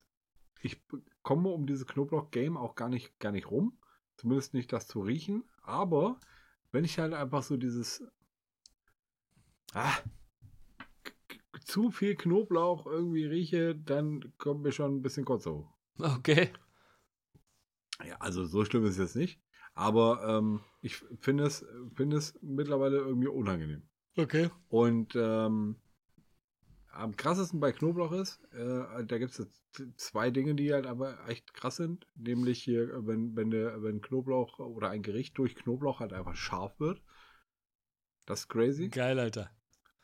ich 0.62 0.82
komme 1.22 1.50
um 1.50 1.66
dieses 1.66 1.86
Knoblauch-Game 1.86 2.56
auch 2.56 2.74
gar 2.74 2.88
nicht, 2.88 3.18
gar 3.18 3.32
nicht 3.32 3.50
rum. 3.50 3.78
Zumindest 4.16 4.54
nicht 4.54 4.72
das 4.72 4.86
zu 4.86 5.02
riechen. 5.02 5.44
Aber 5.62 6.18
wenn 6.72 6.84
ich 6.84 6.98
halt 6.98 7.12
einfach 7.12 7.42
so 7.42 7.56
dieses 7.56 8.02
ah, 9.74 9.96
zu 11.60 11.90
viel 11.90 12.16
Knoblauch 12.16 12.86
irgendwie 12.86 13.24
rieche, 13.24 13.74
dann 13.74 14.32
kommt 14.38 14.62
mir 14.62 14.72
schon 14.72 14.96
ein 14.96 15.02
bisschen 15.02 15.24
Kotze 15.24 15.52
hoch. 15.52 15.72
Okay. 15.98 16.50
Ja, 18.04 18.16
also 18.18 18.44
so 18.44 18.64
schlimm 18.64 18.84
ist 18.84 18.92
es 18.92 18.98
jetzt 18.98 19.16
nicht. 19.16 19.40
Aber 19.74 20.22
ähm, 20.26 20.60
ich 20.80 20.96
finde 21.20 21.44
es, 21.44 21.64
finde 21.94 22.16
es 22.16 22.38
mittlerweile 22.42 22.98
irgendwie 22.98 23.28
unangenehm. 23.28 23.82
Okay. 24.16 24.50
Und 24.68 25.14
ähm, 25.16 25.76
am 26.92 27.16
krassesten 27.16 27.58
bei 27.58 27.72
Knoblauch 27.72 28.12
ist, 28.12 28.40
äh, 28.52 29.04
da 29.04 29.18
gibt 29.18 29.38
es 29.38 29.48
zwei 29.96 30.30
Dinge, 30.30 30.54
die 30.54 30.72
halt 30.72 30.86
aber 30.86 31.28
echt 31.28 31.52
krass 31.54 31.76
sind. 31.76 32.06
Nämlich 32.14 32.62
hier, 32.62 33.06
wenn, 33.06 33.34
wenn, 33.34 33.50
der, 33.50 33.82
wenn 33.82 34.00
Knoblauch 34.00 34.60
oder 34.60 34.90
ein 34.90 35.02
Gericht 35.02 35.36
durch 35.38 35.56
Knoblauch 35.56 35.98
halt 35.98 36.12
einfach 36.12 36.36
scharf 36.36 36.78
wird. 36.78 37.02
Das 38.26 38.40
ist 38.40 38.48
crazy. 38.48 38.88
Geil, 38.88 39.18
Alter. 39.18 39.50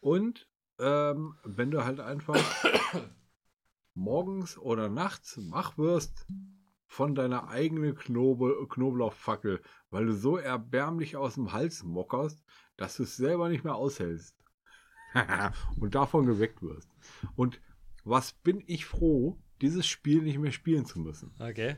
Und 0.00 0.49
ähm, 0.80 1.34
wenn 1.44 1.70
du 1.70 1.84
halt 1.84 2.00
einfach 2.00 2.36
morgens 3.94 4.58
oder 4.58 4.88
nachts 4.88 5.38
wach 5.50 5.78
wirst 5.78 6.26
von 6.86 7.14
deiner 7.14 7.48
eigenen 7.48 7.94
Knobe 7.94 8.66
Knoblauchfackel, 8.68 9.60
weil 9.90 10.06
du 10.06 10.12
so 10.12 10.36
erbärmlich 10.36 11.16
aus 11.16 11.34
dem 11.34 11.52
Hals 11.52 11.84
mockerst, 11.84 12.42
dass 12.76 12.96
du 12.96 13.04
es 13.04 13.16
selber 13.16 13.48
nicht 13.48 13.64
mehr 13.64 13.76
aushältst. 13.76 14.36
und 15.80 15.94
davon 15.94 16.26
geweckt 16.26 16.62
wirst. 16.62 16.88
Und 17.36 17.60
was 18.04 18.32
bin 18.32 18.62
ich 18.66 18.86
froh, 18.86 19.38
dieses 19.60 19.86
Spiel 19.86 20.22
nicht 20.22 20.38
mehr 20.38 20.52
spielen 20.52 20.86
zu 20.86 21.00
müssen. 21.00 21.32
Okay. 21.38 21.76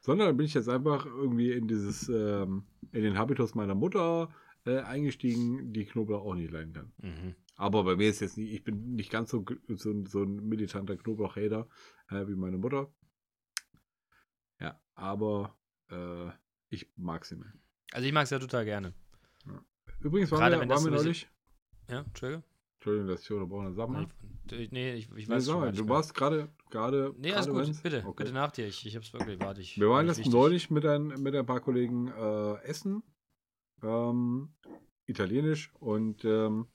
Sondern 0.00 0.36
bin 0.36 0.46
ich 0.46 0.54
jetzt 0.54 0.68
einfach 0.68 1.06
irgendwie 1.06 1.52
in 1.52 1.66
dieses, 1.66 2.08
ähm, 2.08 2.66
in 2.92 3.02
den 3.02 3.18
Habitus 3.18 3.54
meiner 3.54 3.74
Mutter 3.74 4.30
äh, 4.64 4.78
eingestiegen, 4.80 5.72
die 5.72 5.86
Knoblauch 5.86 6.24
auch 6.24 6.34
nicht 6.34 6.52
leiden 6.52 6.72
kann. 6.72 6.92
Mhm. 6.98 7.34
Aber 7.60 7.82
bei 7.84 7.96
mir 7.96 8.08
ist 8.08 8.20
jetzt 8.20 8.38
nicht, 8.38 8.52
ich 8.52 8.62
bin 8.64 8.94
nicht 8.94 9.10
ganz 9.10 9.30
so, 9.30 9.44
so, 9.68 10.04
so 10.06 10.22
ein 10.22 10.48
militanter 10.48 10.96
Knoblauchhater 10.96 11.68
äh, 12.08 12.26
wie 12.28 12.36
meine 12.36 12.56
Mutter. 12.56 12.90
Ja, 14.60 14.80
aber 14.94 15.58
äh, 15.90 16.30
ich 16.68 16.88
mag 16.96 17.24
sie 17.24 17.36
mehr. 17.36 17.52
Also 17.92 18.06
ich 18.06 18.12
mag 18.12 18.24
es 18.24 18.30
ja 18.30 18.38
total 18.38 18.64
gerne. 18.64 18.94
Übrigens 20.00 20.30
waren 20.30 20.40
Gerade 20.40 20.54
wir, 20.56 20.60
wenn 20.60 20.68
waren 20.68 20.76
das 20.76 20.84
wir 20.84 20.90
neulich. 20.92 21.28
Ja, 21.90 22.00
Entschuldigung? 22.02 22.44
Entschuldigung, 22.76 23.08
dass 23.08 23.22
ich 23.22 23.30
unterbrochen 23.32 23.74
mal. 23.74 24.06
Ich, 24.52 24.70
nee, 24.70 24.94
ich, 24.94 25.10
ich 25.16 25.28
Nee, 25.28 25.34
weiß 25.34 25.44
sag 25.46 25.74
schon 25.74 25.74
du 25.74 25.88
warst 25.88 26.14
gerade, 26.14 26.48
gerade. 26.70 27.12
Nee, 27.18 27.32
alles 27.32 27.48
gut. 27.48 27.56
wenn's- 27.56 27.82
Bitte, 27.82 28.04
Okay. 28.06 28.22
bitte 28.22 28.32
nach 28.34 28.52
dir. 28.52 28.68
Ich, 28.68 28.86
ich 28.86 28.94
hab's 28.94 29.12
wirklich, 29.12 29.40
warte. 29.40 29.60
Ich, 29.62 29.78
Wir 29.80 29.88
waren 29.90 30.06
jetzt 30.06 30.18
wichtig. 30.18 30.32
neulich 30.32 30.70
mit 30.70 30.86
ein, 30.86 31.08
mit 31.08 31.34
ein 31.34 31.44
paar 31.44 31.60
Kollegen 31.60 32.06
äh, 32.06 32.62
essen. 32.62 33.02
Ähm, 33.82 34.54
italienisch. 35.06 35.72
Und 35.80 36.24
ähm, 36.24 36.68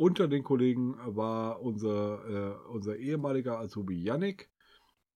unter 0.00 0.28
den 0.28 0.42
Kollegen 0.42 0.96
war 1.04 1.60
unser, 1.60 2.24
äh, 2.26 2.54
unser 2.70 2.96
ehemaliger 2.96 3.58
Azubi 3.60 4.02
Yannick. 4.02 4.48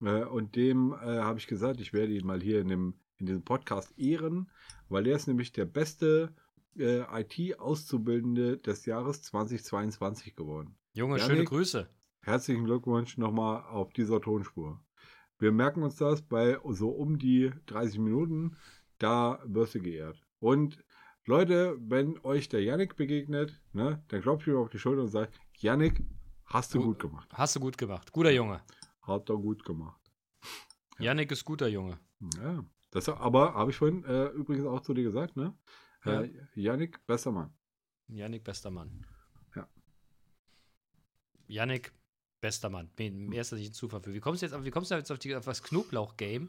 Äh, 0.03 0.25
und 0.25 0.57
dem 0.57 0.93
äh, 0.93 0.97
habe 1.21 1.39
ich 1.39 1.47
gesagt, 1.47 1.81
ich 1.81 1.95
werde 1.95 2.13
ihn 2.13 2.27
mal 2.27 2.43
hier 2.43 2.61
in, 2.61 2.69
dem, 2.69 2.95
in 3.17 3.25
diesem 3.25 3.43
Podcast 3.43 3.99
ehren, 3.99 4.51
weil 4.91 5.07
er 5.07 5.17
ist 5.17 5.27
nämlich 5.27 5.53
der 5.53 5.65
beste 5.65 6.35
IT-Auszubildende 6.77 8.59
des 8.59 8.85
Jahres 8.85 9.23
2022 9.23 10.35
geworden. 10.35 10.77
Junge, 10.93 11.19
Janik? 11.19 11.31
schöne 11.31 11.45
Grüße. 11.45 11.89
Herzlichen 12.23 12.65
Glückwunsch 12.65 13.17
nochmal 13.17 13.63
auf 13.63 13.93
dieser 13.93 14.21
Tonspur. 14.21 14.83
Wir 15.39 15.53
merken 15.53 15.85
uns 15.85 15.95
das 15.97 16.23
bei 16.23 16.59
so 16.71 16.91
um 16.91 17.19
die 17.19 17.53
30 17.67 18.01
Minuten. 18.01 18.57
Da 18.99 19.41
wirst 19.47 19.77
du 19.77 19.81
geehrt. 19.81 20.21
Und 20.41 20.85
Leute, 21.27 21.77
wenn 21.81 22.19
euch 22.25 22.49
der 22.49 22.63
Yannick 22.63 22.97
begegnet, 22.97 23.61
ne, 23.73 24.03
dann 24.09 24.21
klopft 24.21 24.47
ihm 24.47 24.57
auf 24.57 24.69
die 24.69 24.79
Schulter 24.79 25.03
und 25.03 25.09
sagt, 25.09 25.39
Yannick, 25.59 26.03
hast 26.45 26.75
du 26.75 26.79
Gut. 26.79 26.87
gut 26.87 27.11
gemacht. 27.11 27.29
Hast 27.33 27.57
du 27.57 27.61
gut 27.61 27.79
gemacht. 27.79 28.13
Guter 28.13 28.31
Junge. 28.31 28.63
Hat 29.03 29.31
er 29.31 29.37
gut 29.37 29.65
gemacht. 29.65 30.01
Yannick 30.99 31.33
ist 31.33 31.45
guter 31.45 31.69
Junge. 31.69 31.99
Ja. 32.41 32.65
Das, 32.91 33.09
aber 33.09 33.55
habe 33.55 33.71
ich 33.71 33.77
vorhin 33.77 34.05
äh, 34.05 34.27
übrigens 34.29 34.67
auch 34.67 34.81
zu 34.81 34.95
dir 34.95 35.03
gesagt, 35.03 35.37
ne? 35.37 35.57
Äh, 36.05 36.31
Yannick, 36.55 37.05
besser 37.07 37.33
Mann. 37.33 37.53
Yannick, 38.09 38.45
bester 38.45 38.71
Mann. 38.71 39.05
Ja. 39.57 39.67
Yannick, 41.47 41.93
bester 42.41 42.69
Mann. 42.69 42.91
Mir 42.99 43.41
ist 43.41 43.51
das 43.53 43.59
nicht 43.59 43.71
ein 43.71 43.75
Zufall 43.75 44.01
für. 44.01 44.13
Wie 44.13 44.21
kommst 44.21 44.43
du 44.43 44.47
jetzt, 44.47 44.65
wie 44.65 44.71
kommst 44.71 44.91
du 44.91 44.95
jetzt 44.95 45.11
auf, 45.11 45.19
die, 45.19 45.35
auf 45.35 45.45
das 45.47 45.63
Knoblauch-Game? 45.63 46.49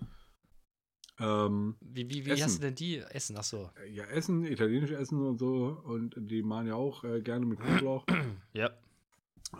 Ähm, 1.19 1.75
Wie, 1.80 2.10
wie, 2.10 2.25
wie 2.25 2.32
Essen. 2.32 2.43
hast 2.43 2.58
du 2.58 2.62
denn 2.62 2.75
die 2.75 2.97
Essen? 2.97 3.38
Achso. 3.38 3.69
ja, 3.89 4.04
Essen, 4.06 4.43
italienisch 4.43 4.91
Essen 4.91 5.21
und 5.21 5.38
so. 5.38 5.82
Und 5.84 6.15
die 6.17 6.43
machen 6.43 6.67
ja 6.67 6.75
auch 6.75 7.04
äh, 7.04 7.21
gerne 7.21 7.45
mit 7.45 7.60
Knoblauch. 7.60 8.06
Ja. 8.54 8.69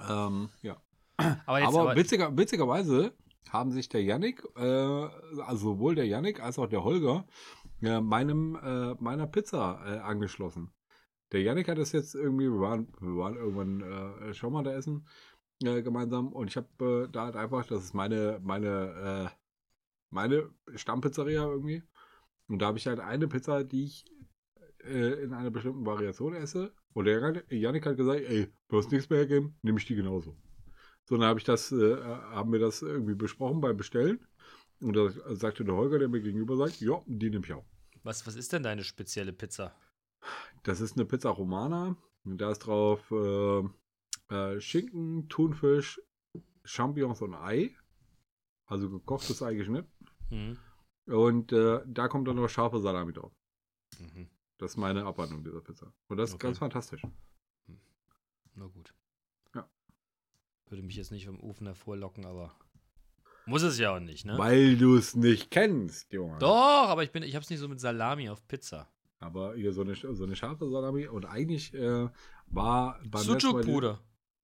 ähm, 0.10 0.50
ja. 0.62 0.82
Aber 1.18 1.60
jetzt, 1.60 1.68
aber, 1.68 1.82
aber, 1.82 1.96
witziger, 1.96 2.38
witzigerweise 2.38 3.14
haben 3.50 3.72
sich 3.72 3.90
der 3.90 4.04
Yannick, 4.04 4.44
äh, 4.58 4.62
also 4.62 5.74
sowohl 5.74 5.96
der 5.96 6.08
Yannick 6.08 6.42
als 6.42 6.58
auch 6.60 6.68
der 6.68 6.84
Holger, 6.84 7.26
äh, 7.82 8.02
meinem, 8.02 8.56
äh, 8.56 8.96
meiner 9.02 9.28
Pizza 9.28 9.82
äh, 9.86 10.00
angeschlossen. 10.00 10.72
Der 11.32 11.42
Yannick 11.42 11.68
hat 11.68 11.78
es 11.78 11.92
jetzt 11.92 12.16
irgendwie, 12.16 12.50
wir 12.50 12.60
waren, 12.60 12.88
wir 13.00 13.16
waren 13.18 13.36
irgendwann 13.36 13.82
äh, 13.82 14.34
schon 14.34 14.54
mal 14.54 14.64
da 14.64 14.74
essen 14.74 15.08
gemeinsam 15.60 16.34
und 16.34 16.50
ich 16.50 16.58
habe 16.58 17.10
da 17.12 17.26
halt 17.26 17.38
einfach, 17.38 17.66
das 17.66 17.84
ist 17.86 17.94
meine, 17.94 18.42
meine, 18.44 19.32
meine 20.16 20.50
Stammpizzeria 20.76 21.46
irgendwie. 21.46 21.84
Und 22.48 22.60
da 22.60 22.68
habe 22.68 22.78
ich 22.78 22.88
halt 22.88 23.00
eine 23.00 23.28
Pizza, 23.28 23.64
die 23.64 23.84
ich 23.84 24.06
äh, 24.84 25.24
in 25.24 25.34
einer 25.34 25.52
bestimmten 25.52 25.86
Variation 25.86 26.34
esse. 26.34 26.74
Und 26.94 27.06
der 27.06 27.44
Yannick 27.50 27.86
hat 27.86 27.98
gesagt, 27.98 28.22
ey, 28.22 28.52
du 28.70 28.78
hast 28.78 28.92
nichts 28.92 29.10
mehr 29.10 29.20
hergeben, 29.20 29.58
nehme 29.62 29.78
ich 29.78 29.86
die 29.86 29.96
genauso. 29.96 30.38
So, 31.04 31.18
dann 31.18 31.28
habe 31.28 31.40
ich 31.40 31.44
das, 31.44 31.72
äh, 31.72 31.98
haben 32.02 32.52
wir 32.52 32.60
das 32.60 32.82
irgendwie 32.82 33.16
besprochen 33.16 33.60
beim 33.62 33.78
Bestellen. 33.78 34.26
Und 34.80 34.96
da 34.96 35.10
sagte 35.36 35.66
der 35.66 35.76
Holger, 35.76 36.00
der 36.00 36.08
mir 36.08 36.22
gegenüber 36.22 36.56
sagt, 36.56 36.80
ja, 36.80 37.02
die 37.06 37.30
nehme 37.30 37.46
ich 37.46 37.54
auch. 37.54 37.66
was, 38.04 38.26
was 38.26 38.36
ist 38.36 38.54
denn 38.54 38.64
deine 38.64 38.84
spezielle 38.84 39.34
Pizza? 39.34 39.76
Das 40.64 40.80
ist 40.80 40.96
eine 40.96 41.06
Pizza 41.06 41.30
Romana. 41.30 41.98
Und 42.24 42.40
da 42.40 42.52
ist 42.52 42.60
drauf 42.60 43.12
äh, 43.12 43.64
äh, 44.34 44.60
Schinken, 44.62 45.28
Thunfisch, 45.28 46.02
Champignons 46.64 47.22
und 47.22 47.36
Ei. 47.36 47.76
Also 48.66 48.90
gekochtes 48.90 49.44
Ei 49.44 49.56
geschnitten. 49.56 49.92
Mhm. 50.30 50.58
Und 51.08 51.52
äh, 51.52 51.82
da 51.86 52.08
kommt 52.08 52.28
dann 52.28 52.36
noch 52.38 52.48
scharfe 52.50 52.80
Salami 52.82 53.14
drauf. 53.14 53.32
Mhm. 54.00 54.28
Das 54.58 54.72
ist 54.72 54.78
meine 54.78 55.06
Abwandlung 55.06 55.44
dieser 55.44 55.62
Pizza. 55.62 55.94
Und 56.08 56.18
das 56.18 56.30
ist 56.30 56.36
Okay. 56.36 56.48
ganz 56.48 56.58
fantastisch. 56.60 57.02
Na 58.56 58.66
gut. 58.68 58.94
Ja. 59.54 59.70
Würde 60.70 60.82
mich 60.84 60.96
jetzt 60.96 61.12
nicht 61.12 61.26
vom 61.26 61.40
Ofen 61.42 61.68
hervorlocken, 61.68 62.26
aber 62.26 62.56
muss 63.46 63.62
es 63.64 63.78
ja 63.78 63.96
auch 63.96 64.00
nicht, 64.00 64.26
ne? 64.26 64.38
Weil 64.38 64.78
du 64.78 64.96
es 64.96 65.14
nicht 65.16 65.52
kennst, 65.52 66.12
Junge. 66.14 66.40
Doch, 66.40 66.88
aber 66.88 67.04
ich 67.04 67.12
bin, 67.12 67.22
ich 67.22 67.36
hab's 67.36 67.50
nicht 67.50 67.60
so 67.60 67.68
mit 67.68 67.80
Salami 67.80 68.30
auf 68.30 68.48
Pizza. 68.48 68.90
Aber 69.20 69.56
hier 69.56 69.74
so 69.74 69.82
eine, 69.82 69.96
so 69.96 70.24
eine 70.24 70.36
scharfe 70.36 70.70
Salami. 70.70 71.08
Und 71.08 71.26
eigentlich 71.26 71.74
äh, 71.74 72.10
war 72.48 73.00
beim 73.06 73.22
Sucuk, 73.24 73.62
Bruder. 73.64 74.02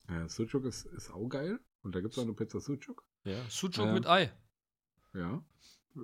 Ja, 0.09 0.27
Sucuk 0.27 0.65
ist, 0.65 0.85
ist 0.85 1.11
auch 1.11 1.27
geil. 1.29 1.59
Und 1.81 1.95
da 1.95 2.01
gibt 2.01 2.13
es 2.13 2.19
auch 2.19 2.23
eine 2.23 2.33
Pizza 2.33 2.59
Sucuk. 2.59 3.03
Ja, 3.23 3.41
Sucuk 3.49 3.77
Ja. 3.85 3.93
mit 3.93 4.05
Ei. 4.07 4.31
Ja. 5.13 5.43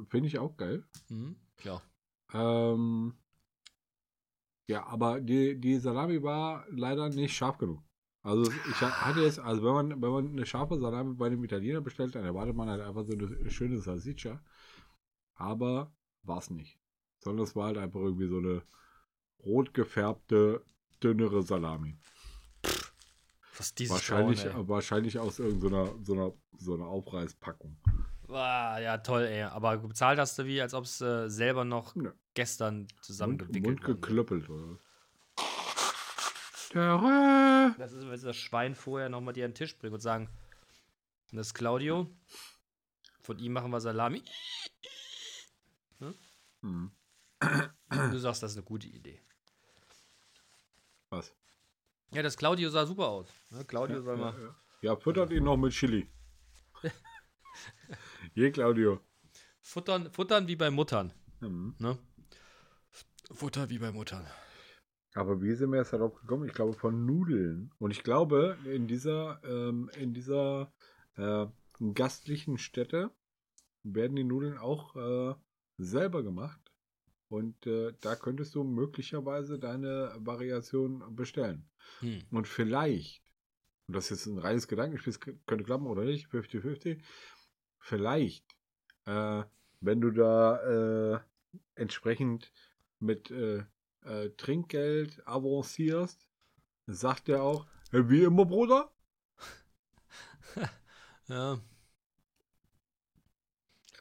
Finde 0.09 0.27
ich 0.27 0.39
auch 0.39 0.57
geil. 0.57 0.83
Mhm. 1.09 1.35
Klar. 1.57 1.81
Ähm, 2.33 3.13
ja, 4.67 4.85
aber 4.85 5.21
die, 5.21 5.59
die 5.59 5.77
Salami 5.77 6.21
war 6.21 6.65
leider 6.69 7.09
nicht 7.09 7.35
scharf 7.35 7.57
genug. 7.57 7.81
Also 8.21 8.51
ich 8.51 8.81
ha- 8.81 9.05
hatte 9.05 9.21
jetzt, 9.21 9.39
also 9.39 9.63
wenn 9.63 9.73
man, 9.73 10.01
wenn 10.01 10.11
man 10.11 10.27
eine 10.27 10.45
scharfe 10.45 10.77
Salami 10.77 11.13
bei 11.15 11.27
einem 11.27 11.43
Italiener 11.43 11.79
bestellt, 11.79 12.15
dann 12.15 12.25
erwartet 12.25 12.55
man 12.55 12.69
halt 12.69 12.81
einfach 12.81 13.05
so 13.05 13.13
eine 13.13 13.49
schöne 13.49 13.79
Salsiccia. 13.79 14.43
Aber 15.35 15.95
war 16.23 16.39
es 16.39 16.49
nicht. 16.49 16.77
Sondern 17.23 17.45
es 17.45 17.55
war 17.55 17.67
halt 17.67 17.77
einfach 17.77 18.01
irgendwie 18.01 18.27
so 18.27 18.39
eine 18.39 18.63
rot 19.39 19.73
gefärbte, 19.73 20.65
dünnere 21.01 21.43
Salami. 21.43 21.97
Was 23.57 23.73
dieses 23.73 23.93
Wahrscheinlich, 23.93 24.43
ey. 24.45 24.67
wahrscheinlich 24.67 25.17
aus 25.17 25.39
irgendeiner 25.39 25.95
so 26.03 26.13
einer, 26.13 26.33
so 26.57 26.73
einer 26.73 26.87
Aufreißpackung. 26.87 27.77
Ja, 28.29 28.97
toll, 28.99 29.23
ey. 29.23 29.43
Aber 29.43 29.77
bezahlt 29.77 30.19
hast 30.19 30.37
du 30.37 30.45
wie, 30.45 30.61
als 30.61 30.73
ob 30.73 30.83
es 30.85 30.99
äh, 31.01 31.29
selber 31.29 31.63
noch 31.65 31.95
Nö. 31.95 32.11
gestern 32.33 32.87
zusammengewickelt 33.01 33.63
Mund 33.65 33.81
wurde. 33.83 33.93
geklöppelt, 33.95 34.49
oder? 34.49 34.77
Das 37.77 37.93
ist, 37.93 38.07
wenn 38.07 38.17
sie 38.17 38.25
das 38.27 38.35
Schwein 38.35 38.75
vorher 38.75 39.09
nochmal 39.09 39.33
dir 39.33 39.45
an 39.45 39.51
den 39.51 39.55
Tisch 39.55 39.77
bringen 39.77 39.93
und 39.95 40.01
sagen, 40.01 40.29
das 41.31 41.47
ist 41.47 41.53
Claudio. 41.53 42.07
Von 43.21 43.39
ihm 43.39 43.53
machen 43.53 43.71
wir 43.71 43.79
Salami. 43.81 44.23
Hm. 46.61 46.91
Und 47.41 48.11
du 48.11 48.19
sagst, 48.19 48.43
das 48.43 48.51
ist 48.51 48.57
eine 48.57 48.65
gute 48.65 48.87
Idee. 48.87 49.21
Was? 51.09 51.33
Ja, 52.11 52.21
das 52.21 52.35
Claudio 52.37 52.69
sah 52.69 52.85
super 52.85 53.07
aus. 53.07 53.27
Ne? 53.49 53.63
Claudio 53.65 54.01
soll 54.01 54.17
Ja, 54.19 54.31
mal. 54.31 54.41
ja. 54.41 54.55
ja, 54.81 54.95
füttert 54.97 55.31
ihn 55.31 55.43
noch 55.43 55.57
mit 55.57 55.71
Chili. 55.73 56.09
Je, 58.33 58.51
Claudio. 58.51 58.99
Futtern, 59.61 60.11
futtern 60.11 60.47
wie 60.47 60.55
bei 60.55 60.69
Muttern. 60.69 61.13
Hm. 61.39 61.75
Ne? 61.79 61.97
Futter 63.31 63.69
wie 63.69 63.79
bei 63.79 63.91
Muttern. 63.91 64.25
Aber 65.13 65.41
wie 65.41 65.53
sind 65.53 65.71
wir 65.71 65.79
jetzt 65.79 65.93
darauf 65.93 66.13
gekommen? 66.21 66.45
Ich 66.45 66.53
glaube 66.53 66.73
von 66.73 67.05
Nudeln. 67.05 67.71
Und 67.79 67.91
ich 67.91 68.03
glaube, 68.03 68.57
in 68.65 68.87
dieser, 68.87 69.41
ähm, 69.43 69.89
in 69.97 70.13
dieser 70.13 70.71
äh, 71.15 71.47
gastlichen 71.93 72.57
Stätte 72.57 73.11
werden 73.83 74.15
die 74.15 74.23
Nudeln 74.23 74.57
auch 74.57 74.95
äh, 74.95 75.35
selber 75.77 76.23
gemacht. 76.23 76.61
Und 77.29 77.67
äh, 77.67 77.93
da 77.99 78.15
könntest 78.15 78.55
du 78.55 78.63
möglicherweise 78.63 79.59
deine 79.59 80.13
Variation 80.19 81.15
bestellen. 81.15 81.69
Hm. 81.99 82.21
Und 82.31 82.47
vielleicht, 82.47 83.23
und 83.87 83.95
das 83.95 84.11
ist 84.11 84.27
ein 84.27 84.37
reines 84.37 84.67
Gedankenspiel, 84.67 85.37
könnte 85.45 85.63
klappen 85.63 85.87
oder 85.87 86.03
nicht, 86.03 86.27
50-50, 86.27 87.01
vielleicht, 87.87 88.43
äh, 89.05 89.43
wenn 89.79 90.01
du 90.01 90.11
da 90.11 91.15
äh, 91.15 91.19
entsprechend 91.75 92.51
mit 92.99 93.31
äh, 93.31 93.63
äh, 94.03 94.29
Trinkgeld 94.35 95.25
avancierst, 95.25 96.27
sagt 96.87 97.29
er 97.29 97.43
auch, 97.43 97.65
"Äh, 97.91 98.09
wie 98.09 98.23
immer, 98.23 98.45
Bruder, 98.45 98.91
Ja. 101.27 101.59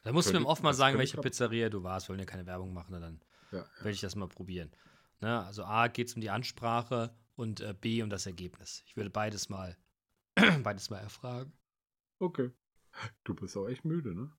Da 0.03 0.13
musst 0.13 0.33
du 0.33 0.39
mir 0.39 0.45
oft 0.45 0.63
mal 0.63 0.73
sagen, 0.73 0.97
welche. 0.97 1.17
Pizzeria 1.17 1.69
du 1.69 1.83
warst. 1.83 2.07
Wollen 2.07 2.19
ja 2.19 2.25
keine 2.25 2.45
Werbung 2.45 2.73
machen, 2.73 2.93
dann 3.01 3.21
Ja, 3.51 3.65
werde 3.79 3.91
ich 3.91 3.99
das 3.99 4.15
mal 4.15 4.29
probieren. 4.29 4.71
Ne? 5.19 5.45
Also 5.45 5.65
A 5.65 5.87
geht 5.89 6.07
es 6.07 6.13
um 6.13 6.21
die 6.21 6.29
Ansprache 6.29 7.13
und 7.35 7.59
äh, 7.59 7.73
B 7.73 8.01
um 8.01 8.09
das 8.09 8.25
Ergebnis. 8.25 8.83
Ich 8.85 8.95
würde 8.95 9.09
beides 9.09 9.49
mal, 9.49 9.77
beides 10.63 10.89
mal 10.89 10.99
erfragen. 10.99 11.51
okay. 12.19 12.51
Du 13.23 13.33
bist 13.33 13.55
auch 13.57 13.67
echt 13.67 13.85
müde, 13.85 14.15
ne? 14.15 14.31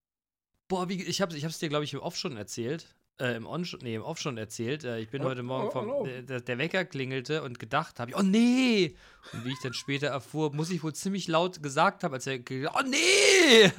Boah, 0.69 0.89
wie, 0.89 1.03
ich 1.03 1.21
habe 1.21 1.37
ich 1.37 1.45
hab's 1.45 1.59
dir, 1.59 1.69
glaube 1.69 1.85
ich, 1.85 1.95
im 1.95 2.01
Off 2.01 2.17
schon 2.17 2.37
erzählt. 2.37 2.95
Äh, 3.21 3.37
im, 3.37 3.47
On 3.47 3.67
nee, 3.83 3.97
im 3.97 4.03
Off 4.03 4.19
schon 4.19 4.39
erzählt. 4.39 4.85
Äh, 4.85 5.01
ich 5.01 5.11
bin 5.11 5.23
Oh, 5.23 5.25
heute 5.25 5.43
Morgen 5.43 5.69
oh, 5.69 5.71
vom. 5.71 5.91
oh. 5.91 6.05
Der, 6.05 6.23
der, 6.23 6.41
der 6.41 6.59
Wecker 6.59 6.85
klingelte 6.85 7.43
und 7.43 7.59
gedacht 7.59 7.99
habe, 7.99 8.13
oh 8.15 8.23
nee! 8.23 8.95
Und 9.33 9.45
wie 9.45 9.51
ich 9.53 9.61
dann 9.61 9.75
später 9.75 10.09
erfuhr, 10.09 10.55
muss 10.55 10.71
ich 10.71 10.83
wohl 10.83 10.95
ziemlich 10.95 11.27
laut 11.27 11.63
gesagt 11.63 12.05
haben, 12.05 12.15
als 12.15 12.27
er 12.27 12.39
oh 12.39 12.83
nee! 12.87 13.73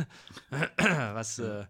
was, 1.14 1.40
äh, 1.40 1.66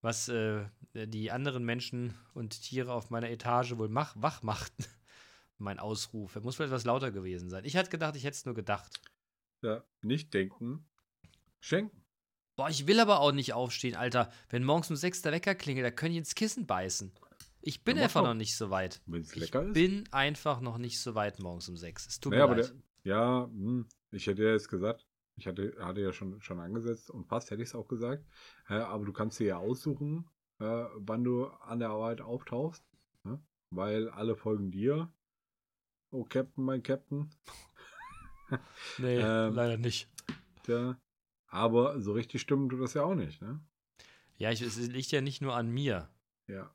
was 0.00 0.28
äh, 0.28 0.64
die 0.94 1.30
anderen 1.30 1.64
Menschen 1.64 2.14
und 2.34 2.60
Tiere 2.60 2.92
auf 2.92 3.10
meiner 3.10 3.30
Etage 3.30 3.76
wohl 3.76 3.88
mach, 3.88 4.14
wach 4.18 4.42
machten. 4.42 4.84
mein 5.58 5.78
Ausruf. 5.78 6.34
Er 6.34 6.40
muss 6.42 6.56
vielleicht 6.56 6.72
etwas 6.72 6.84
lauter 6.84 7.12
gewesen 7.12 7.50
sein. 7.50 7.64
Ich 7.64 7.76
hatte 7.76 7.90
gedacht, 7.90 8.16
ich 8.16 8.24
hätte 8.24 8.34
es 8.34 8.44
nur 8.46 8.54
gedacht. 8.54 9.00
Ja, 9.62 9.84
nicht 10.00 10.34
denken, 10.34 10.88
schenken. 11.60 12.01
Boah, 12.62 12.70
ich 12.70 12.86
will 12.86 13.00
aber 13.00 13.18
auch 13.18 13.32
nicht 13.32 13.54
aufstehen, 13.54 13.96
Alter. 13.96 14.30
Wenn 14.48 14.62
morgens 14.62 14.88
um 14.88 14.94
sechs 14.94 15.20
der 15.20 15.32
Wecker 15.32 15.56
klingelt, 15.56 15.84
da 15.84 15.90
können 15.90 16.12
ich 16.12 16.18
ins 16.18 16.36
Kissen 16.36 16.64
beißen. 16.64 17.10
Ich 17.60 17.82
bin 17.82 17.96
Ja, 17.96 18.04
einfach 18.04 18.22
noch 18.22 18.34
nicht 18.34 18.56
so 18.56 18.70
weit. 18.70 19.00
Wenn 19.06 19.22
es 19.22 19.32
Ich 19.32 19.40
lecker 19.40 19.64
ist. 19.64 19.72
bin 19.72 20.04
einfach 20.12 20.60
noch 20.60 20.78
nicht 20.78 21.00
so 21.00 21.16
weit 21.16 21.40
morgens 21.40 21.68
um 21.68 21.76
sechs. 21.76 22.06
Es 22.06 22.20
tut 22.20 22.30
Naja, 22.30 22.46
mir 22.46 22.54
leid. 22.54 22.72
der, 23.04 23.12
ja, 23.16 23.46
hm, 23.46 23.88
ich 24.12 24.28
hätte 24.28 24.44
ja 24.44 24.52
jetzt 24.52 24.68
gesagt, 24.68 25.08
ich 25.34 25.48
hatte, 25.48 25.74
hatte 25.80 26.02
ja 26.02 26.12
schon, 26.12 26.40
schon 26.40 26.60
angesetzt 26.60 27.10
und 27.10 27.26
fast 27.26 27.50
hätte 27.50 27.62
ich 27.62 27.70
es 27.70 27.74
auch 27.74 27.88
gesagt, 27.88 28.24
äh, 28.68 28.74
aber 28.74 29.04
du 29.06 29.12
kannst 29.12 29.40
dir 29.40 29.46
ja 29.48 29.56
aussuchen, 29.56 30.28
äh, 30.60 30.84
wann 30.94 31.24
du 31.24 31.46
an 31.46 31.80
der 31.80 31.88
Arbeit 31.90 32.20
auftauchst, 32.20 32.84
ne? 33.24 33.42
weil 33.70 34.08
alle 34.08 34.36
folgen 34.36 34.70
dir. 34.70 35.12
Oh, 36.12 36.22
Captain, 36.22 36.62
mein 36.64 36.84
Captain. 36.84 37.28
nee, 38.98 39.16
ähm, 39.18 39.52
leider 39.52 39.78
nicht. 39.78 40.08
Der, 40.68 40.96
aber 41.52 42.00
so 42.00 42.12
richtig 42.12 42.40
stimmen 42.40 42.70
tut 42.70 42.80
das 42.80 42.94
ja 42.94 43.04
auch 43.04 43.14
nicht, 43.14 43.42
ne? 43.42 43.60
Ja, 44.38 44.50
ich, 44.50 44.62
es 44.62 44.78
liegt 44.78 45.12
ja 45.12 45.20
nicht 45.20 45.42
nur 45.42 45.54
an 45.54 45.68
mir. 45.68 46.08
Ja. 46.48 46.74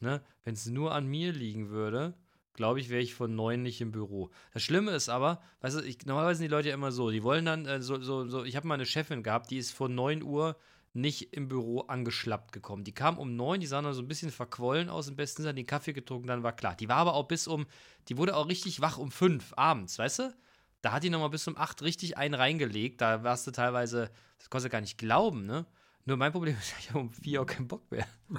Ne? 0.00 0.22
Wenn 0.42 0.54
es 0.54 0.66
nur 0.66 0.94
an 0.94 1.06
mir 1.06 1.32
liegen 1.32 1.68
würde, 1.68 2.14
glaube 2.54 2.80
ich, 2.80 2.88
wäre 2.88 3.02
ich 3.02 3.14
von 3.14 3.36
neun 3.36 3.62
nicht 3.62 3.82
im 3.82 3.92
Büro. 3.92 4.30
Das 4.54 4.62
Schlimme 4.62 4.92
ist 4.92 5.10
aber, 5.10 5.42
weißt 5.60 5.76
du, 5.76 5.82
ich, 5.82 6.06
normalerweise 6.06 6.38
sind 6.38 6.46
die 6.46 6.54
Leute 6.54 6.68
ja 6.68 6.74
immer 6.74 6.90
so, 6.90 7.10
die 7.10 7.22
wollen 7.22 7.44
dann, 7.44 7.66
äh, 7.66 7.82
so, 7.82 8.00
so, 8.00 8.26
so, 8.26 8.44
ich 8.44 8.56
habe 8.56 8.66
mal 8.66 8.74
eine 8.74 8.86
Chefin 8.86 9.22
gehabt, 9.22 9.50
die 9.50 9.58
ist 9.58 9.72
von 9.72 9.94
9 9.94 10.22
Uhr 10.22 10.56
nicht 10.94 11.34
im 11.34 11.48
Büro 11.48 11.80
angeschlappt 11.80 12.52
gekommen. 12.52 12.84
Die 12.84 12.94
kam 12.94 13.18
um 13.18 13.36
9, 13.36 13.60
die 13.60 13.66
sah 13.66 13.82
noch 13.82 13.92
so 13.92 14.00
ein 14.00 14.08
bisschen 14.08 14.30
verquollen 14.30 14.88
aus, 14.88 15.08
im 15.08 15.16
besten 15.16 15.42
Sinne, 15.42 15.54
den 15.54 15.66
Kaffee 15.66 15.92
getrunken, 15.92 16.28
dann 16.28 16.42
war 16.42 16.56
klar. 16.56 16.74
Die 16.74 16.88
war 16.88 16.96
aber 16.96 17.12
auch 17.12 17.28
bis 17.28 17.46
um, 17.46 17.66
die 18.08 18.16
wurde 18.16 18.34
auch 18.34 18.48
richtig 18.48 18.80
wach 18.80 18.96
um 18.96 19.10
5 19.10 19.52
abends, 19.54 19.98
weißt 19.98 20.20
du? 20.20 20.34
Da 20.80 20.92
hat 20.92 21.02
die 21.02 21.10
nochmal 21.10 21.30
bis 21.30 21.46
um 21.48 21.56
8 21.56 21.82
richtig 21.82 22.16
einen 22.16 22.34
reingelegt. 22.34 23.00
Da 23.00 23.22
warst 23.24 23.46
du 23.46 23.50
teilweise, 23.50 24.10
das 24.38 24.48
konntest 24.50 24.66
du 24.66 24.70
gar 24.70 24.80
nicht 24.80 24.98
glauben, 24.98 25.44
ne? 25.46 25.66
Nur 26.04 26.16
mein 26.16 26.32
Problem 26.32 26.56
ist, 26.58 26.72
ich 26.80 26.90
habe 26.90 27.00
um 27.00 27.10
4 27.12 27.42
auch 27.42 27.46
keinen 27.46 27.68
Bock 27.68 27.90
mehr. 27.90 28.06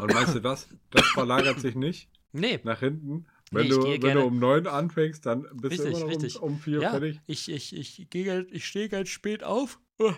Und 0.00 0.12
weißt 0.14 0.34
du 0.34 0.40
das? 0.40 0.68
Das 0.90 1.06
verlagert 1.08 1.60
sich 1.60 1.74
nicht 1.74 2.08
Nee, 2.32 2.60
nach 2.64 2.80
hinten. 2.80 3.26
Wenn, 3.52 3.64
Nee, 3.64 3.68
du, 3.70 3.82
wenn 3.84 4.00
gerne- 4.00 4.20
du 4.22 4.26
um 4.26 4.38
neun 4.38 4.66
anfängst, 4.66 5.24
dann 5.24 5.42
bist 5.52 5.72
Richtig, 5.80 5.92
du 6.00 6.06
immer 6.06 6.18
noch 6.18 6.42
um, 6.42 6.52
um 6.54 6.58
vier 6.58 6.80
ja, 6.80 6.90
fertig. 6.90 7.20
ich, 7.26 7.48
ich, 7.50 7.74
ich, 7.76 8.10
gehe 8.10 8.42
ich 8.50 8.66
stehe 8.66 8.88
ganz 8.88 9.08
spät 9.08 9.44
auf 9.44 9.78
äh, 10.00 10.12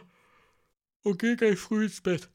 und 1.02 1.18
gehe 1.18 1.36
ganz 1.36 1.60
früh 1.60 1.84
ins 1.84 2.00
Bett. 2.00 2.30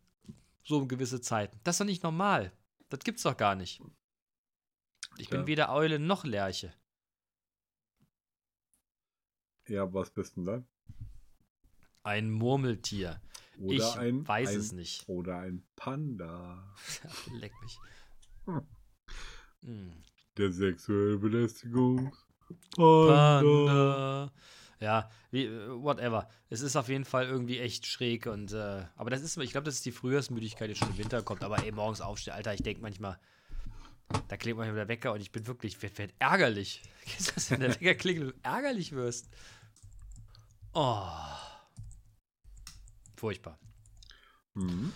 So 0.64 0.78
um 0.78 0.88
gewisse 0.88 1.20
Zeiten. 1.22 1.60
Das 1.64 1.76
ist 1.76 1.80
doch 1.80 1.86
nicht 1.86 2.04
normal. 2.04 2.52
Das 2.90 3.00
gibt's 3.00 3.24
doch 3.24 3.36
gar 3.36 3.56
nicht. 3.56 3.82
Ich 5.22 5.28
Tja. 5.28 5.38
bin 5.38 5.48
weder 5.48 5.72
Eule 5.72 6.00
noch 6.00 6.26
Lerche. 6.26 6.74
Ja, 9.68 9.94
was 9.94 10.10
bist 10.10 10.36
denn 10.36 10.46
dann? 10.46 10.66
Ein 12.02 12.32
Murmeltier. 12.32 13.22
Oder 13.60 13.76
ich 13.76 13.96
ein, 13.98 14.28
weiß 14.28 14.50
ein, 14.50 14.56
es 14.56 14.72
nicht. 14.72 15.08
Oder 15.08 15.38
ein 15.38 15.64
Panda. 15.76 16.74
Leck 17.34 17.54
mich. 17.62 17.78
Hm. 18.46 18.62
Hm. 19.64 20.04
Der 20.38 20.52
sexuelle 20.52 21.20
Belästigung. 21.20 22.12
Panda. 22.76 23.42
Panda. 23.42 24.32
Ja, 24.80 25.12
wie, 25.30 25.46
äh, 25.46 25.70
whatever. 25.70 26.28
Es 26.50 26.62
ist 26.62 26.76
auf 26.76 26.90
jeden 26.90 27.06
Fall 27.06 27.28
irgendwie 27.28 27.60
echt 27.60 27.86
schräg 27.86 28.26
und 28.26 28.54
äh, 28.54 28.86
aber 28.96 29.12
das 29.12 29.22
ist, 29.22 29.38
ich 29.38 29.52
glaube, 29.52 29.66
das 29.66 29.76
ist 29.76 29.86
die 29.86 29.92
Frühjahrsmüdigkeit, 29.92 30.68
die 30.68 30.76
schon 30.76 30.90
im 30.90 30.98
Winter 30.98 31.22
kommt. 31.22 31.44
Aber 31.44 31.64
ey, 31.64 31.72
morgens 31.72 32.02
aufstehen, 32.02 32.34
Alter, 32.34 32.56
ich 32.56 32.64
denke 32.64 32.82
manchmal, 32.82 33.20
da 34.28 34.38
klingt 34.38 34.58
manchmal 34.58 34.76
der 34.76 34.88
Wecker 34.88 35.14
und 35.14 35.22
ich 35.22 35.32
bin 35.32 35.48
wirklich, 35.48 35.82
werd, 35.82 35.98
werd 35.98 36.14
ärgerlich. 36.20 36.82
Kennst 37.06 37.30
du 37.30 37.34
das, 37.36 37.52
wenn 37.52 37.60
der 37.60 37.76
Wecker 37.76 37.96
klingelt 37.96 38.34
und 38.34 38.46
du 38.46 38.50
ärgerlich 38.50 38.92
wirst? 38.94 39.30
Oh. 40.74 41.10
Furchtbar. 43.16 43.60
Mhm. 44.54 44.92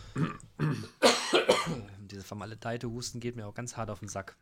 Diese 2.00 2.24
vermaledeite 2.24 2.90
Husten 2.90 3.20
geht 3.20 3.36
mir 3.36 3.48
auch 3.48 3.54
ganz 3.54 3.78
hart 3.78 3.90
auf 3.90 4.00
den 4.00 4.10
Sack. 4.10 4.38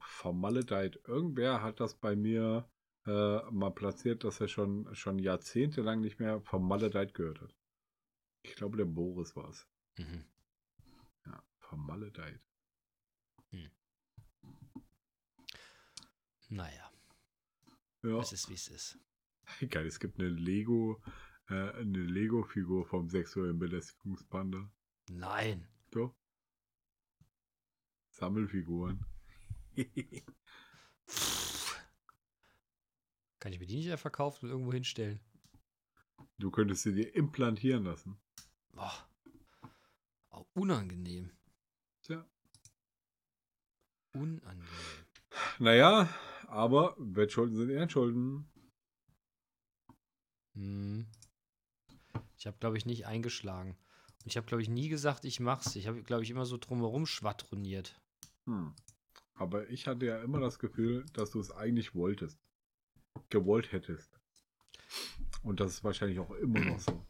Vermaledeit. 0.00 1.00
Irgendwer 1.06 1.62
hat 1.62 1.80
das 1.80 1.94
bei 1.94 2.16
mir 2.16 2.68
äh, 3.06 3.42
mal 3.50 3.70
platziert, 3.70 4.24
dass 4.24 4.40
er 4.40 4.48
schon, 4.48 4.92
schon 4.94 5.18
jahrzehntelang 5.18 6.00
nicht 6.00 6.18
mehr 6.18 6.40
vermaledeit 6.40 7.14
gehört 7.14 7.40
hat. 7.40 7.54
Ich 8.42 8.54
glaube, 8.56 8.76
der 8.76 8.84
Boris 8.84 9.36
war 9.36 9.48
es. 9.48 9.68
Mhm. 9.98 10.24
Ja, 11.26 11.42
vermaledeit. 11.58 12.40
Naja, 16.48 16.90
Ja, 18.02 18.18
es 18.20 18.32
ist 18.32 18.48
wie 18.48 18.54
es 18.54 18.68
ist. 18.68 18.98
geil. 19.70 19.86
Es 19.86 19.98
gibt 20.00 20.18
eine 20.18 20.28
Lego, 20.28 21.02
äh, 21.48 21.70
eine 21.72 21.98
Lego-Figur 22.02 22.86
vom 22.86 23.08
sexuellen 23.10 23.58
Belästigungspanda. 23.58 24.70
Nein. 25.10 25.68
So. 25.92 26.14
Sammelfiguren. 28.10 29.04
Kann 33.38 33.52
ich 33.52 33.60
mir 33.60 33.66
die 33.66 33.76
nicht 33.76 33.90
einfach 33.90 34.02
verkaufen 34.02 34.46
und 34.46 34.50
irgendwo 34.52 34.72
hinstellen? 34.72 35.20
Du 36.38 36.50
könntest 36.50 36.82
sie 36.82 36.94
dir 36.94 37.14
implantieren 37.14 37.84
lassen. 37.84 38.20
Boah. 38.72 39.08
Auch 40.30 40.46
unangenehm. 40.54 41.30
Tja. 42.02 42.28
Unangenehm. 44.12 44.66
Naja, 45.58 46.08
aber 46.48 46.94
Wettschulden 46.98 47.56
sind 47.56 47.70
Ehrenschulden. 47.70 48.50
Hm. 50.54 51.06
Ich 52.36 52.46
habe, 52.46 52.56
glaube 52.58 52.76
ich, 52.78 52.86
nicht 52.86 53.06
eingeschlagen. 53.06 53.76
Und 54.24 54.26
ich 54.26 54.36
habe, 54.36 54.46
glaube 54.46 54.62
ich, 54.62 54.68
nie 54.68 54.88
gesagt, 54.88 55.24
ich 55.24 55.40
mach's. 55.40 55.76
Ich 55.76 55.86
habe, 55.86 56.02
glaube 56.02 56.22
ich, 56.22 56.30
immer 56.30 56.46
so 56.46 56.56
drumherum 56.56 57.06
schwadroniert. 57.06 58.00
Hm. 58.46 58.74
Aber 59.34 59.68
ich 59.68 59.86
hatte 59.86 60.06
ja 60.06 60.20
immer 60.22 60.40
das 60.40 60.58
Gefühl, 60.58 61.04
dass 61.12 61.30
du 61.30 61.40
es 61.40 61.50
eigentlich 61.50 61.94
wolltest. 61.94 62.40
Gewollt 63.30 63.72
hättest. 63.72 64.18
Und 65.42 65.60
das 65.60 65.72
ist 65.72 65.84
wahrscheinlich 65.84 66.18
auch 66.18 66.30
immer 66.32 66.60
noch 66.60 66.80
so. 66.80 67.06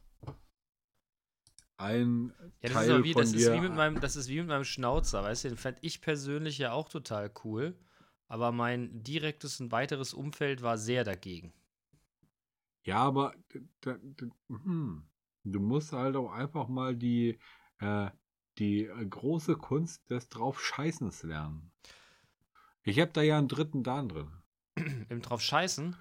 Ein 1.76 2.34
Ja, 2.60 2.70
das, 2.70 2.72
Teil 2.72 2.90
ist, 2.98 3.04
wie, 3.04 3.12
von 3.12 3.22
das, 3.22 3.32
dir. 3.32 3.38
ist 3.38 3.52
wie 3.52 3.60
mit 3.60 3.74
meinem, 3.74 4.00
das 4.00 4.16
ist 4.16 4.28
wie 4.28 4.38
mit 4.40 4.48
meinem 4.48 4.64
Schnauzer, 4.64 5.22
weißt 5.22 5.44
du? 5.44 5.48
Den 5.48 5.56
fand 5.56 5.78
ich 5.80 6.00
persönlich 6.00 6.58
ja 6.58 6.72
auch 6.72 6.88
total 6.88 7.32
cool. 7.44 7.78
Aber 8.28 8.52
mein 8.52 9.02
direktes 9.02 9.60
und 9.60 9.72
weiteres 9.72 10.14
Umfeld 10.14 10.62
war 10.62 10.78
sehr 10.78 11.02
dagegen. 11.04 11.52
Ja, 12.84 12.98
aber 12.98 13.34
hm, 14.48 15.08
du 15.44 15.60
musst 15.60 15.92
halt 15.92 16.16
auch 16.16 16.30
einfach 16.30 16.68
mal 16.68 16.94
die, 16.94 17.38
äh, 17.80 18.10
die 18.58 18.84
äh, 18.84 19.06
große 19.06 19.56
Kunst 19.56 20.08
des 20.10 20.28
Draufscheißens 20.28 21.22
lernen. 21.24 21.72
Ich 22.82 23.00
habe 23.00 23.12
da 23.12 23.22
ja 23.22 23.38
einen 23.38 23.48
dritten 23.48 23.82
Dan 23.82 24.08
drin. 24.08 24.30
Im 25.08 25.20
drauf 25.20 25.42
scheißen? 25.42 25.96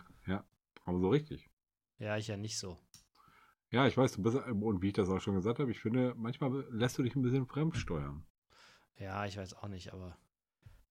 Aber 0.88 1.00
so 1.00 1.10
richtig. 1.10 1.50
Ja, 2.00 2.16
ich 2.16 2.28
ja 2.28 2.38
nicht 2.38 2.58
so. 2.58 2.80
Ja, 3.72 3.86
ich 3.88 3.98
weiß, 3.98 4.14
du 4.14 4.24
bist, 4.24 4.38
und 4.38 4.82
wie 4.82 4.88
ich 4.88 4.94
das 4.94 5.10
auch 5.10 5.20
schon 5.20 5.36
gesagt 5.36 5.60
habe, 5.60 5.70
ich 5.70 5.82
finde, 5.82 6.16
manchmal 6.16 6.66
lässt 6.72 6.98
du 6.98 7.04
dich 7.04 7.14
ein 7.16 7.22
bisschen 7.22 7.46
fremdsteuern. 7.46 8.26
Ja, 8.98 9.26
ich 9.26 9.36
weiß 9.36 9.56
auch 9.56 9.68
nicht, 9.68 9.92
aber. 9.92 10.18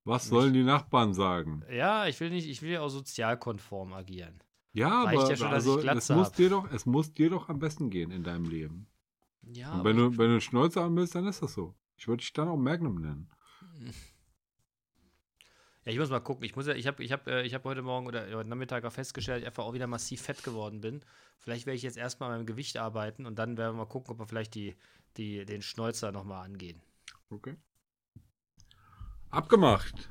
Was 0.06 0.28
sollen 0.28 0.52
die 0.52 0.62
Nachbarn 0.62 1.14
sagen? 1.14 1.64
Ja, 1.68 2.06
ich 2.06 2.20
will 2.20 2.30
nicht, 2.30 2.48
ich 2.48 2.62
will 2.62 2.70
ja 2.70 2.80
auch 2.80 2.88
sozialkonform 2.88 3.92
agieren. 3.92 4.40
Ja, 4.72 5.02
Reicht 5.02 5.18
aber 5.18 5.30
ja 5.30 5.36
schon, 5.36 5.46
also, 5.48 5.80
es, 5.80 6.08
muss 6.10 6.28
hab. 6.28 6.36
dir 6.36 6.50
doch, 6.50 6.70
es 6.70 6.86
muss 6.86 7.12
dir 7.12 7.28
doch 7.28 7.48
am 7.48 7.58
besten 7.58 7.90
gehen 7.90 8.12
in 8.12 8.22
deinem 8.22 8.44
Leben. 8.44 8.86
Ja, 9.42 9.72
und 9.72 9.84
wenn 9.84 9.96
du, 9.96 10.10
wenn 10.10 10.26
du 10.26 10.32
einen 10.32 10.40
Schnäuzer 10.40 10.84
haben 10.84 10.96
willst, 10.96 11.16
dann 11.16 11.26
ist 11.26 11.42
das 11.42 11.54
so. 11.54 11.74
Ich 11.96 12.06
würde 12.06 12.20
dich 12.20 12.32
dann 12.32 12.48
auch 12.48 12.56
Magnum 12.56 13.00
nennen. 13.00 13.30
Ja, 15.84 15.92
ich 15.92 16.00
muss 16.00 16.10
mal 16.10 16.18
gucken. 16.18 16.44
Ich 16.44 16.56
muss 16.56 16.66
ja, 16.66 16.74
ich 16.74 16.88
habe 16.88 17.00
ich 17.04 17.12
hab, 17.12 17.28
äh, 17.28 17.42
ich 17.42 17.54
hab 17.54 17.62
heute 17.62 17.80
Morgen 17.80 18.08
oder 18.08 18.26
heute 18.34 18.48
Nachmittag 18.48 18.84
auch 18.84 18.92
festgestellt, 18.92 19.36
dass 19.36 19.42
ich 19.42 19.46
einfach 19.46 19.62
auch 19.62 19.72
wieder 19.72 19.86
massiv 19.86 20.20
fett 20.20 20.42
geworden 20.42 20.80
bin. 20.80 21.00
Vielleicht 21.38 21.64
werde 21.64 21.76
ich 21.76 21.82
jetzt 21.82 21.96
erstmal 21.96 22.28
an 22.28 22.38
meinem 22.38 22.46
Gewicht 22.46 22.76
arbeiten 22.76 23.24
und 23.24 23.38
dann 23.38 23.56
werden 23.56 23.76
wir 23.76 23.84
mal 23.84 23.88
gucken, 23.88 24.10
ob 24.10 24.18
wir 24.18 24.26
vielleicht 24.26 24.56
die, 24.56 24.74
die, 25.16 25.44
den 25.44 25.62
Schnäuzer 25.62 26.10
nochmal 26.10 26.44
angehen. 26.44 26.82
Okay. 27.30 27.56
Abgemacht. 29.30 30.08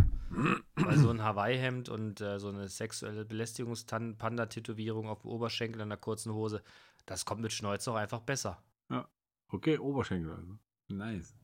Weil 0.76 0.97
so 0.97 1.09
ein 1.09 1.24
Hawaii-Hemd 1.24 1.89
und 1.89 2.20
äh, 2.22 2.39
so 2.39 2.49
eine 2.49 2.68
sexuelle 2.68 3.26
Belästigungspanda-Tätowierung 3.26 5.07
auf 5.07 5.22
dem 5.22 5.32
Oberschenkel 5.32 5.82
an 5.82 5.89
der 5.89 5.97
kurzen 5.97 6.34
Hose, 6.34 6.61
das 7.05 7.26
kommt 7.26 7.41
mit 7.41 7.53
Schnäuzer 7.53 7.93
auch 7.93 7.97
einfach 7.97 8.22
besser. 8.22 8.61
Okay, 9.49 9.78
Oberschenkel 9.78 10.32
also. 10.34 10.57
Nice. 10.88 11.36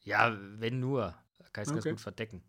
Ja, 0.00 0.36
wenn 0.58 0.80
nur. 0.80 1.14
Da 1.38 1.44
kann 1.52 1.62
ich 1.62 1.68
es 1.68 1.72
Okay. 1.76 1.90
ganz 1.90 1.96
gut 1.96 2.00
verdecken. 2.00 2.42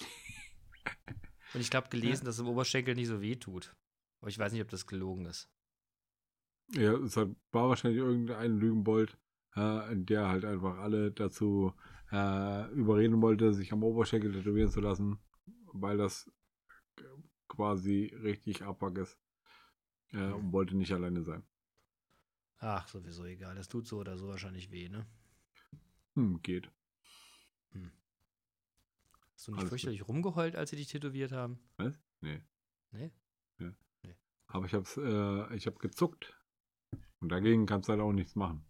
Und 1.54 1.60
ich 1.60 1.70
habe 1.74 1.90
gelesen, 1.90 2.24
dass 2.24 2.36
es 2.36 2.40
im 2.40 2.48
Oberschenkel 2.48 2.94
nicht 2.94 3.08
so 3.08 3.20
weh 3.20 3.36
tut. 3.36 3.76
Aber 4.20 4.30
ich 4.30 4.38
weiß 4.38 4.52
nicht, 4.52 4.62
ob 4.62 4.70
das 4.70 4.86
gelogen 4.86 5.26
ist. 5.26 5.50
Ja, 6.72 6.94
es 6.94 7.16
war 7.16 7.28
wahrscheinlich 7.52 8.00
irgendein 8.00 8.58
Lügenbold, 8.58 9.18
der 9.54 10.28
halt 10.28 10.44
einfach 10.46 10.78
alle 10.78 11.12
dazu 11.12 11.74
äh, 12.10 12.70
überreden 12.72 13.20
wollte, 13.22 13.52
sich 13.52 13.72
am 13.72 13.82
Oberschenkel 13.82 14.32
tätowieren 14.32 14.70
zu 14.70 14.80
lassen, 14.80 15.18
weil 15.72 15.98
das 15.98 16.30
quasi 17.48 18.12
richtig 18.22 18.62
abwack 18.62 18.98
ist. 18.98 19.18
Äh, 20.12 20.32
und 20.32 20.52
wollte 20.52 20.76
nicht 20.76 20.92
alleine 20.92 21.22
sein. 21.22 21.42
Ach, 22.60 22.88
sowieso 22.88 23.24
egal. 23.24 23.54
Das 23.54 23.68
tut 23.68 23.86
so 23.86 23.98
oder 23.98 24.16
so 24.16 24.26
wahrscheinlich 24.28 24.70
weh, 24.70 24.88
ne? 24.88 25.06
Hm, 26.14 26.40
geht. 26.42 26.70
Hast 29.34 29.46
du 29.46 29.52
nicht 29.52 29.60
Alles 29.60 29.68
fürchterlich 29.68 30.08
rumgeheult, 30.08 30.56
als 30.56 30.70
sie 30.70 30.76
dich 30.76 30.88
tätowiert 30.88 31.30
haben? 31.30 31.60
Was? 31.76 32.02
Nee. 32.20 32.42
Nee? 32.90 33.12
Aber 34.48 34.64
ich 34.64 34.74
hab's, 34.74 34.96
äh, 34.96 35.54
ich 35.54 35.66
hab 35.66 35.78
gezuckt. 35.78 36.34
Und 37.20 37.30
dagegen 37.30 37.66
kannst 37.66 37.88
du 37.88 37.92
halt 37.92 38.02
auch 38.02 38.12
nichts 38.12 38.34
machen. 38.34 38.64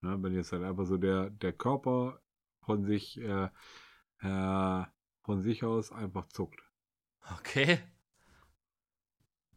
Ne? 0.00 0.20
Wenn 0.20 0.34
jetzt 0.34 0.52
halt 0.52 0.64
einfach 0.64 0.86
so 0.86 0.96
der, 0.96 1.30
der 1.30 1.52
Körper 1.52 2.20
von 2.64 2.84
sich, 2.84 3.18
äh, 3.20 3.48
äh, 4.20 4.84
von 5.22 5.42
sich 5.42 5.64
aus 5.64 5.92
einfach 5.92 6.26
zuckt. 6.28 6.60
Okay. 7.38 7.78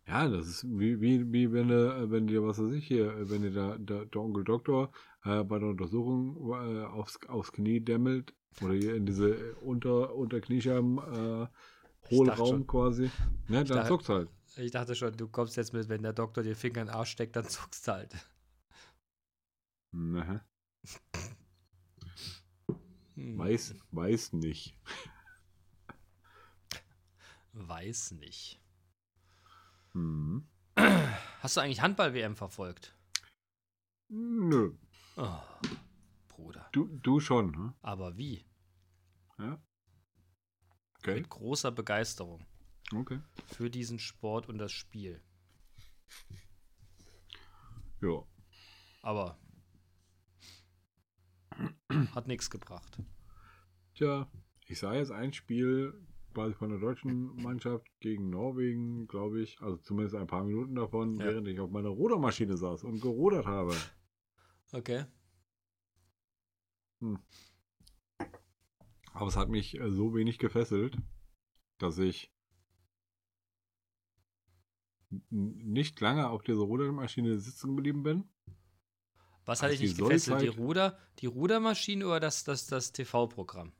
Ja, 0.07 0.29
das 0.29 0.47
ist 0.47 0.63
wie, 0.63 1.01
wie, 1.01 1.31
wie 1.33 1.51
wenn 1.51 1.67
du, 1.67 2.09
wenn 2.09 2.27
dir, 2.27 2.41
was 2.43 2.59
weiß 2.59 2.71
ich 2.71 2.87
hier, 2.87 3.29
wenn 3.29 3.41
dir 3.41 3.51
der, 3.51 3.77
der, 3.77 4.05
der 4.05 4.21
Onkel 4.21 4.45
Doktor 4.45 4.91
äh, 5.25 5.43
bei 5.43 5.59
der 5.59 5.67
Untersuchung 5.67 6.37
äh, 6.53 6.85
aufs, 6.85 7.19
aufs 7.27 7.51
Knie 7.51 7.81
dämmelt 7.81 8.33
oder 8.61 8.73
hier 8.73 8.95
in 8.95 9.05
diese 9.05 9.31
äh, 9.31 9.53
unter, 9.61 10.15
unter 10.15 10.39
Kniescheiben 10.39 10.97
äh, 10.97 11.47
Hohlraum 12.09 12.65
quasi. 12.65 13.11
Ne, 13.49 13.65
dann 13.65 13.65
dachte- 13.65 13.89
zuckt's 13.89 14.07
halt. 14.09 14.29
Ich 14.55 14.71
dachte 14.71 14.95
schon, 14.95 15.15
du 15.15 15.27
kommst 15.27 15.57
jetzt 15.57 15.73
mit, 15.73 15.89
wenn 15.89 16.01
der 16.01 16.13
Doktor 16.13 16.41
den 16.41 16.55
Finger 16.55 16.81
in 16.81 16.87
den 16.87 16.95
Arsch 16.95 17.11
steckt, 17.11 17.35
dann 17.35 17.45
zuckst 17.45 17.85
du 17.87 17.91
halt. 17.91 18.15
Ne, 19.91 20.41
Hm. 23.17 23.37
weiß, 23.37 23.73
weiß 23.91 24.33
nicht. 24.33 24.77
Weiß 27.53 28.11
nicht. 28.11 28.61
Hm. 29.93 30.47
Hast 31.41 31.57
du 31.57 31.61
eigentlich 31.61 31.81
Handball-WM 31.81 32.35
verfolgt? 32.35 32.95
Nö. 34.09 34.73
Oh, 35.15 35.39
Bruder. 36.27 36.69
Du, 36.71 36.85
du 37.01 37.19
schon, 37.19 37.49
ne? 37.51 37.73
Aber 37.81 38.15
wie? 38.17 38.45
Ja. 39.39 39.59
Okay. 40.99 41.15
Mit 41.15 41.29
großer 41.29 41.71
Begeisterung 41.71 42.45
Okay. 42.93 43.19
für 43.47 43.71
diesen 43.71 43.97
Sport 43.97 44.47
und 44.47 44.59
das 44.59 44.71
Spiel. 44.71 45.23
Ja. 48.01 48.23
Aber 49.01 49.39
hat 52.15 52.27
nichts 52.27 52.49
gebracht. 52.49 53.01
Tja, 53.95 54.29
ich 54.67 54.79
sah 54.79 54.93
jetzt 54.93 55.11
ein 55.11 55.33
Spiel 55.33 55.93
quasi 56.33 56.53
von 56.53 56.69
der 56.69 56.79
deutschen 56.79 57.35
Mannschaft 57.41 57.87
gegen 57.99 58.29
Norwegen, 58.29 59.07
glaube 59.07 59.41
ich. 59.41 59.59
Also 59.61 59.77
zumindest 59.77 60.15
ein 60.15 60.27
paar 60.27 60.43
Minuten 60.43 60.75
davon, 60.75 61.15
Ja. 61.19 61.25
während 61.25 61.47
ich 61.47 61.59
auf 61.59 61.71
meiner 61.71 61.89
Rudermaschine 61.89 62.57
saß 62.57 62.83
und 62.83 63.01
gerudert 63.01 63.45
habe. 63.47 63.75
Okay. 64.71 65.05
Aber 69.13 69.27
es 69.27 69.35
hat 69.35 69.49
mich 69.49 69.79
äh, 69.79 69.91
so 69.91 70.13
wenig 70.13 70.37
gefesselt, 70.37 70.97
dass 71.79 71.97
ich 71.97 72.31
nicht 75.29 75.99
lange 76.01 76.29
auf 76.29 76.43
dieser 76.43 76.61
Rudermaschine 76.63 77.39
sitzen 77.39 77.75
geblieben 77.75 78.03
bin. 78.03 78.29
Was 79.47 79.61
hat 79.63 79.69
Also 79.71 79.81
dich 79.81 79.89
nicht 79.91 79.97
gefesselt? 79.97 80.41
Die 80.41 80.45
Sollzeit- 80.47 80.59
Ruder, 80.59 80.97
die 81.19 81.25
Rudermaschine 81.25 82.05
oder 82.05 82.19
das, 82.19 82.43
das, 82.43 82.67
das 82.67 82.91
TV-Programm? 82.91 83.71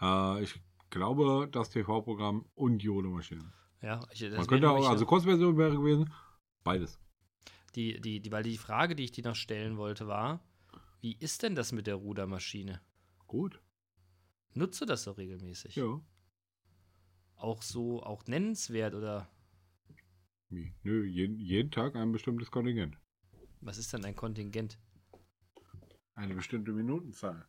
Äh, 0.00 0.42
ich 0.42 0.60
glaube, 0.90 1.48
das 1.50 1.70
TV-Programm 1.70 2.44
und 2.54 2.78
die 2.82 2.88
Rudermaschine. 2.88 3.50
Ja, 3.80 4.00
ich, 4.12 4.20
das 4.20 4.32
Man 4.36 4.46
könnte 4.46 4.68
auch, 4.70 4.88
also 4.88 5.06
Kurzversion 5.06 5.56
wäre 5.56 5.76
gewesen, 5.76 6.12
beides. 6.64 6.98
die, 7.76 8.00
die, 8.00 8.20
die, 8.20 8.32
weil 8.32 8.42
die 8.42 8.58
Frage, 8.58 8.96
die 8.96 9.04
ich 9.04 9.12
dir 9.12 9.24
noch 9.24 9.36
stellen 9.36 9.76
wollte, 9.76 10.08
war, 10.08 10.40
wie 11.00 11.16
ist 11.16 11.42
denn 11.44 11.54
das 11.54 11.70
mit 11.72 11.86
der 11.86 11.94
Rudermaschine? 11.94 12.80
Gut. 13.28 13.60
Nutze 14.54 14.86
das 14.86 15.04
so 15.04 15.12
regelmäßig? 15.12 15.76
Ja. 15.76 16.00
Auch 17.36 17.62
so, 17.62 18.02
auch 18.02 18.26
nennenswert 18.26 18.94
oder 18.94 19.28
Wie? 20.48 20.74
Nö, 20.82 21.04
jeden, 21.04 21.38
jeden 21.38 21.70
Tag 21.70 21.94
ein 21.94 22.10
bestimmtes 22.10 22.50
Kontingent. 22.50 22.98
Was 23.60 23.78
ist 23.78 23.92
denn 23.92 24.04
ein 24.04 24.16
Kontingent? 24.16 24.78
Eine 26.14 26.34
bestimmte 26.34 26.72
Minutenzahl. 26.72 27.46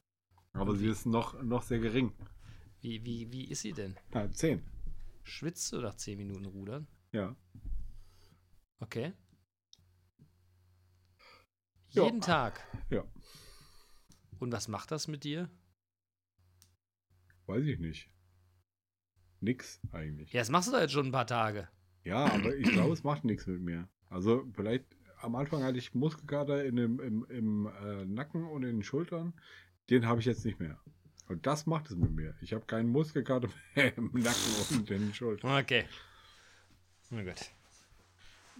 Aber 0.53 0.75
sie 0.75 0.87
ist 0.87 1.05
noch, 1.05 1.41
noch 1.41 1.63
sehr 1.63 1.79
gering. 1.79 2.13
Wie, 2.81 3.03
wie, 3.05 3.31
wie 3.31 3.45
ist 3.45 3.61
sie 3.61 3.73
denn? 3.73 3.95
Ja, 4.13 4.31
zehn. 4.31 4.63
Schwitzt 5.23 5.71
du 5.73 5.81
nach 5.81 5.95
10 5.95 6.17
Minuten 6.17 6.45
rudern? 6.45 6.87
Ja. 7.11 7.35
Okay. 8.79 9.13
Ja. 11.89 12.05
Jeden 12.05 12.21
Tag. 12.21 12.63
Ja. 12.89 13.03
Und 14.39 14.51
was 14.51 14.67
macht 14.67 14.91
das 14.91 15.07
mit 15.07 15.23
dir? 15.23 15.49
Weiß 17.47 17.65
ich 17.65 17.79
nicht. 17.79 18.09
Nix 19.41 19.81
eigentlich. 19.91 20.31
Ja, 20.31 20.41
das 20.41 20.49
machst 20.49 20.67
du 20.67 20.73
doch 20.73 20.79
jetzt 20.79 20.93
schon 20.93 21.07
ein 21.07 21.11
paar 21.11 21.27
Tage. 21.27 21.67
Ja, 22.03 22.25
aber 22.25 22.55
ich 22.55 22.69
glaube, 22.69 22.93
es 22.93 23.03
macht 23.03 23.25
nichts 23.25 23.47
mit 23.47 23.61
mir. 23.61 23.89
Also 24.09 24.45
vielleicht 24.53 24.85
am 25.21 25.35
Anfang 25.35 25.63
hatte 25.63 25.77
ich 25.77 25.93
Muskelkater 25.93 26.63
in 26.65 26.75
dem, 26.75 26.99
im, 26.99 27.25
im 27.29 27.67
äh, 27.67 28.05
Nacken 28.05 28.45
und 28.45 28.63
in 28.63 28.77
den 28.77 28.83
Schultern. 28.83 29.33
Den 29.89 30.07
habe 30.07 30.19
ich 30.19 30.25
jetzt 30.25 30.45
nicht 30.45 30.59
mehr. 30.59 30.79
Und 31.27 31.45
das 31.45 31.65
macht 31.65 31.89
es 31.89 31.95
mit 31.95 32.11
mir. 32.11 32.35
Ich 32.41 32.53
habe 32.53 32.65
keinen 32.65 32.89
Muskelkater 32.89 33.49
mehr 33.75 33.97
im 33.97 34.11
Nacken 34.13 34.77
und 34.77 34.91
in 34.91 35.01
den 35.01 35.13
Schultern. 35.13 35.59
Okay. 35.59 35.85
Na 37.09 37.23
gut. 37.23 37.51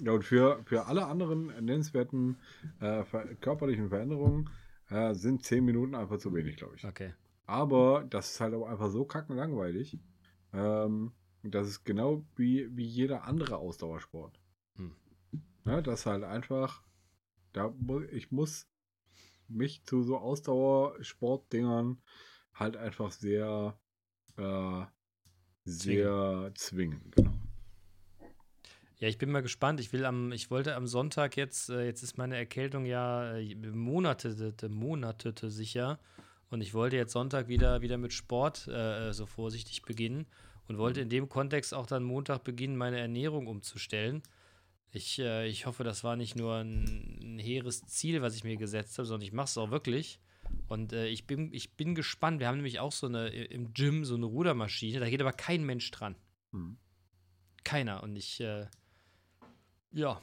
Ja, 0.01 0.14
und 0.14 0.24
für, 0.24 0.62
für 0.66 0.86
alle 0.86 1.05
anderen 1.07 1.47
nennenswerten 1.66 2.38
äh, 2.80 3.03
körperlichen 3.41 3.89
Veränderungen 3.89 4.49
äh, 4.89 5.14
sind 5.14 5.43
10 5.43 5.66
Minuten 5.66 5.93
einfach 5.93 6.18
zu 6.18 6.34
wenig, 6.34 6.55
glaube 6.57 6.76
ich. 6.78 6.86
Okay. 6.86 7.14
Aber 7.45 8.05
das 8.10 8.32
ist 8.32 8.39
halt 8.39 8.53
auch 8.53 8.68
einfach 8.68 8.89
so 8.91 9.03
kackenlangweilig. 9.05 9.99
Ähm, 10.53 11.12
das 11.43 11.68
ist 11.68 11.84
genau 11.84 12.26
wie, 12.36 12.70
wie 12.76 12.86
jeder 12.86 13.24
andere 13.24 13.57
Ausdauersport. 13.57 14.39
Hm. 14.76 14.95
Ja, 15.70 15.82
das 15.82 16.07
halt 16.07 16.24
einfach, 16.24 16.82
da 17.53 17.72
ich 18.11 18.32
muss 18.32 18.67
mich 19.47 19.84
zu 19.84 20.01
so 20.01 20.17
Ausdauersportdingern 20.17 22.01
halt 22.55 22.76
einfach 22.76 23.11
sehr, 23.11 23.80
äh, 24.38 24.86
sehr 25.65 26.51
zwingen. 26.55 27.11
Genau. 27.11 27.34
Ja, 28.97 29.09
ich 29.09 29.20
bin 29.20 29.30
mal 29.30 29.43
gespannt. 29.43 29.80
Ich 29.80 29.93
will 29.93 30.05
am, 30.05 30.32
ich 30.32 30.49
wollte 30.49 30.74
am 30.74 30.88
Sonntag 30.88 31.38
jetzt, 31.38 31.70
äh, 31.70 31.86
jetzt 31.86 32.01
ist 32.01 32.17
meine 32.17 32.36
Erkältung 32.36 32.88
ja 32.88 33.38
äh, 33.38 33.53
monatete, 33.55 34.70
monatete 34.70 35.51
sicher. 35.51 35.99
Und 36.49 36.61
ich 36.61 36.74
wollte 36.74 36.95
jetzt 36.95 37.11
Sonntag 37.11 37.47
wieder, 37.47 37.84
wieder 37.84 37.99
mit 37.99 38.11
Sport 38.11 38.67
äh, 38.67 39.13
so 39.13 39.28
vorsichtig 39.28 39.84
beginnen 39.84 40.26
und 40.67 40.80
wollte 40.80 41.01
in 41.01 41.09
dem 41.09 41.30
Kontext 41.30 41.76
auch 41.76 41.86
dann 41.86 42.01
Montag 42.01 42.43
beginnen, 42.43 42.76
meine 42.76 42.97
Ernährung 42.97 43.45
umzustellen. 43.45 44.24
Ich, 44.92 45.20
äh, 45.20 45.48
ich 45.48 45.66
hoffe, 45.66 45.84
das 45.84 46.04
war 46.04 46.16
nicht 46.16 46.36
nur 46.36 46.56
ein, 46.56 47.20
ein 47.22 47.40
hehres 47.40 47.86
Ziel, 47.86 48.22
was 48.22 48.36
ich 48.36 48.44
mir 48.44 48.58
gesetzt 48.58 48.98
habe, 48.98 49.06
sondern 49.06 49.26
ich 49.26 49.34
mache 49.34 49.46
es 49.46 49.58
auch 49.58 49.72
wirklich. 49.72 50.20
Und 50.68 50.94
äh, 50.94 51.08
ich, 51.08 51.28
bin, 51.28 51.54
ich 51.54 51.76
bin 51.76 51.94
gespannt. 51.94 52.40
Wir 52.40 52.48
haben 52.48 52.58
nämlich 52.58 52.80
auch 52.80 52.92
so 52.92 53.08
eine 53.08 53.30
im 53.30 53.74
Gym 53.74 54.04
so 54.04 54.16
eine 54.16 54.26
Rudermaschine. 54.26 55.00
Da 55.00 55.10
geht 55.10 55.22
aber 55.22 55.34
kein 55.34 55.64
Mensch 55.64 55.90
dran. 55.92 56.16
Hm. 56.52 56.78
Keiner. 57.64 58.02
Und 58.02 58.16
ich, 58.16 58.40
äh, 58.40 58.66
ja. 59.92 60.22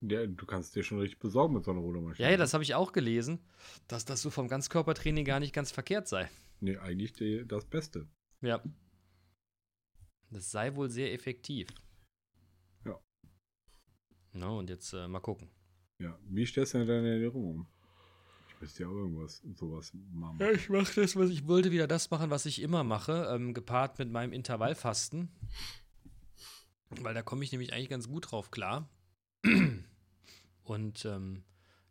Ja, 0.00 0.26
du 0.26 0.46
kannst 0.46 0.74
dir 0.74 0.82
schon 0.82 0.98
richtig 0.98 1.20
besorgen 1.20 1.54
mit 1.54 1.64
so 1.64 1.70
einer 1.70 1.80
Rudermaschine. 1.80 2.26
Ja, 2.26 2.32
ja, 2.32 2.36
das 2.36 2.54
habe 2.54 2.64
ich 2.64 2.74
auch 2.74 2.92
gelesen, 2.92 3.38
dass 3.86 4.04
das 4.04 4.20
so 4.20 4.30
vom 4.30 4.48
Ganzkörpertraining 4.48 5.24
gar 5.24 5.38
nicht 5.38 5.54
ganz 5.54 5.70
verkehrt 5.70 6.08
sei. 6.08 6.28
Nee, 6.58 6.76
eigentlich 6.78 7.12
die, 7.12 7.44
das 7.46 7.64
Beste. 7.66 8.08
Ja. 8.40 8.62
Das 10.30 10.50
sei 10.50 10.74
wohl 10.74 10.90
sehr 10.90 11.12
effektiv. 11.12 11.68
Ja. 14.32 14.40
Na, 14.40 14.48
und 14.50 14.70
jetzt 14.70 14.92
äh, 14.92 15.08
mal 15.08 15.20
gucken. 15.20 15.48
Ja, 15.98 16.18
wie 16.28 16.46
stellst 16.46 16.74
du 16.74 16.78
denn 16.78 16.88
deine 16.88 17.12
Ernährung 17.12 17.44
um? 17.44 17.66
Ich 18.48 18.60
müsste 18.60 18.82
ja 18.82 18.88
auch 18.88 18.94
irgendwas, 18.94 19.42
sowas 19.54 19.92
machen. 20.12 20.38
Ja, 20.40 20.50
ich 20.50 20.68
mache 20.68 21.00
das, 21.00 21.16
was 21.16 21.30
ich 21.30 21.46
wollte, 21.46 21.70
wieder 21.70 21.86
das 21.86 22.10
machen, 22.10 22.30
was 22.30 22.46
ich 22.46 22.60
immer 22.60 22.84
mache, 22.84 23.28
ähm, 23.32 23.54
gepaart 23.54 23.98
mit 23.98 24.10
meinem 24.10 24.32
Intervallfasten. 24.32 25.30
Weil 26.90 27.14
da 27.14 27.22
komme 27.22 27.44
ich 27.44 27.52
nämlich 27.52 27.72
eigentlich 27.72 27.88
ganz 27.88 28.08
gut 28.08 28.30
drauf 28.30 28.50
klar. 28.50 28.88
Und 30.64 31.04
ähm, 31.04 31.44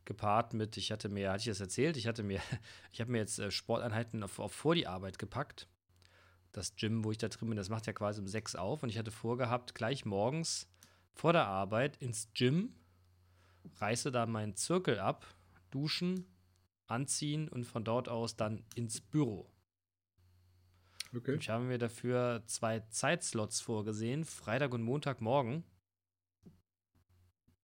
gepaart 0.05 0.53
mit, 0.53 0.77
ich 0.77 0.91
hatte 0.91 1.09
mir, 1.09 1.31
hatte 1.31 1.41
ich 1.41 1.45
das 1.45 1.59
erzählt, 1.59 1.97
ich 1.97 2.07
hatte 2.07 2.23
mir, 2.23 2.41
ich 2.91 3.01
habe 3.01 3.11
mir 3.11 3.19
jetzt 3.19 3.39
äh, 3.39 3.51
Sporteinheiten 3.51 4.23
auf, 4.23 4.39
auf 4.39 4.53
vor 4.53 4.75
die 4.75 4.87
Arbeit 4.87 5.19
gepackt. 5.19 5.67
Das 6.51 6.75
Gym, 6.75 7.03
wo 7.05 7.11
ich 7.11 7.17
da 7.17 7.29
drin 7.29 7.47
bin, 7.47 7.57
das 7.57 7.69
macht 7.69 7.87
ja 7.87 7.93
quasi 7.93 8.19
um 8.19 8.27
sechs 8.27 8.55
auf 8.55 8.83
und 8.83 8.89
ich 8.89 8.97
hatte 8.97 9.11
vorgehabt, 9.11 9.73
gleich 9.73 10.05
morgens 10.05 10.67
vor 11.13 11.33
der 11.33 11.47
Arbeit 11.47 11.97
ins 11.97 12.31
Gym, 12.33 12.75
reiße 13.77 14.11
da 14.11 14.25
meinen 14.25 14.55
Zirkel 14.55 14.99
ab, 14.99 15.25
duschen, 15.69 16.25
anziehen 16.87 17.47
und 17.47 17.65
von 17.65 17.83
dort 17.83 18.09
aus 18.09 18.35
dann 18.35 18.63
ins 18.75 19.01
Büro. 19.01 19.49
Okay. 21.15 21.35
Ich 21.39 21.49
habe 21.49 21.65
mir 21.65 21.77
dafür 21.77 22.43
zwei 22.45 22.79
Zeitslots 22.89 23.59
vorgesehen, 23.61 24.23
Freitag 24.23 24.73
und 24.73 24.81
Montagmorgen. 24.81 25.63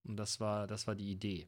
Und 0.03 0.17
das 0.17 0.39
war, 0.39 0.67
das 0.67 0.87
war 0.87 0.95
die 0.95 1.11
Idee. 1.11 1.47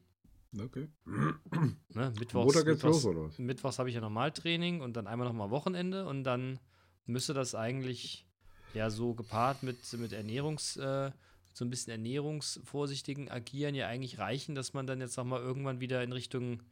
Okay. 0.58 0.88
Ne? 1.92 2.12
Mittwochs, 2.20 2.54
Montag 2.54 2.66
geht's 2.66 2.84
Mittwochs, 2.84 3.04
los, 3.04 3.06
oder 3.06 3.24
was? 3.24 3.38
Mittwochs 3.38 3.78
habe 3.80 3.88
ich 3.88 3.96
ja 3.96 4.00
Normaltraining 4.00 4.80
und 4.80 4.96
dann 4.96 5.08
einmal 5.08 5.26
nochmal 5.26 5.50
Wochenende 5.50 6.06
und 6.06 6.22
dann 6.22 6.60
müsste 7.04 7.34
das 7.34 7.56
eigentlich 7.56 8.26
ja 8.74 8.90
so 8.90 9.14
gepaart 9.14 9.64
mit, 9.64 9.78
mit 9.94 10.12
Ernährungs, 10.12 10.76
äh, 10.76 11.10
so 11.52 11.64
ein 11.64 11.70
bisschen 11.70 11.90
ernährungsvorsichtigen 11.92 13.30
Agieren 13.30 13.74
ja 13.74 13.86
eigentlich 13.88 14.18
reichen, 14.18 14.54
dass 14.54 14.72
man 14.72 14.86
dann 14.86 15.00
jetzt 15.00 15.16
nochmal 15.16 15.40
irgendwann 15.40 15.80
wieder 15.80 16.02
in 16.02 16.12
Richtung, 16.12 16.62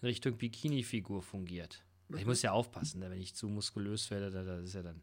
in 0.00 0.06
Richtung 0.08 0.36
Bikini-Figur 0.36 1.22
fungiert. 1.22 1.84
Ich 2.16 2.24
muss 2.26 2.42
ja 2.42 2.52
aufpassen, 2.52 3.00
ne? 3.00 3.10
wenn 3.10 3.20
ich 3.20 3.34
zu 3.34 3.48
muskulös 3.48 4.10
werde, 4.10 4.30
da, 4.30 4.44
da 4.44 4.58
ist 4.60 4.74
ja 4.74 4.82
dann 4.82 5.02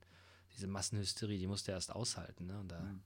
diese 0.54 0.68
Massenhysterie, 0.68 1.38
die 1.38 1.48
musst 1.48 1.68
du 1.68 1.72
erst 1.72 1.92
aushalten. 1.92 2.46
Ne? 2.46 2.60
Und 2.60 2.72
da, 2.72 2.80
Mhm. 2.82 3.02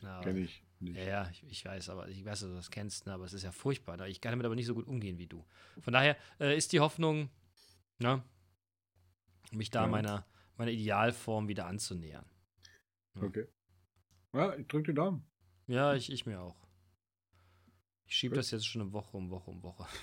na, 0.00 0.20
Kenn 0.20 0.36
ich 0.36 0.62
nicht. 0.80 0.96
ja, 0.98 1.04
ja, 1.04 1.30
ich, 1.30 1.44
ich 1.48 1.64
weiß, 1.64 1.88
aber 1.88 2.08
ich 2.08 2.24
weiß, 2.24 2.40
dass 2.40 2.48
du 2.50 2.54
das 2.54 2.70
kennst, 2.70 3.06
ne, 3.06 3.12
aber 3.14 3.24
es 3.24 3.32
ist 3.32 3.44
ja 3.44 3.52
furchtbar. 3.52 3.96
Ne? 3.96 4.08
Ich 4.08 4.20
kann 4.20 4.32
damit 4.32 4.44
aber 4.44 4.54
nicht 4.56 4.66
so 4.66 4.74
gut 4.74 4.86
umgehen 4.86 5.16
wie 5.18 5.26
du. 5.26 5.44
Von 5.80 5.92
daher 5.94 6.16
äh, 6.38 6.54
ist 6.56 6.72
die 6.72 6.80
Hoffnung, 6.80 7.30
ne, 7.98 8.22
mich 9.52 9.70
da 9.70 9.82
Ja. 9.82 9.88
meiner, 9.88 10.26
meiner 10.56 10.70
Idealform 10.72 11.48
wieder 11.48 11.66
anzunähern. 11.66 12.26
Okay. 13.18 13.46
Ja, 14.34 14.54
ich 14.56 14.66
drück 14.66 14.84
die 14.84 14.94
Daumen. 14.94 15.24
Ja, 15.70 15.94
ich, 15.94 16.10
ich 16.10 16.26
mir 16.26 16.40
auch. 16.40 16.56
Ich 18.04 18.16
schiebe 18.16 18.34
das 18.34 18.50
jetzt 18.50 18.66
schon 18.66 18.82
eine 18.82 18.92
Woche 18.92 19.16
um 19.16 19.30
Woche 19.30 19.50
um 19.50 19.62
Woche. 19.62 19.86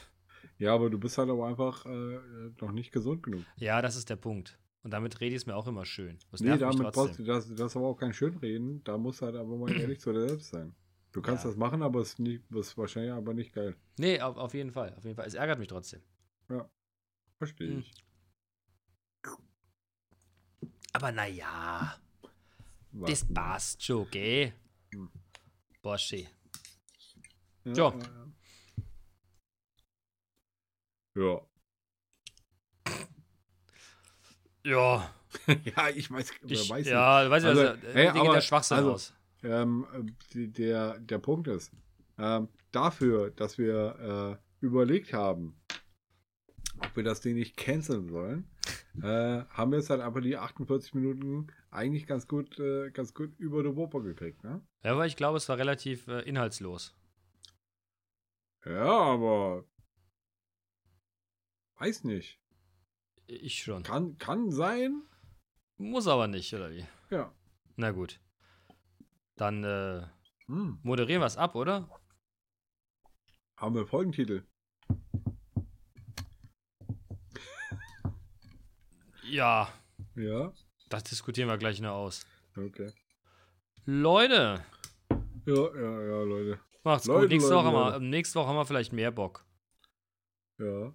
Ja, 0.60 0.74
aber 0.74 0.90
du 0.90 0.98
bist 0.98 1.18
halt 1.18 1.30
aber 1.30 1.48
einfach 1.48 1.86
äh, 1.86 2.20
noch 2.62 2.72
nicht 2.72 2.92
gesund 2.92 3.22
genug. 3.22 3.44
Ja, 3.58 3.82
das 3.82 3.96
ist 3.96 4.10
der 4.10 4.16
Punkt. 4.16 4.58
Und 4.82 4.92
damit 4.92 5.20
rede 5.20 5.36
ich 5.36 5.42
es 5.42 5.46
mir 5.46 5.56
auch 5.56 5.68
immer 5.68 5.86
schön. 5.86 6.18
Das 6.32 6.42
Nee, 6.42 6.58
damit 6.58 6.94
brauchst 6.94 7.20
du, 7.20 7.24
das, 7.24 7.48
das 7.50 7.72
ist 7.72 7.76
aber 7.76 7.88
auch 7.88 7.98
kein 7.98 8.14
Schönreden. 8.14 8.84
Da 8.84 8.98
musst 8.98 9.22
du 9.22 9.26
halt 9.26 9.36
aber 9.36 9.58
mal 9.58 9.70
ehrlich 9.80 10.00
zu 10.00 10.14
dir 10.14 10.28
selbst 10.28 10.50
sein. 10.50 10.74
Du 11.12 11.22
kannst 11.22 11.44
Ja. 11.44 11.50
das 11.50 11.58
machen, 11.58 11.82
aber 11.82 12.00
es 12.00 12.10
ist, 12.10 12.20
nicht, 12.20 12.50
ist 12.52 12.78
wahrscheinlich 12.78 13.12
aber 13.12 13.34
nicht 13.34 13.54
geil. 13.54 13.76
Nee, 13.98 14.22
auf, 14.22 14.38
auf 14.38 14.54
jeden 14.54 14.72
Fall. 14.72 14.94
Auf 14.96 15.04
jeden 15.04 15.16
Fall. 15.16 15.28
Es 15.28 15.34
ärgert 15.34 15.60
mich 15.60 15.68
trotzdem. 15.68 16.02
Verstehe 17.38 17.72
Hm. 17.72 17.80
ich. 17.80 17.94
Aber 20.94 21.12
naja, 21.12 21.98
das 22.94 23.26
passt 23.26 23.84
schon, 23.84 24.10
gell? 24.10 24.48
Hm. 24.48 24.67
Boschi. 25.88 26.28
Ja. 27.64 27.94
Ja. 31.16 31.42
Ja. 34.66 34.66
ja. 34.66 35.14
Ja, 35.48 35.90
ich 35.96 36.12
weiß, 36.12 36.32
ich, 36.46 36.70
weiß 36.70 36.88
ja, 36.88 37.24
du 37.24 37.30
weißt 37.30 37.46
Also, 37.46 37.62
ja, 37.64 37.70
also, 37.70 37.88
hey, 37.94 38.08
aber- 38.10 38.34
der 38.34 38.42
Schwachsinn 38.42 38.78
also, 38.78 38.92
aus? 38.92 39.14
Ähm, 39.44 39.88
äh, 40.36 40.48
der, 40.48 41.00
der 41.00 41.20
Punkt 41.20 41.48
ist, 41.48 41.72
ähm, 42.18 42.50
dafür, 42.74 43.32
dass 43.32 43.58
wir 43.58 44.40
äh, 44.62 44.66
überlegt 44.66 45.14
haben, 45.14 45.58
ob 46.80 46.98
wir 46.98 47.04
das 47.04 47.22
Ding 47.22 47.36
nicht 47.36 47.56
canceln 47.56 48.10
sollen, 48.10 48.50
äh, 49.02 49.44
haben 49.50 49.72
wir 49.72 49.78
jetzt 49.80 49.90
halt 49.90 50.02
einfach 50.02 50.22
die 50.22 50.38
48 50.38 50.94
Minuten 50.94 51.48
eigentlich 51.72 52.08
ganz 52.08 52.28
gut, 52.28 52.60
äh, 52.60 52.90
ganz 52.92 53.14
gut 53.14 53.38
über 53.40 53.64
die 53.64 53.76
Wupper 53.76 54.02
gekriegt, 54.02 54.44
ne? 54.44 54.66
Ja, 54.84 54.94
aber 54.94 55.06
ich 55.06 55.16
glaube, 55.16 55.38
es 55.38 55.48
war 55.50 55.58
relativ 55.58 56.08
äh, 56.08 56.22
inhaltslos. 56.22 56.96
Ja, 58.66 58.90
aber 58.92 59.66
weiß 61.80 62.04
nicht. 62.06 62.40
Ich 63.28 63.62
schon. 63.64 63.84
Kann, 63.84 64.18
kann 64.18 64.52
sein. 64.52 65.04
Muss 65.78 66.08
aber 66.08 66.28
nicht, 66.28 66.54
oder 66.54 66.72
wie? 66.72 66.86
Ja. 67.10 67.34
Na 67.76 67.92
gut. 67.92 68.20
Dann 69.36 69.64
äh, 69.64 70.08
Hm. 70.48 70.80
moderieren 70.82 71.22
wir 71.22 71.26
es 71.28 71.38
ab, 71.38 71.56
oder? 71.56 71.90
Haben 73.58 73.76
wir 73.76 73.86
Folgentitel. 73.86 74.44
Ja, 79.30 79.70
Ja. 80.16 80.54
das 80.90 81.04
diskutieren 81.04 81.50
wir 81.50 81.58
gleich 81.58 81.80
noch 81.82 81.94
aus. 81.94 82.26
Okay. 82.56 82.92
Leute, 83.86 84.64
Ja, 85.46 85.56
ja, 85.56 86.02
ja, 86.02 86.22
Leute. 86.24 86.60
macht's 86.84 87.06
Leute, 87.06 87.22
gut. 87.22 87.30
Nächste, 87.30 87.50
Leute, 87.52 87.66
Woche 87.66 87.66
haben 87.76 87.84
Leute. 87.92 88.02
wir, 88.02 88.10
nächste 88.10 88.40
Woche 88.40 88.48
haben 88.48 88.56
wir 88.58 88.66
vielleicht 88.66 88.94
mehr 88.94 89.12
Bock. 89.12 89.46
Ja. 90.60 90.94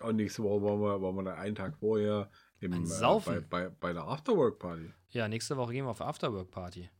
Und 0.00 0.16
nächste 0.16 0.42
Woche 0.42 0.60
wollen 0.62 0.80
wir, 0.80 1.00
wollen 1.00 1.16
wir 1.16 1.22
dann 1.24 1.38
einen 1.38 1.54
Tag 1.54 1.76
vorher 1.78 2.30
im, 2.60 2.72
Ein 2.72 2.82
äh, 2.82 2.86
Saufen. 2.86 3.46
bei, 3.48 3.68
bei, 3.68 3.68
bei 3.70 3.92
der 3.92 4.04
Afterwork-Party. 4.04 4.92
Ja, 5.10 5.28
nächste 5.28 5.56
Woche 5.56 5.72
gehen 5.72 5.84
wir 5.86 5.90
auf 5.90 6.00
Afterwork-Party. 6.00 6.90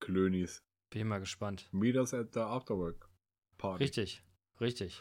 Klönis. 0.00 0.62
Bin 0.90 1.08
mal 1.08 1.20
gespannt. 1.20 1.66
Meet 1.72 1.96
us 1.96 2.12
at 2.12 2.34
the 2.34 2.40
Afterwork-Party. 2.40 3.82
Richtig, 3.82 4.22
richtig. 4.60 5.00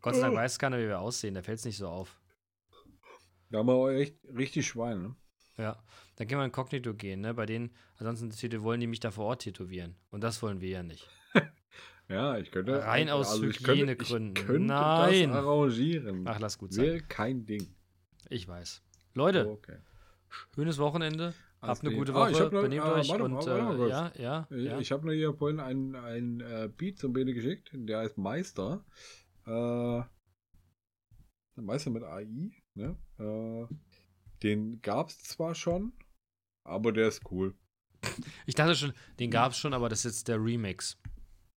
Gott 0.00 0.14
sei 0.16 0.22
Dank 0.22 0.34
weiß 0.34 0.58
keiner, 0.58 0.78
wie 0.78 0.88
wir 0.88 0.98
aussehen. 0.98 1.34
Da 1.34 1.42
fällt 1.42 1.60
es 1.60 1.64
nicht 1.64 1.76
so 1.76 1.86
auf. 1.88 2.18
Da 3.50 3.58
haben 3.58 3.66
wir 3.68 3.74
auch 3.74 3.88
echt 3.88 4.16
richtig 4.36 4.66
Schwein, 4.66 5.02
ne? 5.02 5.16
Ja, 5.58 5.82
dann 6.16 6.26
können 6.28 6.40
wir 6.40 6.44
inkognito 6.46 6.94
gehen, 6.94 7.20
ne? 7.20 7.32
Bei 7.34 7.46
denen, 7.46 7.70
ansonsten 7.96 8.62
wollen 8.62 8.80
die 8.80 8.86
mich 8.86 9.00
da 9.00 9.10
vor 9.10 9.24
Ort 9.26 9.42
tätowieren. 9.42 9.96
Und 10.10 10.22
das 10.22 10.42
wollen 10.42 10.60
wir 10.60 10.68
ja 10.70 10.82
nicht. 10.82 11.08
Ja, 12.08 12.38
ich 12.38 12.52
könnte. 12.52 12.84
Rein 12.84 13.10
aus 13.10 13.34
ich 13.34 13.40
könnte- 13.64 13.72
Hygienegründen. 13.72 14.36
Ich 14.40 14.46
könnte 14.46 14.66
Nein. 14.68 15.28
das 15.30 15.38
arrangieren. 15.38 16.22
Ach, 16.28 16.38
lass 16.38 16.56
gut 16.56 16.72
sein. 16.72 16.84
Wäre 16.84 17.00
kein 17.00 17.44
Ding. 17.46 17.66
Ich 18.28 18.46
weiß. 18.46 18.80
Leute, 19.14 19.48
Okay. 19.48 19.78
schönes 20.54 20.78
Wochenende. 20.78 21.34
als 21.60 21.80
Habt 21.80 21.84
eine 21.88 21.96
gute 21.96 22.12
Ah, 22.12 22.20
Woche, 22.20 22.30
ich 22.30 22.40
hab 22.40 22.52
noch- 22.52 22.62
benehmt 22.62 22.84
ah, 22.84 22.92
euch 22.94 23.08
warte 23.08 23.24
und 23.24 23.34
warte 23.34 23.50
äh, 23.50 23.88
ja, 23.88 24.12
ja, 24.18 24.46
Ich, 24.56 24.64
ja. 24.66 24.78
ich 24.78 24.92
habe 24.92 25.04
nur 25.04 25.14
hier 25.16 25.34
vorhin 25.34 25.58
einen 25.58 25.96
ein, 25.96 26.40
äh, 26.42 26.68
Beat 26.76 26.96
zum 27.00 27.12
Bene 27.12 27.34
geschickt, 27.34 27.70
der 27.72 27.98
heißt 27.98 28.16
Meister. 28.18 28.84
Äh, 29.44 30.02
Meister 31.56 31.90
mit 31.90 32.04
AI, 32.04 32.52
ne? 32.76 32.96
Äh, 33.18 33.74
den 34.42 34.80
gab's 34.82 35.22
zwar 35.24 35.54
schon, 35.54 35.92
aber 36.64 36.92
der 36.92 37.08
ist 37.08 37.22
cool. 37.30 37.54
Ich 38.46 38.54
dachte 38.54 38.74
schon, 38.74 38.92
den 39.18 39.30
gab 39.30 39.52
es 39.52 39.58
schon, 39.58 39.74
aber 39.74 39.88
das 39.88 40.00
ist 40.04 40.16
jetzt 40.18 40.28
der 40.28 40.42
Remix. 40.42 40.96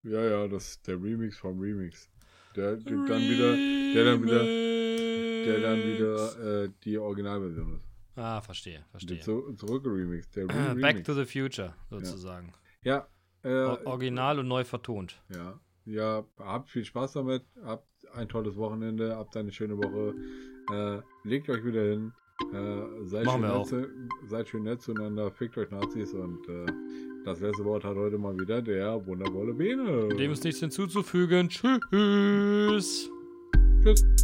Ja, 0.02 0.22
ja, 0.24 0.48
das 0.48 0.70
ist 0.70 0.86
der 0.86 0.96
Remix 1.00 1.36
vom 1.38 1.60
Remix. 1.60 2.08
Der, 2.56 2.76
der 2.76 2.96
dann 3.06 3.20
wieder, 3.22 3.54
der 3.94 4.04
dann 4.04 4.22
wieder, 4.24 4.44
der 5.44 5.60
dann 5.60 5.78
wieder 5.78 6.64
äh, 6.64 6.70
die 6.82 6.98
Originalversion 6.98 7.76
ist. 7.76 7.84
Ah, 8.16 8.40
verstehe, 8.40 8.84
verstehe. 8.90 9.16
Der 9.18 9.24
zu, 9.24 9.52
zurückgeremixed. 9.54 10.34
Der 10.34 10.46
Back 10.46 10.56
Re-Remix. 10.56 11.02
to 11.06 11.14
the 11.14 11.24
Future, 11.24 11.74
sozusagen. 11.90 12.52
Ja, 12.82 13.06
äh, 13.44 13.48
O- 13.48 13.78
Original 13.86 14.40
und 14.40 14.48
neu 14.48 14.64
vertont. 14.64 15.22
Ja, 15.32 15.60
ja, 15.84 16.24
habt 16.38 16.70
viel 16.70 16.84
Spaß 16.84 17.12
damit, 17.12 17.42
habt 17.64 17.86
ein 18.14 18.28
tolles 18.28 18.56
Wochenende, 18.56 19.16
habt 19.16 19.36
eine 19.36 19.52
schöne 19.52 19.76
Woche, 19.76 20.14
äh, 20.72 21.28
legt 21.28 21.48
euch 21.48 21.64
wieder 21.64 21.82
hin, 21.82 22.12
äh, 22.52 23.04
seid, 23.04 23.26
Machen 23.26 23.42
schön 23.42 23.58
nett 23.58 23.66
zu, 23.66 24.28
seid 24.28 24.48
schön 24.48 24.62
nett 24.64 24.82
zueinander, 24.82 25.30
fickt 25.30 25.56
euch 25.58 25.70
Nazis 25.70 26.12
und 26.14 26.48
äh, 26.48 26.66
das 27.24 27.40
letzte 27.40 27.64
Wort 27.64 27.84
hat 27.84 27.96
heute 27.96 28.18
mal 28.18 28.38
wieder 28.38 28.62
der 28.62 29.04
wundervolle 29.06 29.52
Bene. 29.52 30.08
Dem 30.08 30.32
ist 30.32 30.44
nichts 30.44 30.60
hinzuzufügen. 30.60 31.48
Tschüss. 31.48 33.10
Tschüss. 33.82 34.19